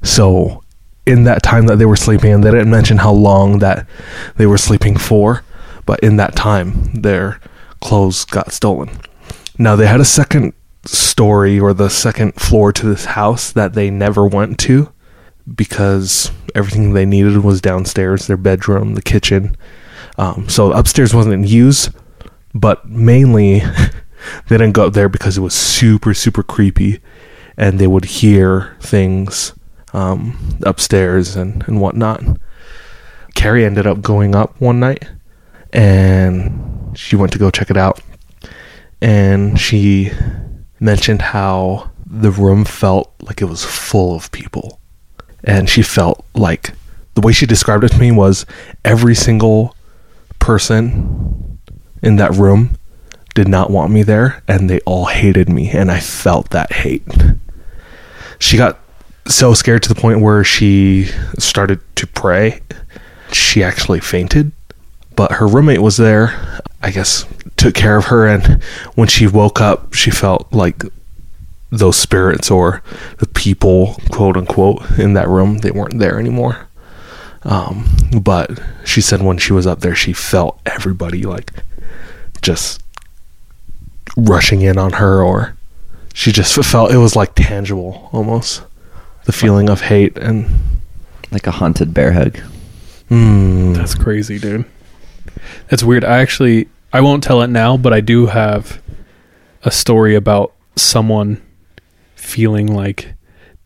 So, 0.03 0.63
in 1.07 1.25
that 1.25 1.43
time 1.43 1.67
that 1.67 1.77
they 1.77 1.87
were 1.87 1.97
sleeping, 1.97 2.33
and 2.33 2.45
they 2.45 2.51
didn't 2.51 2.71
mention 2.71 2.99
how 2.99 3.13
long 3.13 3.61
that 3.61 3.87
they 4.37 4.47
were 4.47 4.59
sleeping 4.59 4.97
for, 4.97 5.45
but 5.85 6.01
in 6.01 6.17
that 6.17 6.35
time, 6.35 6.93
their 6.95 7.41
clothes 7.81 8.25
got 8.25 8.53
stolen. 8.53 8.91
Now, 9.59 9.77
they 9.77 9.87
had 9.87 10.01
a 10.01 10.05
second 10.05 10.53
story 10.87 11.59
or 11.59 11.73
the 11.73 11.89
second 11.89 12.35
floor 12.35 12.73
to 12.73 12.87
this 12.87 13.05
house 13.07 13.53
that 13.53 13.75
they 13.75 13.91
never 13.91 14.27
went 14.27 14.59
to 14.61 14.93
because 15.55 16.31
everything 16.55 16.93
they 16.93 17.07
needed 17.07 17.39
was 17.39 17.61
downstairs 17.61 18.27
their 18.27 18.37
bedroom, 18.37 18.95
the 18.95 19.03
kitchen. 19.03 19.57
Um, 20.19 20.49
so, 20.49 20.73
upstairs 20.73 21.15
wasn't 21.15 21.35
in 21.35 21.45
use, 21.45 21.91
but 22.55 22.89
mainly 22.89 23.61
they 24.49 24.57
didn't 24.57 24.73
go 24.73 24.87
up 24.87 24.95
there 24.95 25.09
because 25.09 25.37
it 25.37 25.43
was 25.43 25.55
super, 25.55 26.15
super 26.15 26.43
creepy 26.43 27.01
and 27.57 27.79
they 27.79 27.87
would 27.87 28.05
hear 28.05 28.77
things 28.81 29.53
um, 29.93 30.59
upstairs 30.65 31.37
and, 31.37 31.67
and 31.67 31.81
whatnot. 31.81 32.23
Carrie 33.35 33.65
ended 33.65 33.87
up 33.87 34.01
going 34.01 34.35
up 34.35 34.61
one 34.61 34.81
night 34.81 35.09
and 35.73 36.97
she 36.97 37.17
went 37.17 37.33
to 37.33 37.39
go 37.39 37.51
check 37.51 37.71
it 37.71 37.77
out. 37.77 38.01
And 39.01 39.61
she 39.61 40.11
mentioned 40.81 41.23
how 41.23 41.91
the 42.05 42.31
room 42.31 42.65
felt 42.65 43.13
like 43.21 43.43
it 43.43 43.47
was 43.47 43.65
full 43.65 44.15
of 44.15 44.31
people. 44.33 44.81
And 45.45 45.69
she 45.69 45.83
felt 45.83 46.25
like 46.35 46.73
the 47.15 47.21
way 47.21 47.33
she 47.33 47.47
described 47.47 47.85
it 47.85 47.93
to 47.93 47.99
me 47.99 48.13
was 48.13 48.47
every 48.85 49.15
single 49.15 49.75
person 50.39 51.59
in 52.03 52.17
that 52.17 52.33
room 52.33 52.77
did 53.35 53.49
not 53.49 53.71
want 53.71 53.93
me 53.93 54.03
there 54.03 54.43
and 54.49 54.71
they 54.71 54.81
all 54.81 55.07
hated 55.07 55.49
me 55.49 55.71
and 55.71 55.91
I 55.91 56.01
felt 56.01 56.51
that 56.51 56.73
hate. 56.73 57.07
She 58.39 58.57
got 58.57 58.79
so 59.27 59.55
scared 59.55 59.83
to 59.85 59.89
the 59.89 60.01
point 60.01 60.21
where 60.21 60.45
she 60.45 61.09
started 61.39 61.81
to 61.97 62.07
pray. 62.07 62.61
She 63.33 63.63
actually 63.63 64.01
fainted, 64.01 64.53
but 65.17 65.33
her 65.33 65.47
roommate 65.47 65.83
was 65.83 65.97
there. 65.97 66.61
I 66.83 66.91
guess 66.91 67.25
took 67.57 67.75
care 67.75 67.97
of 67.97 68.07
her 68.07 68.27
and 68.27 68.63
when 68.95 69.09
she 69.09 69.27
woke 69.27 69.61
up, 69.61 69.95
she 69.95 70.11
felt 70.11 70.53
like 70.53 70.83
those 71.71 71.97
spirits 71.97 72.51
or 72.51 72.83
the 73.19 73.27
people, 73.27 73.97
quote 74.11 74.37
unquote, 74.37 74.83
in 74.99 75.15
that 75.15 75.29
room, 75.29 75.59
they 75.59 75.71
weren't 75.71 75.99
there 75.99 76.19
anymore. 76.19 76.69
Um, 77.43 77.87
but 78.23 78.51
she 78.85 79.01
said 79.01 79.23
when 79.23 79.39
she 79.39 79.53
was 79.53 79.67
up 79.67 79.81
there, 79.81 79.95
she 79.95 80.13
felt 80.13 80.61
everybody 80.67 81.23
like 81.23 81.53
just 82.43 82.83
rushing 84.17 84.63
in 84.63 84.79
on 84.79 84.93
her, 84.95 85.23
or 85.23 85.57
she 86.15 86.33
just 86.33 86.55
felt 86.65 86.91
it 86.93 86.97
was 86.99 87.17
like 87.17 87.35
tangible 87.35 88.09
almost 88.13 88.63
the 89.25 89.33
feeling 89.33 89.69
of 89.69 89.83
hate 89.83 90.17
and 90.19 90.47
Like 91.33 91.47
a 91.47 91.51
haunted 91.53 91.93
bear 91.93 92.13
hug. 92.13 92.39
mm, 93.11 93.75
That's 93.75 93.95
crazy, 93.95 94.39
dude. 94.39 94.65
That's 95.69 95.83
weird. 95.83 96.05
I 96.05 96.19
actually 96.19 96.69
I 96.93 97.01
won't 97.01 97.23
tell 97.23 97.43
it 97.43 97.49
now, 97.51 97.77
but 97.77 97.93
I 97.93 98.01
do 98.01 98.27
have 98.27 98.81
a 99.63 99.71
story 99.71 100.15
about 100.15 100.53
someone 100.77 101.43
feeling 102.15 102.73
like 102.73 103.15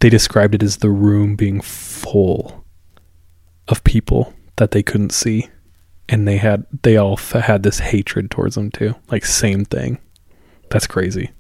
they 0.00 0.08
described 0.08 0.54
it 0.54 0.62
as 0.62 0.78
the 0.78 0.90
room 0.90 1.36
being 1.36 1.60
full 1.60 2.64
of 3.68 3.84
people 3.84 4.34
that 4.56 4.70
they 4.72 4.82
couldn't 4.82 5.12
see 5.12 5.48
and 6.08 6.26
they 6.26 6.38
had 6.38 6.66
they 6.82 6.96
all 6.96 7.12
f- 7.12 7.32
had 7.32 7.62
this 7.62 7.78
hatred 7.78 8.30
towards 8.30 8.56
them 8.56 8.70
too. 8.70 8.94
Like 9.10 9.24
same 9.24 9.64
thing. 9.64 9.98
That's 10.70 10.86
crazy. 10.86 11.30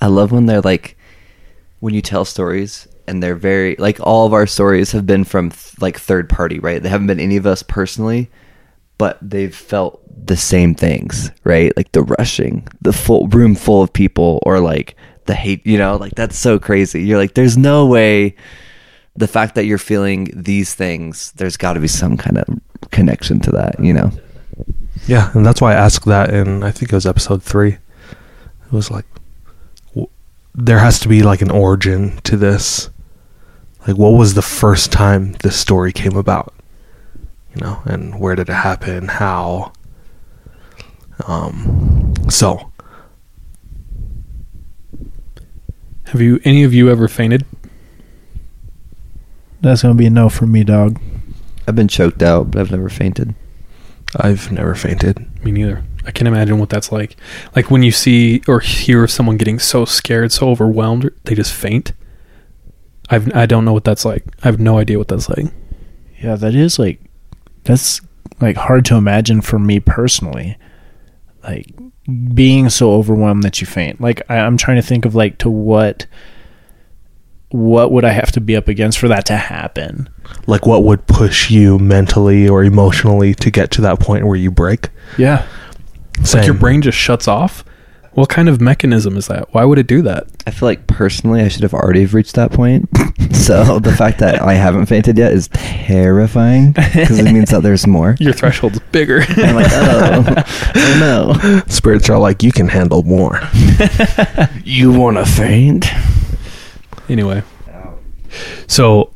I 0.00 0.06
love 0.06 0.32
when 0.32 0.46
they're 0.46 0.60
like 0.60 0.96
when 1.80 1.94
you 1.94 2.00
tell 2.02 2.24
stories 2.24 2.86
and 3.06 3.22
they're 3.22 3.34
very 3.34 3.76
like 3.76 3.98
all 4.00 4.26
of 4.26 4.32
our 4.32 4.46
stories 4.46 4.92
have 4.92 5.06
been 5.06 5.24
from 5.24 5.50
th- 5.50 5.80
like 5.80 5.98
third 5.98 6.28
party, 6.28 6.58
right? 6.58 6.82
They 6.82 6.88
haven't 6.88 7.08
been 7.08 7.20
any 7.20 7.36
of 7.36 7.46
us 7.46 7.62
personally, 7.62 8.30
but 8.98 9.18
they've 9.20 9.54
felt 9.54 10.00
the 10.26 10.36
same 10.36 10.74
things, 10.74 11.30
right? 11.44 11.76
Like 11.76 11.92
the 11.92 12.02
rushing, 12.02 12.66
the 12.82 12.92
full 12.92 13.28
room 13.28 13.54
full 13.54 13.82
of 13.82 13.92
people 13.92 14.40
or 14.44 14.60
like 14.60 14.96
the 15.26 15.34
hate, 15.34 15.66
you 15.66 15.78
know, 15.78 15.96
like 15.96 16.14
that's 16.14 16.38
so 16.38 16.58
crazy. 16.58 17.02
You're 17.02 17.18
like 17.18 17.34
there's 17.34 17.56
no 17.56 17.86
way 17.86 18.36
the 19.16 19.28
fact 19.28 19.54
that 19.54 19.64
you're 19.64 19.78
feeling 19.78 20.28
these 20.34 20.74
things, 20.74 21.32
there's 21.32 21.56
got 21.56 21.74
to 21.74 21.80
be 21.80 21.88
some 21.88 22.16
kind 22.16 22.38
of 22.38 22.46
connection 22.90 23.40
to 23.40 23.52
that, 23.52 23.78
you 23.78 23.92
know. 23.92 24.10
yeah, 25.06 25.30
and 25.34 25.44
that's 25.46 25.60
why 25.60 25.72
I 25.72 25.76
asked 25.76 26.06
that 26.06 26.30
in 26.32 26.62
I 26.62 26.70
think 26.70 26.92
it 26.92 26.96
was 26.96 27.06
episode 27.06 27.42
three. 27.42 27.72
It 27.72 28.72
was 28.72 28.90
like 28.90 29.04
w- 29.90 30.08
there 30.54 30.78
has 30.78 30.98
to 31.00 31.08
be 31.08 31.22
like 31.22 31.42
an 31.42 31.50
origin 31.50 32.18
to 32.24 32.36
this. 32.36 32.90
Like, 33.86 33.98
what 33.98 34.10
was 34.14 34.32
the 34.32 34.42
first 34.42 34.90
time 34.90 35.32
this 35.42 35.56
story 35.56 35.92
came 35.92 36.16
about? 36.16 36.53
You 37.54 37.60
know, 37.62 37.82
and 37.84 38.18
where 38.18 38.34
did 38.34 38.48
it 38.48 38.52
happen? 38.52 39.08
How? 39.08 39.72
Um, 41.26 42.14
so 42.28 42.72
Have 46.14 46.20
you 46.20 46.38
any 46.44 46.62
of 46.62 46.72
you 46.72 46.90
ever 46.90 47.08
fainted? 47.08 47.44
That's 49.60 49.82
gonna 49.82 49.94
be 49.94 50.06
a 50.06 50.10
no 50.10 50.28
from 50.28 50.52
me, 50.52 50.62
dog. 50.62 51.00
I've 51.66 51.74
been 51.74 51.88
choked 51.88 52.22
out, 52.22 52.52
but 52.52 52.60
I've 52.60 52.70
never 52.70 52.88
fainted. 52.88 53.34
I've 54.14 54.52
never 54.52 54.76
fainted. 54.76 55.26
Me 55.44 55.50
neither. 55.50 55.82
I 56.06 56.12
can't 56.12 56.28
imagine 56.28 56.60
what 56.60 56.68
that's 56.68 56.92
like. 56.92 57.16
Like 57.56 57.68
when 57.68 57.82
you 57.82 57.90
see 57.90 58.42
or 58.46 58.60
hear 58.60 59.08
someone 59.08 59.38
getting 59.38 59.58
so 59.58 59.84
scared, 59.84 60.30
so 60.30 60.50
overwhelmed, 60.50 61.10
they 61.24 61.34
just 61.34 61.52
faint. 61.52 61.92
I've 63.10 63.34
I 63.34 63.46
don't 63.46 63.64
know 63.64 63.72
what 63.72 63.82
that's 63.82 64.04
like. 64.04 64.24
I 64.44 64.46
have 64.46 64.60
no 64.60 64.78
idea 64.78 64.98
what 64.98 65.08
that's 65.08 65.28
like. 65.28 65.46
Yeah, 66.22 66.36
that 66.36 66.54
is 66.54 66.78
like 66.78 67.00
that's 67.64 68.00
like 68.40 68.56
hard 68.56 68.84
to 68.86 68.96
imagine 68.96 69.40
for 69.40 69.58
me 69.58 69.80
personally. 69.80 70.56
Like 71.42 71.74
being 72.34 72.70
so 72.70 72.92
overwhelmed 72.92 73.42
that 73.42 73.60
you 73.60 73.66
faint. 73.66 74.00
Like 74.00 74.22
I, 74.28 74.38
I'm 74.38 74.56
trying 74.56 74.76
to 74.76 74.86
think 74.86 75.04
of 75.04 75.14
like 75.14 75.38
to 75.38 75.50
what 75.50 76.06
what 77.54 77.92
would 77.92 78.04
I 78.04 78.10
have 78.10 78.32
to 78.32 78.40
be 78.40 78.56
up 78.56 78.66
against 78.66 78.98
for 78.98 79.06
that 79.06 79.26
to 79.26 79.36
happen? 79.36 80.08
Like, 80.48 80.66
what 80.66 80.82
would 80.82 81.06
push 81.06 81.52
you 81.52 81.78
mentally 81.78 82.48
or 82.48 82.64
emotionally 82.64 83.32
to 83.36 83.48
get 83.48 83.70
to 83.72 83.80
that 83.82 84.00
point 84.00 84.26
where 84.26 84.34
you 84.34 84.50
break? 84.50 84.88
Yeah. 85.18 85.46
It's 86.18 86.34
like 86.34 86.46
your 86.46 86.56
brain 86.56 86.82
just 86.82 86.98
shuts 86.98 87.28
off. 87.28 87.64
What 88.14 88.28
kind 88.28 88.48
of 88.48 88.60
mechanism 88.60 89.16
is 89.16 89.26
that? 89.26 89.52
Why 89.52 89.64
would 89.64 89.78
it 89.78 89.86
do 89.86 90.02
that? 90.02 90.28
I 90.46 90.50
feel 90.50 90.68
like 90.68 90.86
personally 90.86 91.42
I 91.42 91.48
should 91.48 91.62
have 91.62 91.74
already 91.74 92.02
have 92.02 92.14
reached 92.14 92.34
that 92.34 92.52
point. 92.52 92.88
so 93.32 93.78
the 93.80 93.92
fact 93.92 94.20
that 94.20 94.40
I 94.40 94.54
haven't 94.54 94.86
fainted 94.86 95.18
yet 95.18 95.32
is 95.32 95.48
terrifying 95.48 96.72
because 96.72 97.18
it 97.18 97.24
means 97.32 97.50
that 97.50 97.62
there's 97.62 97.86
more. 97.86 98.16
Your 98.20 98.32
threshold's 98.32 98.78
bigger. 98.92 99.22
I'm 99.28 99.56
like, 99.56 99.70
oh, 99.70 100.44
oh 100.76 100.96
no. 101.00 101.62
Spirits 101.66 102.08
are 102.08 102.18
like, 102.18 102.42
you 102.42 102.52
can 102.52 102.68
handle 102.68 103.02
more. 103.02 103.40
You 104.64 104.92
want 104.92 105.16
to 105.16 105.26
faint? 105.26 105.86
anyway. 107.08 107.42
So 108.66 109.12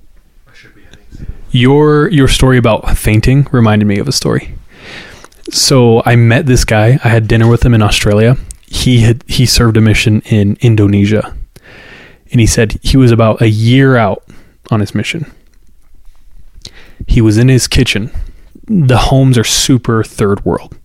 your 1.51 2.09
your 2.11 2.29
story 2.29 2.59
about 2.59 2.97
fainting 2.97 3.49
reminded 3.53 3.87
me 3.87 3.99
of 3.99 4.09
a 4.09 4.13
story. 4.13 4.55
So 5.51 6.03
I 6.05 6.17
met 6.17 6.47
this 6.47 6.65
guy. 6.65 6.99
I 7.03 7.09
had 7.09 7.27
dinner 7.27 7.49
with 7.49 7.65
him 7.65 7.75
in 7.75 7.83
Australia. 7.83 8.37
He 8.71 9.01
had 9.01 9.25
he 9.27 9.47
served 9.47 9.77
a 9.77 9.81
mission 9.81 10.21
in 10.23 10.57
Indonesia. 10.61 11.35
And 12.31 12.41
he 12.41 12.47
said 12.47 12.79
he 12.83 12.97
was 12.97 13.11
about 13.11 13.41
a 13.41 13.49
year 13.49 13.97
out 13.97 14.23
on 14.71 14.81
his 14.81 14.95
mission. 14.95 15.31
He 17.07 17.23
was 17.23 17.39
in 17.39 17.49
his 17.49 17.67
kitchen. 17.67 18.11
The 18.67 18.99
homes 18.99 19.39
are 19.39 19.45
super 19.45 20.05
third 20.05 20.45
world. 20.45 20.77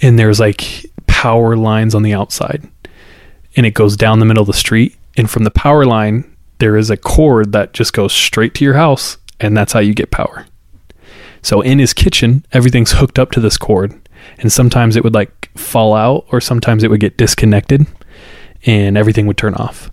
And 0.00 0.18
there's 0.18 0.40
like 0.40 0.84
power 1.06 1.56
lines 1.56 1.94
on 1.94 2.02
the 2.02 2.14
outside. 2.14 2.68
And 3.56 3.64
it 3.64 3.74
goes 3.74 3.96
down 3.96 4.18
the 4.18 4.24
middle 4.24 4.42
of 4.42 4.48
the 4.48 4.52
street. 4.52 4.96
And 5.16 5.30
from 5.30 5.44
the 5.44 5.50
power 5.52 5.84
line, 5.84 6.24
there 6.58 6.76
is 6.76 6.90
a 6.90 6.96
cord 6.96 7.52
that 7.52 7.72
just 7.72 7.92
goes 7.92 8.12
straight 8.12 8.54
to 8.54 8.64
your 8.64 8.74
house. 8.74 9.18
And 9.38 9.56
that's 9.56 9.72
how 9.72 9.80
you 9.80 9.94
get 9.94 10.10
power. 10.10 10.46
So 11.42 11.60
in 11.60 11.78
his 11.78 11.92
kitchen, 11.92 12.44
everything's 12.52 12.92
hooked 12.92 13.18
up 13.18 13.30
to 13.32 13.40
this 13.40 13.56
cord. 13.56 13.94
And 14.38 14.52
sometimes 14.52 14.96
it 14.96 15.04
would 15.04 15.14
like 15.14 15.41
fall 15.56 15.94
out, 15.94 16.26
or 16.30 16.40
sometimes 16.40 16.84
it 16.84 16.90
would 16.90 17.00
get 17.00 17.16
disconnected 17.16 17.86
and 18.64 18.96
everything 18.96 19.26
would 19.26 19.36
turn 19.36 19.54
off. 19.54 19.90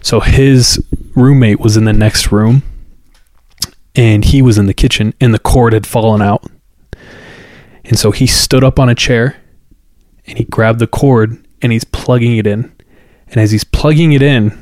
So 0.00 0.20
his 0.20 0.82
roommate 1.14 1.60
was 1.60 1.76
in 1.76 1.84
the 1.84 1.92
next 1.92 2.32
room 2.32 2.62
and 3.94 4.24
he 4.24 4.42
was 4.42 4.58
in 4.58 4.66
the 4.66 4.74
kitchen 4.74 5.14
and 5.20 5.34
the 5.34 5.38
cord 5.38 5.72
had 5.72 5.86
fallen 5.86 6.22
out. 6.22 6.44
And 7.84 7.98
so 7.98 8.10
he 8.10 8.26
stood 8.26 8.64
up 8.64 8.78
on 8.78 8.88
a 8.88 8.94
chair 8.94 9.36
and 10.26 10.38
he 10.38 10.44
grabbed 10.44 10.78
the 10.78 10.86
cord 10.86 11.46
and 11.60 11.72
he's 11.72 11.84
plugging 11.84 12.36
it 12.36 12.46
in. 12.46 12.72
And 13.28 13.38
as 13.38 13.50
he's 13.50 13.64
plugging 13.64 14.12
it 14.12 14.22
in, 14.22 14.60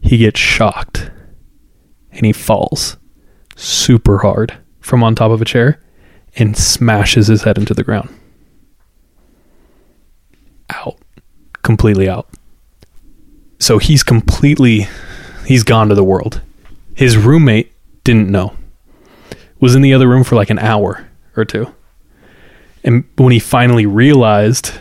he 0.00 0.18
gets 0.18 0.38
shocked 0.38 1.10
and 2.10 2.26
he 2.26 2.32
falls 2.32 2.96
super 3.56 4.18
hard 4.18 4.56
from 4.80 5.02
on 5.02 5.14
top 5.14 5.30
of 5.30 5.40
a 5.40 5.44
chair 5.44 5.80
and 6.36 6.56
smashes 6.56 7.26
his 7.26 7.42
head 7.42 7.58
into 7.58 7.74
the 7.74 7.84
ground. 7.84 8.08
Out. 10.70 10.98
Completely 11.62 12.08
out. 12.08 12.28
So 13.58 13.78
he's 13.78 14.02
completely 14.02 14.88
he's 15.46 15.62
gone 15.62 15.88
to 15.88 15.94
the 15.94 16.04
world. 16.04 16.40
His 16.94 17.16
roommate 17.16 17.72
didn't 18.04 18.30
know. 18.30 18.56
Was 19.60 19.74
in 19.74 19.82
the 19.82 19.94
other 19.94 20.08
room 20.08 20.24
for 20.24 20.34
like 20.34 20.50
an 20.50 20.58
hour 20.58 21.08
or 21.36 21.44
two. 21.44 21.72
And 22.84 23.04
when 23.16 23.32
he 23.32 23.38
finally 23.38 23.86
realized 23.86 24.72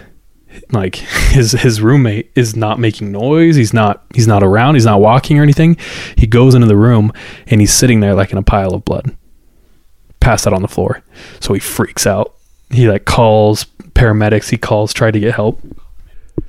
like 0.71 0.95
his 0.95 1.51
his 1.51 1.81
roommate 1.81 2.31
is 2.35 2.55
not 2.55 2.79
making 2.79 3.11
noise, 3.11 3.55
he's 3.55 3.73
not 3.73 4.03
he's 4.13 4.27
not 4.27 4.43
around, 4.43 4.73
he's 4.73 4.85
not 4.85 4.99
walking 4.99 5.37
or 5.39 5.43
anything, 5.43 5.77
he 6.17 6.25
goes 6.25 6.55
into 6.55 6.67
the 6.67 6.75
room 6.75 7.11
and 7.47 7.61
he's 7.61 7.73
sitting 7.73 7.99
there 7.99 8.15
like 8.15 8.31
in 8.31 8.37
a 8.37 8.43
pile 8.43 8.73
of 8.73 8.83
blood. 8.83 9.15
Passed 10.19 10.47
out 10.47 10.53
on 10.53 10.61
the 10.61 10.67
floor. 10.67 11.03
So 11.39 11.53
he 11.53 11.59
freaks 11.59 12.07
out. 12.07 12.35
He 12.71 12.87
like 12.87 13.05
calls 13.05 13.65
paramedics, 13.93 14.49
he 14.49 14.57
calls 14.57 14.93
try 14.93 15.11
to 15.11 15.19
get 15.19 15.35
help. 15.35 15.59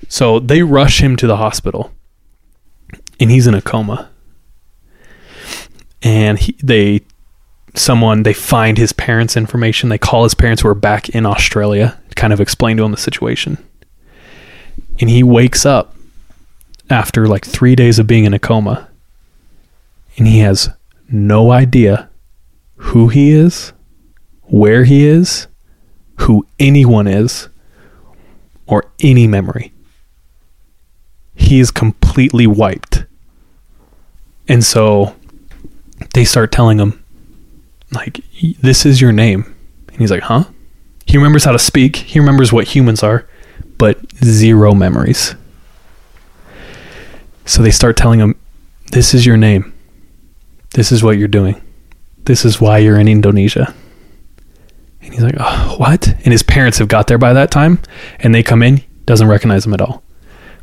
So 0.09 0.39
they 0.39 0.63
rush 0.63 1.01
him 1.01 1.17
to 1.17 1.27
the 1.27 1.37
hospital 1.37 1.93
and 3.19 3.31
he's 3.31 3.47
in 3.47 3.55
a 3.55 3.63
coma. 3.63 4.11
And 6.03 6.39
he, 6.39 6.57
they, 6.63 7.03
someone, 7.75 8.25
they 8.25 8.33
find 8.33 8.77
his 8.77 8.93
parents' 8.93 9.37
information. 9.37 9.89
They 9.89 9.99
call 9.99 10.25
his 10.25 10.35
parents 10.35 10.63
who 10.63 10.69
are 10.69 10.75
back 10.75 11.09
in 11.11 11.25
Australia 11.25 12.01
to 12.09 12.15
kind 12.17 12.33
of 12.33 12.41
explain 12.41 12.77
to 12.79 12.85
him 12.85 12.91
the 12.91 12.97
situation. 12.97 13.59
And 15.01 15.09
he 15.09 15.23
wakes 15.23 15.65
up 15.65 15.95
after 16.91 17.27
like 17.29 17.45
three 17.45 17.77
days 17.77 17.99
of 17.99 18.07
being 18.07 18.25
in 18.25 18.35
a 18.35 18.39
coma. 18.39 18.89
And 20.19 20.27
he 20.27 20.41
has 20.41 20.69
no 21.09 21.53
idea 21.53 22.11
who 22.77 23.09
he 23.09 23.31
is, 23.31 23.73
where 24.43 24.85
he 24.85 25.07
is, 25.07 25.47
who 26.19 26.47
anyone 26.59 27.07
is, 27.07 27.49
or 28.67 28.91
any 29.01 29.27
memory. 29.27 29.73
He 31.43 31.61
is 31.61 31.71
completely 31.71 32.47
wiped. 32.47 33.05
And 34.49 34.65
so 34.65 35.15
they 36.15 36.25
start 36.25 36.53
telling 36.53 36.79
him, 36.79 37.05
like, 37.93 38.21
this 38.61 38.87
is 38.87 39.01
your 39.01 39.13
name. 39.13 39.55
And 39.89 39.99
he's 39.99 40.11
like, 40.11 40.23
huh? 40.23 40.45
He 41.05 41.19
remembers 41.19 41.45
how 41.45 41.53
to 41.53 41.59
speak, 41.59 41.97
he 41.97 42.21
remembers 42.21 42.53
what 42.53 42.69
humans 42.69 43.03
are, 43.03 43.29
but 43.77 43.99
zero 44.25 44.73
memories. 44.73 45.35
So 47.45 47.63
they 47.63 47.71
start 47.71 47.97
telling 47.97 48.21
him, 48.21 48.39
this 48.93 49.13
is 49.13 49.27
your 49.27 49.37
name. 49.37 49.75
This 50.75 50.93
is 50.93 51.03
what 51.03 51.19
you're 51.19 51.29
doing. 51.29 51.61
This 52.25 52.45
is 52.45 52.61
why 52.61 52.79
you're 52.79 52.99
in 52.99 53.09
Indonesia. 53.09 53.75
And 55.03 55.13
he's 55.13 55.23
like, 55.23 55.35
oh, 55.39 55.75
what? 55.77 56.09
And 56.09 56.33
his 56.33 56.45
parents 56.45 56.79
have 56.79 56.89
got 56.89 57.09
there 57.09 57.19
by 57.19 57.33
that 57.33 57.51
time, 57.51 57.81
and 58.21 58.35
they 58.35 58.45
come 58.45 58.63
in, 58.63 58.83
doesn't 59.05 59.27
recognize 59.27 59.67
him 59.67 59.75
at 59.75 59.81
all. 59.81 60.03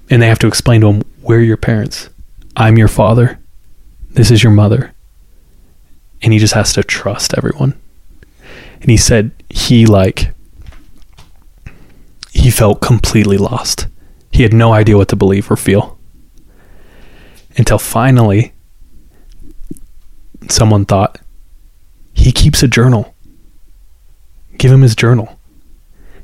And 0.10 0.22
they 0.22 0.28
have 0.28 0.40
to 0.40 0.48
explain 0.48 0.82
to 0.82 0.88
him, 0.88 1.04
we're 1.22 1.42
your 1.42 1.58
parents. 1.58 2.10
I'm 2.56 2.78
your 2.78 2.88
father. 2.88 3.40
This 4.10 4.32
is 4.32 4.44
your 4.44 4.52
mother. 4.52 4.94
And 6.22 6.34
he 6.34 6.40
just 6.40 6.56
has 6.56 6.74
to 6.74 6.84
trust 6.84 7.38
everyone. 7.38 7.80
And 8.82 8.90
he 8.90 8.98
said 8.98 9.32
he 9.50 9.86
like 9.86 10.32
he 12.32 12.50
felt 12.50 12.82
completely 12.82 13.38
lost. 13.38 13.88
He 14.32 14.44
had 14.44 14.54
no 14.54 14.74
idea 14.74 14.98
what 14.98 15.10
to 15.10 15.16
believe 15.16 15.52
or 15.52 15.58
feel. 15.58 15.98
Until 17.58 17.78
finally 17.78 18.54
someone 20.48 20.86
thought 20.86 21.20
he 22.14 22.32
keeps 22.32 22.64
a 22.64 22.68
journal. 22.68 23.14
Give 24.58 24.72
him 24.72 24.82
his 24.82 24.96
journal. 24.96 25.40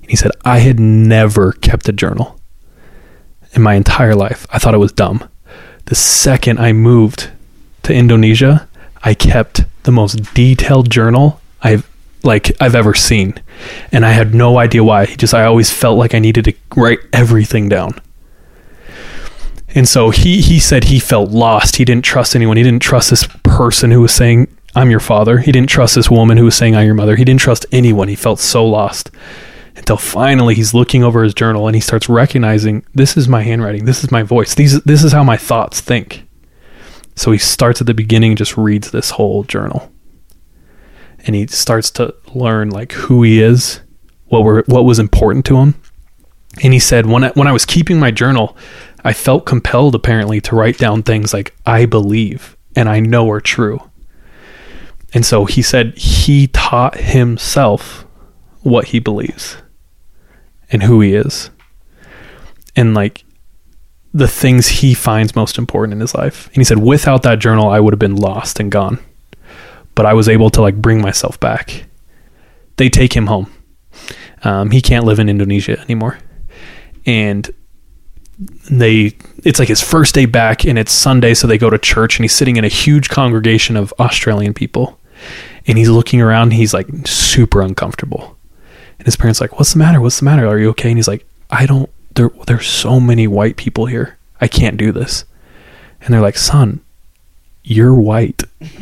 And 0.01 0.09
he 0.09 0.15
said, 0.15 0.31
I 0.43 0.59
had 0.59 0.79
never 0.79 1.51
kept 1.53 1.89
a 1.89 1.93
journal 1.93 2.34
in 3.55 3.61
my 3.61 3.75
entire 3.75 4.15
life. 4.15 4.45
I 4.51 4.59
thought 4.59 4.73
it 4.73 4.79
was 4.79 4.91
dumb. 4.91 5.27
The 5.85 5.95
second 5.95 6.59
I 6.59 6.73
moved 6.73 7.29
to 7.83 7.93
Indonesia, 7.93 8.67
I 9.03 9.13
kept 9.13 9.63
the 9.83 9.91
most 9.91 10.33
detailed 10.33 10.89
journal 10.89 11.39
I've 11.61 11.89
like 12.23 12.59
I've 12.59 12.75
ever 12.75 12.93
seen. 12.93 13.35
And 13.91 14.05
I 14.05 14.11
had 14.11 14.33
no 14.33 14.57
idea 14.57 14.83
why. 14.83 15.05
Just 15.05 15.33
I 15.33 15.45
always 15.45 15.71
felt 15.71 15.97
like 15.97 16.13
I 16.13 16.19
needed 16.19 16.45
to 16.45 16.53
write 16.75 16.99
everything 17.13 17.69
down. 17.69 17.99
And 19.75 19.87
so 19.87 20.09
he 20.09 20.41
he 20.41 20.59
said 20.59 20.85
he 20.85 20.99
felt 20.99 21.29
lost. 21.29 21.77
He 21.77 21.85
didn't 21.85 22.05
trust 22.05 22.35
anyone. 22.35 22.57
He 22.57 22.63
didn't 22.63 22.81
trust 22.81 23.09
this 23.11 23.27
person 23.43 23.91
who 23.91 24.01
was 24.01 24.13
saying 24.13 24.47
I'm 24.75 24.89
your 24.89 24.99
father. 24.99 25.37
He 25.37 25.51
didn't 25.51 25.69
trust 25.69 25.95
this 25.95 26.09
woman 26.09 26.37
who 26.37 26.45
was 26.45 26.55
saying 26.55 26.75
I'm 26.75 26.85
your 26.85 26.95
mother. 26.95 27.15
He 27.15 27.23
didn't 27.23 27.41
trust 27.41 27.65
anyone. 27.71 28.07
He 28.07 28.15
felt 28.15 28.39
so 28.39 28.65
lost. 28.65 29.11
Until 29.75 29.97
finally 29.97 30.55
he's 30.55 30.73
looking 30.73 31.03
over 31.03 31.23
his 31.23 31.33
journal 31.33 31.67
and 31.67 31.75
he 31.75 31.81
starts 31.81 32.07
recognizing 32.07 32.85
this 32.93 33.17
is 33.17 33.27
my 33.27 33.41
handwriting. 33.41 33.85
This 33.85 34.03
is 34.03 34.11
my 34.11 34.23
voice. 34.23 34.55
These 34.55 34.81
this 34.83 35.03
is 35.03 35.11
how 35.11 35.23
my 35.23 35.37
thoughts 35.37 35.81
think. 35.81 36.25
So 37.15 37.31
he 37.31 37.37
starts 37.37 37.81
at 37.81 37.87
the 37.87 37.93
beginning 37.93 38.31
and 38.31 38.37
just 38.37 38.57
reads 38.57 38.91
this 38.91 39.11
whole 39.11 39.43
journal. 39.43 39.91
And 41.25 41.35
he 41.35 41.47
starts 41.47 41.89
to 41.91 42.13
learn 42.33 42.69
like 42.69 42.93
who 42.93 43.23
he 43.23 43.41
is, 43.41 43.81
what 44.27 44.43
were 44.43 44.63
what 44.67 44.85
was 44.85 44.99
important 44.99 45.45
to 45.45 45.57
him. 45.57 45.75
And 46.63 46.71
he 46.71 46.79
said 46.79 47.05
when 47.05 47.25
I, 47.25 47.29
when 47.31 47.47
I 47.47 47.51
was 47.51 47.65
keeping 47.65 47.99
my 47.99 48.11
journal, 48.11 48.55
I 49.03 49.11
felt 49.11 49.45
compelled 49.45 49.93
apparently 49.93 50.39
to 50.41 50.55
write 50.55 50.77
down 50.77 51.03
things 51.03 51.33
like 51.33 51.53
I 51.65 51.85
believe 51.85 52.55
and 52.77 52.87
I 52.87 53.01
know 53.01 53.29
are 53.29 53.41
true. 53.41 53.79
And 55.13 55.25
so 55.25 55.45
he 55.45 55.61
said 55.61 55.97
he 55.97 56.47
taught 56.47 56.97
himself 56.97 58.05
what 58.61 58.87
he 58.87 58.99
believes 58.99 59.57
and 60.75 60.83
who 60.83 60.99
he 61.01 61.15
is. 61.15 61.49
And 62.75 62.93
like 62.93 63.23
the 64.13 64.27
things 64.27 64.67
he 64.67 64.93
finds 64.93 65.35
most 65.35 65.57
important 65.57 65.93
in 65.93 66.01
his 66.01 66.13
life. 66.13 66.47
And 66.47 66.57
he 66.57 66.63
said, 66.65 66.79
without 66.79 67.23
that 67.23 67.39
journal, 67.39 67.69
I 67.69 67.79
would 67.79 67.93
have 67.93 67.99
been 67.99 68.17
lost 68.17 68.59
and 68.59 68.71
gone. 68.71 68.99
But 69.95 70.05
I 70.05 70.13
was 70.13 70.27
able 70.27 70.49
to 70.51 70.61
like 70.61 70.75
bring 70.75 71.01
myself 71.01 71.39
back. 71.39 71.85
They 72.75 72.89
take 72.89 73.13
him 73.13 73.27
home. 73.27 73.51
Um, 74.43 74.71
he 74.71 74.81
can't 74.81 75.05
live 75.05 75.19
in 75.19 75.29
Indonesia 75.29 75.79
anymore. 75.79 76.19
And 77.05 77.49
they, 78.69 79.15
it's 79.45 79.59
like 79.59 79.69
his 79.69 79.81
first 79.81 80.13
day 80.13 80.25
back 80.25 80.65
and 80.65 80.77
it's 80.77 80.91
Sunday. 80.91 81.33
So 81.33 81.47
they 81.47 81.57
go 81.57 81.69
to 81.69 81.77
church 81.77 82.17
and 82.17 82.25
he's 82.25 82.33
sitting 82.33 82.57
in 82.57 82.65
a 82.65 82.69
huge 82.69 83.07
congregation 83.07 83.77
of 83.77 83.93
Australian 83.97 84.53
people. 84.53 84.99
And 85.67 85.77
he's 85.77 85.89
looking 85.89 86.19
around. 86.19 86.51
he's 86.51 86.73
like 86.73 86.87
super 87.05 87.61
uncomfortable. 87.61 88.37
And 89.05 89.13
his 89.13 89.15
parents 89.15 89.39
like, 89.39 89.59
what's 89.59 89.73
the 89.73 89.79
matter? 89.79 90.01
What's 90.01 90.17
the 90.17 90.25
matter? 90.25 90.47
Are 90.47 90.57
you 90.57 90.69
okay? 90.69 90.89
And 90.89 90.97
he's 90.97 91.07
like, 91.07 91.25
I 91.51 91.67
don't 91.67 91.91
there 92.15 92.31
there's 92.47 92.67
so 92.67 92.99
many 92.99 93.27
white 93.27 93.57
people 93.57 93.85
here. 93.85 94.17
I 94.41 94.47
can't 94.47 94.77
do 94.77 94.91
this." 94.91 95.25
And 96.01 96.13
they're 96.13 96.21
like, 96.21 96.37
"Son, 96.37 96.81
you're 97.63 97.93
white." 97.93 98.43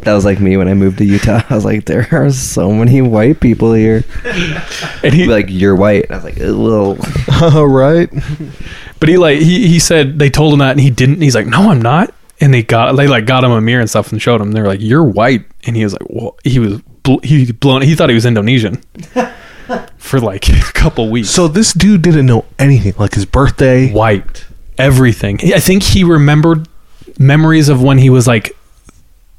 That 0.00 0.12
was 0.14 0.24
like 0.24 0.40
me 0.40 0.56
when 0.56 0.68
I 0.68 0.74
moved 0.74 0.98
to 0.98 1.04
Utah. 1.04 1.42
I 1.48 1.54
was 1.54 1.64
like, 1.64 1.86
there 1.86 2.06
are 2.12 2.30
so 2.30 2.72
many 2.72 3.00
white 3.00 3.40
people 3.40 3.72
here. 3.72 4.04
And 5.02 5.14
he 5.14 5.26
like, 5.26 5.46
you're 5.48 5.74
white. 5.74 6.04
And 6.04 6.12
I 6.12 6.16
was 6.16 6.24
like, 6.24 6.36
well, 6.38 6.98
All 7.56 7.66
right. 7.66 8.10
But 9.00 9.08
he 9.08 9.16
like 9.16 9.38
he 9.38 9.68
he 9.68 9.78
said 9.78 10.18
they 10.18 10.28
told 10.28 10.52
him 10.52 10.58
that 10.58 10.72
and 10.72 10.80
he 10.80 10.90
didn't. 10.90 11.22
He's 11.22 11.34
like, 11.34 11.46
no, 11.46 11.70
I'm 11.70 11.80
not. 11.80 12.12
And 12.40 12.52
they 12.52 12.62
got 12.62 12.96
they 12.96 13.06
like 13.06 13.24
got 13.24 13.44
him 13.44 13.52
a 13.52 13.60
mirror 13.60 13.80
and 13.80 13.88
stuff 13.88 14.12
and 14.12 14.20
showed 14.20 14.40
him. 14.40 14.52
They're 14.52 14.66
like, 14.66 14.80
you're 14.80 15.04
white, 15.04 15.44
and 15.64 15.74
he 15.76 15.84
was 15.84 15.92
like, 15.94 16.06
well, 16.10 16.36
he 16.44 16.58
was 16.58 16.82
bl- 17.02 17.18
he 17.22 17.50
blown. 17.52 17.82
He 17.82 17.94
thought 17.94 18.08
he 18.08 18.14
was 18.14 18.26
Indonesian 18.26 18.82
for 19.98 20.20
like 20.20 20.48
a 20.48 20.60
couple 20.72 21.08
weeks. 21.10 21.30
So 21.30 21.48
this 21.48 21.72
dude 21.72 22.02
didn't 22.02 22.26
know 22.26 22.44
anything, 22.58 22.94
like 22.98 23.14
his 23.14 23.24
birthday. 23.26 23.92
white, 23.92 24.44
everything. 24.78 25.38
I 25.54 25.60
think 25.60 25.82
he 25.82 26.04
remembered 26.04 26.68
memories 27.18 27.68
of 27.68 27.82
when 27.82 27.98
he 27.98 28.10
was 28.10 28.26
like 28.26 28.56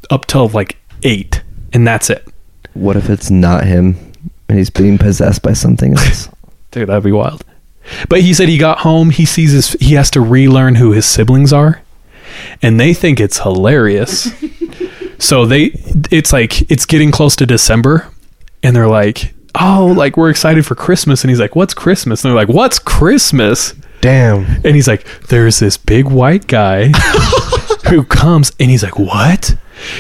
up 0.09 0.25
till 0.25 0.47
like 0.49 0.77
eight, 1.03 1.43
and 1.73 1.87
that's 1.87 2.09
it. 2.09 2.27
what 2.73 2.95
if 2.95 3.09
it's 3.09 3.29
not 3.31 3.65
him 3.65 3.95
and 4.49 4.57
he's 4.57 4.69
being 4.69 4.97
possessed 4.97 5.41
by 5.41 5.53
something 5.53 5.93
else? 5.97 6.29
Dude, 6.71 6.89
that'd 6.89 7.03
be 7.03 7.11
wild. 7.11 7.43
But 8.07 8.21
he 8.21 8.33
said 8.33 8.47
he 8.47 8.57
got 8.57 8.79
home, 8.79 9.09
he 9.09 9.25
sees 9.25 9.51
his 9.51 9.71
he 9.73 9.95
has 9.95 10.09
to 10.11 10.21
relearn 10.21 10.75
who 10.75 10.91
his 10.91 11.05
siblings 11.05 11.51
are. 11.51 11.81
And 12.61 12.79
they 12.79 12.93
think 12.93 13.19
it's 13.19 13.39
hilarious. 13.39 14.31
so 15.23 15.45
they 15.45 15.71
it's 16.11 16.33
like 16.33 16.69
it's 16.69 16.85
getting 16.85 17.11
close 17.11 17.35
to 17.37 17.45
December 17.45 18.07
and 18.61 18.75
they're 18.75 18.87
like, 18.87 19.33
"Oh, 19.59 19.93
like 19.95 20.17
we're 20.17 20.29
excited 20.29 20.65
for 20.65 20.75
Christmas." 20.75 21.23
And 21.23 21.29
he's 21.29 21.39
like, 21.39 21.55
"What's 21.55 21.73
Christmas?" 21.73 22.23
And 22.23 22.29
they're 22.29 22.35
like, 22.35 22.53
"What's 22.53 22.77
Christmas?" 22.79 23.73
Damn. 24.01 24.45
And 24.65 24.75
he's 24.75 24.87
like, 24.87 25.05
"There's 25.29 25.59
this 25.59 25.77
big 25.77 26.05
white 26.07 26.47
guy 26.47 26.87
who 27.89 28.03
comes 28.03 28.51
and 28.59 28.69
he's 28.69 28.83
like, 28.83 28.99
"What?" 28.99 29.55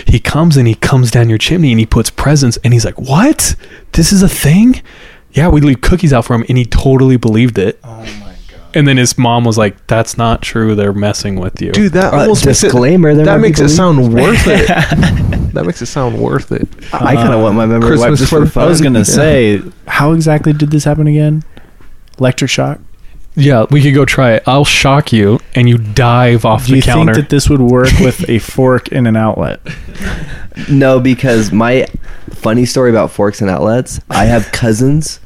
He 0.05 0.19
comes 0.19 0.55
and 0.57 0.67
he 0.67 0.75
comes 0.75 1.11
down 1.11 1.29
your 1.29 1.37
chimney 1.37 1.71
and 1.71 1.79
he 1.79 1.85
puts 1.85 2.09
presents 2.09 2.57
and 2.63 2.73
he's 2.73 2.85
like, 2.85 2.99
"What? 2.99 3.55
This 3.93 4.11
is 4.11 4.23
a 4.23 4.29
thing?" 4.29 4.81
Yeah, 5.31 5.47
we 5.47 5.61
leave 5.61 5.81
cookies 5.81 6.13
out 6.13 6.25
for 6.25 6.35
him 6.35 6.45
and 6.47 6.57
he 6.57 6.65
totally 6.65 7.17
believed 7.17 7.57
it. 7.57 7.79
Oh. 7.83 8.22
And 8.75 8.87
then 8.87 8.97
his 8.97 9.17
mom 9.17 9.43
was 9.45 9.57
like, 9.57 9.85
"That's 9.87 10.17
not 10.17 10.41
true. 10.41 10.73
They're 10.75 10.93
messing 10.93 11.39
with 11.39 11.61
you." 11.61 11.71
Dude, 11.71 11.93
that 11.93 12.13
Uh, 12.13 12.21
almost 12.21 12.45
makes 12.45 12.63
it, 12.63 12.67
disclaimer, 12.67 13.13
there 13.13 13.25
that 13.25 13.39
makes 13.39 13.59
it 13.59 13.69
sound 13.69 14.13
worth 14.13 14.47
it. 14.47 14.67
that 15.53 15.65
makes 15.65 15.81
it 15.81 15.85
sound 15.87 16.17
worth 16.19 16.51
it. 16.51 16.67
I 16.91 17.15
kind 17.15 17.33
of 17.33 17.41
want 17.41 17.55
my 17.55 17.65
memory 17.65 17.89
Christmas 17.89 18.09
wiped 18.09 18.17
just 18.19 18.29
for 18.31 18.45
for 18.45 18.51
fun. 18.51 18.63
I 18.63 18.67
was 18.67 18.81
gonna 18.81 18.99
Yeah. 18.99 19.03
say, 19.03 19.61
how 19.87 20.13
exactly 20.13 20.53
did 20.53 20.71
this 20.71 20.83
happen 20.85 21.07
again? 21.07 21.43
Electric 22.19 22.49
shock. 22.49 22.79
Yeah, 23.35 23.65
we 23.71 23.81
could 23.81 23.95
go 23.95 24.05
try 24.05 24.33
it. 24.33 24.43
I'll 24.45 24.63
shock 24.65 25.11
you 25.11 25.39
and 25.55 25.67
you 25.67 25.79
dive 25.79 26.45
off 26.45 26.65
Do 26.67 26.71
the 26.73 26.75
you 26.77 26.81
counter. 26.83 27.13
think 27.15 27.25
that 27.25 27.35
this 27.35 27.49
would 27.49 27.61
work 27.61 27.89
with 27.99 28.29
a 28.29 28.37
fork 28.53 28.89
and 28.91 29.07
an 29.07 29.15
outlet? 29.15 29.59
No, 30.69 30.99
because 30.99 31.51
my 31.51 31.87
funny 32.29 32.65
story 32.65 32.91
about 32.91 33.09
forks 33.11 33.41
and 33.41 33.49
outlets, 33.49 33.99
I 34.09 34.25
have 34.25 34.51
cousins 34.51 35.19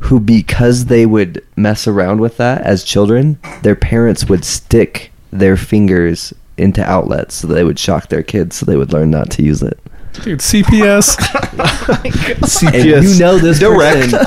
who, 0.00 0.20
because 0.20 0.86
they 0.86 1.06
would 1.06 1.44
mess 1.56 1.86
around 1.86 2.20
with 2.20 2.36
that 2.36 2.62
as 2.62 2.84
children, 2.84 3.38
their 3.62 3.76
parents 3.76 4.26
would 4.26 4.44
stick 4.44 5.12
their 5.30 5.56
fingers 5.56 6.32
into 6.56 6.82
outlets 6.84 7.34
so 7.34 7.46
they 7.46 7.64
would 7.64 7.78
shock 7.78 8.08
their 8.08 8.22
kids 8.22 8.56
so 8.56 8.66
they 8.66 8.76
would 8.76 8.92
learn 8.92 9.10
not 9.10 9.30
to 9.30 9.42
use 9.42 9.62
it. 9.62 9.78
Dude, 10.22 10.40
CPS. 10.40 11.16
And 12.72 12.84
you 12.84 13.18
know 13.18 13.38
this 13.38 13.60
person 13.60 14.18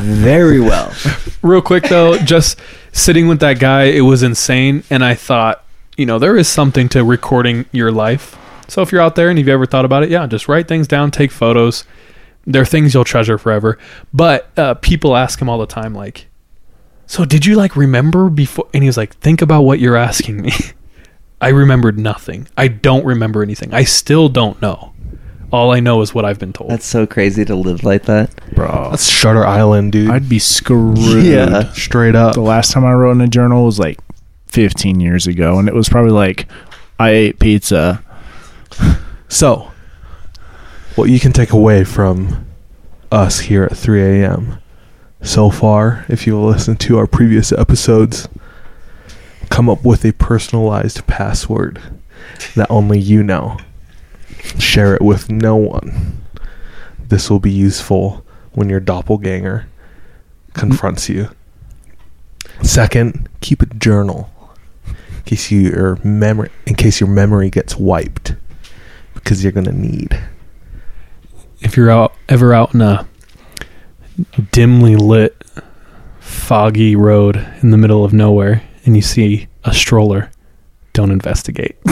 very 0.00 0.60
well. 0.60 0.92
Real 1.42 1.62
quick 1.62 1.84
though, 1.84 2.16
just 2.18 2.58
sitting 2.92 3.28
with 3.28 3.40
that 3.40 3.58
guy, 3.58 3.84
it 3.84 4.00
was 4.00 4.22
insane. 4.22 4.82
And 4.90 5.04
I 5.04 5.14
thought, 5.14 5.62
you 5.96 6.06
know, 6.06 6.18
there 6.18 6.36
is 6.36 6.48
something 6.48 6.88
to 6.90 7.04
recording 7.04 7.66
your 7.72 7.92
life. 7.92 8.36
So 8.68 8.82
if 8.82 8.92
you're 8.92 9.00
out 9.00 9.14
there 9.14 9.28
and 9.28 9.38
you've 9.38 9.48
ever 9.48 9.66
thought 9.66 9.84
about 9.84 10.02
it, 10.02 10.10
yeah, 10.10 10.26
just 10.26 10.48
write 10.48 10.68
things 10.68 10.88
down, 10.88 11.10
take 11.10 11.30
photos. 11.30 11.84
They're 12.46 12.64
things 12.64 12.94
you'll 12.94 13.04
treasure 13.04 13.38
forever. 13.38 13.78
But 14.12 14.50
uh, 14.56 14.74
people 14.74 15.16
ask 15.16 15.40
him 15.40 15.48
all 15.48 15.58
the 15.58 15.66
time, 15.66 15.94
like, 15.94 16.28
so 17.06 17.24
did 17.24 17.46
you 17.46 17.54
like 17.56 17.76
remember 17.76 18.28
before? 18.28 18.68
And 18.72 18.82
he 18.82 18.88
was 18.88 18.96
like, 18.96 19.14
think 19.16 19.42
about 19.42 19.62
what 19.62 19.78
you're 19.80 19.96
asking 19.96 20.40
me. 20.42 20.52
I 21.40 21.48
remembered 21.48 21.98
nothing. 21.98 22.48
I 22.56 22.68
don't 22.68 23.04
remember 23.04 23.42
anything. 23.42 23.74
I 23.74 23.84
still 23.84 24.28
don't 24.28 24.60
know. 24.62 24.92
All 25.52 25.70
I 25.70 25.80
know 25.80 26.00
is 26.00 26.14
what 26.14 26.24
I've 26.24 26.38
been 26.38 26.52
told. 26.52 26.70
That's 26.70 26.86
so 26.86 27.06
crazy 27.06 27.44
to 27.44 27.54
live 27.54 27.84
like 27.84 28.04
that. 28.04 28.34
Bro, 28.54 28.88
That's 28.90 29.08
Shutter 29.08 29.46
Island, 29.46 29.92
dude. 29.92 30.10
I'd 30.10 30.28
be 30.28 30.38
screwed. 30.38 30.98
Yeah. 31.24 31.70
Straight 31.72 32.14
up. 32.14 32.34
The 32.34 32.40
last 32.40 32.72
time 32.72 32.84
I 32.84 32.92
wrote 32.94 33.12
in 33.12 33.20
a 33.20 33.28
journal 33.28 33.64
was 33.64 33.78
like 33.78 33.98
15 34.48 34.98
years 34.98 35.26
ago, 35.26 35.58
and 35.58 35.68
it 35.68 35.74
was 35.74 35.88
probably 35.88 36.10
like, 36.12 36.48
I 36.98 37.10
ate 37.10 37.38
pizza. 37.38 38.02
So, 39.28 39.72
what 40.96 41.10
you 41.10 41.20
can 41.20 41.32
take 41.32 41.52
away 41.52 41.84
from 41.84 42.46
us 43.12 43.40
here 43.40 43.64
at 43.64 43.76
3 43.76 44.22
a.m. 44.22 44.58
so 45.22 45.50
far, 45.50 46.06
if 46.08 46.26
you 46.26 46.40
listen 46.40 46.76
to 46.76 46.96
our 46.96 47.06
previous 47.06 47.52
episodes, 47.52 48.28
come 49.50 49.68
up 49.68 49.84
with 49.84 50.04
a 50.06 50.12
personalized 50.12 51.06
password 51.06 51.80
that 52.54 52.70
only 52.70 52.98
you 52.98 53.22
know. 53.22 53.58
Share 54.58 54.94
it 54.94 55.02
with 55.02 55.30
no 55.30 55.54
one. 55.56 56.24
This 56.98 57.28
will 57.28 57.40
be 57.40 57.52
useful 57.52 58.24
when 58.52 58.70
your 58.70 58.80
doppelganger 58.80 59.68
confronts 60.54 61.10
you. 61.10 61.28
Second, 62.62 63.28
keep 63.40 63.60
a 63.60 63.66
journal 63.66 64.30
in 64.86 65.22
case 65.24 65.50
your 65.50 65.96
memory 66.02 66.50
in 66.66 66.74
case 66.74 67.00
your 67.00 67.08
memory 67.08 67.50
gets 67.50 67.76
wiped 67.76 68.34
because 69.14 69.42
you're 69.42 69.52
gonna 69.52 69.72
need. 69.72 70.18
If 71.60 71.76
you're 71.76 71.90
out 71.90 72.14
ever 72.28 72.52
out 72.52 72.74
in 72.74 72.80
a 72.80 73.06
dimly 74.52 74.96
lit 74.96 75.36
foggy 76.20 76.96
road 76.96 77.36
in 77.62 77.70
the 77.70 77.76
middle 77.76 78.04
of 78.04 78.12
nowhere 78.12 78.62
and 78.84 78.96
you 78.96 79.02
see 79.02 79.46
a 79.64 79.72
stroller 79.74 80.30
don't 80.92 81.10
investigate 81.10 81.76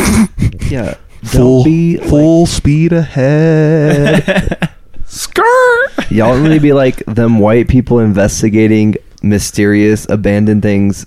Yeah. 0.70 0.96
Full 1.24 1.64
full 2.08 2.46
speed 2.46 2.92
ahead. 2.92 4.70
skirt 5.06 6.10
Y'all 6.10 6.36
really 6.40 6.58
be 6.58 6.72
like 6.72 6.96
them 7.06 7.38
white 7.38 7.68
people 7.68 7.98
investigating 7.98 8.96
mysterious 9.22 10.06
abandoned 10.08 10.62
things 10.62 11.06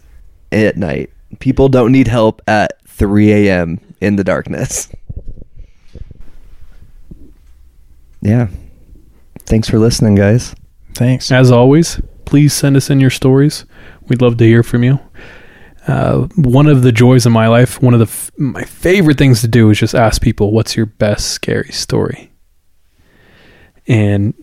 at 0.52 0.76
night. 0.78 1.12
People 1.40 1.70
don't 1.70 1.92
need 1.92 2.08
help 2.08 2.42
at 2.48 2.82
3 2.88 3.32
a.m. 3.32 3.80
in 4.02 4.16
the 4.16 4.24
darkness. 4.24 4.90
Yeah. 8.22 8.48
Thanks 9.46 9.70
for 9.70 9.80
listening, 9.80 10.16
guys. 10.16 10.56
Thanks. 10.94 11.32
as 11.32 11.52
always 11.52 12.02
please 12.26 12.54
send 12.54 12.76
us 12.76 12.90
in 12.90 13.00
your 13.00 13.12
stories 13.12 13.66
we'd 14.08 14.20
love 14.22 14.38
to 14.38 14.44
hear 14.46 14.64
from 14.64 14.84
you 14.84 15.00
uh, 15.88 16.22
one 16.36 16.66
of 16.68 16.82
the 16.82 16.92
joys 16.92 17.28
of 17.28 17.32
my 17.32 17.48
life 17.48 17.80
one 17.84 17.94
of 17.94 18.00
the 18.00 18.06
f- 18.08 18.32
my 18.36 18.64
favorite 18.64 19.18
things 19.20 19.42
to 19.42 19.48
do 19.48 19.70
is 19.70 19.78
just 19.78 19.94
ask 19.94 20.22
people 20.24 20.52
what's 20.52 20.76
your 20.76 20.88
best 20.88 21.30
scary 21.30 21.72
story 21.72 22.32
and 23.88 24.34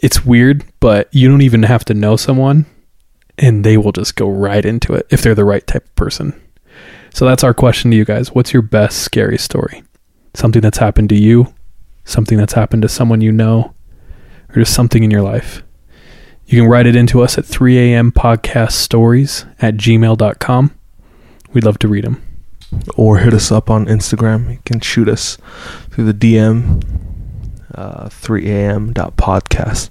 it's 0.00 0.24
weird 0.24 0.64
but 0.80 1.08
you 1.12 1.28
don't 1.28 1.42
even 1.42 1.64
have 1.64 1.84
to 1.84 1.92
know 1.94 2.16
someone 2.16 2.64
and 3.36 3.64
they 3.64 3.76
will 3.76 3.92
just 3.92 4.14
go 4.14 4.28
right 4.30 4.64
into 4.64 4.94
it 4.94 5.06
if 5.10 5.22
they're 5.22 5.34
the 5.34 5.44
right 5.44 5.66
type 5.66 5.84
of 5.84 5.94
person 5.96 6.40
so 7.12 7.26
that's 7.26 7.42
our 7.44 7.52
question 7.52 7.90
to 7.90 7.96
you 7.96 8.04
guys 8.04 8.30
what's 8.32 8.52
your 8.52 8.62
best 8.62 9.00
scary 9.00 9.38
story 9.38 9.82
something 10.34 10.62
that's 10.62 10.78
happened 10.78 11.08
to 11.08 11.16
you 11.16 11.52
something 12.04 12.38
that's 12.38 12.52
happened 12.54 12.82
to 12.82 12.88
someone 12.88 13.20
you 13.20 13.32
know 13.32 13.74
or 14.50 14.54
just 14.56 14.74
something 14.74 15.02
in 15.02 15.10
your 15.10 15.22
life 15.22 15.62
you 16.46 16.60
can 16.60 16.68
write 16.68 16.84
it 16.86 16.94
into 16.94 17.22
us 17.22 17.38
at 17.38 17.46
3 17.46 17.78
a.m. 17.78 18.12
podcast 18.12 18.72
stories 18.72 19.46
at 19.62 19.76
gmail.com. 19.76 20.78
We'd 21.54 21.64
love 21.64 21.78
to 21.78 21.88
read 21.88 22.04
them. 22.04 22.22
or 22.98 23.16
hit 23.18 23.32
us 23.32 23.50
up 23.50 23.70
on 23.70 23.86
Instagram. 23.86 24.50
You 24.50 24.58
can 24.66 24.80
shoot 24.80 25.08
us 25.08 25.38
through 25.90 26.04
the 26.04 26.12
DM, 26.12 26.84
uh, 27.74 28.10
3 28.10 28.50
a.m. 28.50 28.92
podcast. 28.92 29.88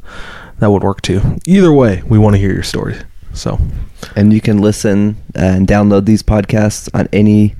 That 0.59 0.69
would 0.69 0.83
work 0.83 1.01
too. 1.01 1.39
Either 1.47 1.73
way, 1.73 2.03
we 2.05 2.19
want 2.19 2.35
to 2.35 2.39
hear 2.39 2.53
your 2.53 2.61
stories. 2.61 3.01
So, 3.33 3.57
And 4.15 4.31
you 4.31 4.39
can 4.39 4.59
listen 4.59 5.17
and 5.33 5.67
download 5.67 6.05
these 6.05 6.21
podcasts 6.21 6.87
on 6.93 7.09
any 7.11 7.55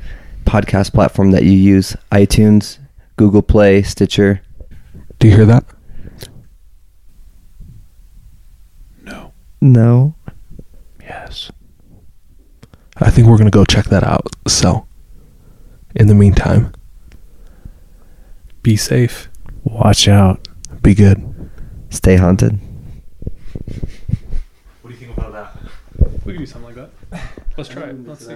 podcast 0.46 0.94
platform 0.94 1.32
that 1.32 1.44
you 1.44 1.54
use 1.54 1.96
iTunes, 2.12 2.78
Google 3.18 3.42
Play, 3.42 3.82
Stitcher. 3.82 4.43
Do 5.24 5.30
you 5.30 5.36
hear 5.38 5.46
that? 5.46 5.64
No. 9.04 9.32
No. 9.62 10.16
Yes. 11.02 11.50
I 12.98 13.10
think 13.10 13.28
we're 13.30 13.38
going 13.38 13.50
to 13.50 13.58
go 13.58 13.64
check 13.64 13.86
that 13.86 14.04
out. 14.04 14.28
So, 14.50 14.86
in 15.96 16.08
the 16.08 16.14
meantime, 16.14 16.74
Be 18.64 18.76
safe. 18.76 19.30
Watch 19.64 20.10
out. 20.10 20.46
be 20.82 20.94
good. 20.94 21.50
Stay 21.90 22.18
haunted. 22.18 22.60
What 24.82 24.90
do 24.90 24.90
you 24.90 24.96
think 24.96 25.18
about 25.18 25.32
that? 25.32 25.56
We 26.26 26.34
could 26.34 26.40
do 26.40 26.46
something 26.46 26.76
like 26.76 26.90
that. 27.12 27.22
Let's 27.56 27.70
try 27.70 27.84
it. 27.84 28.06
Let's 28.06 28.28
see. 28.28 28.36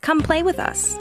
Come 0.00 0.22
play 0.22 0.42
with 0.42 0.58
us. 0.58 0.96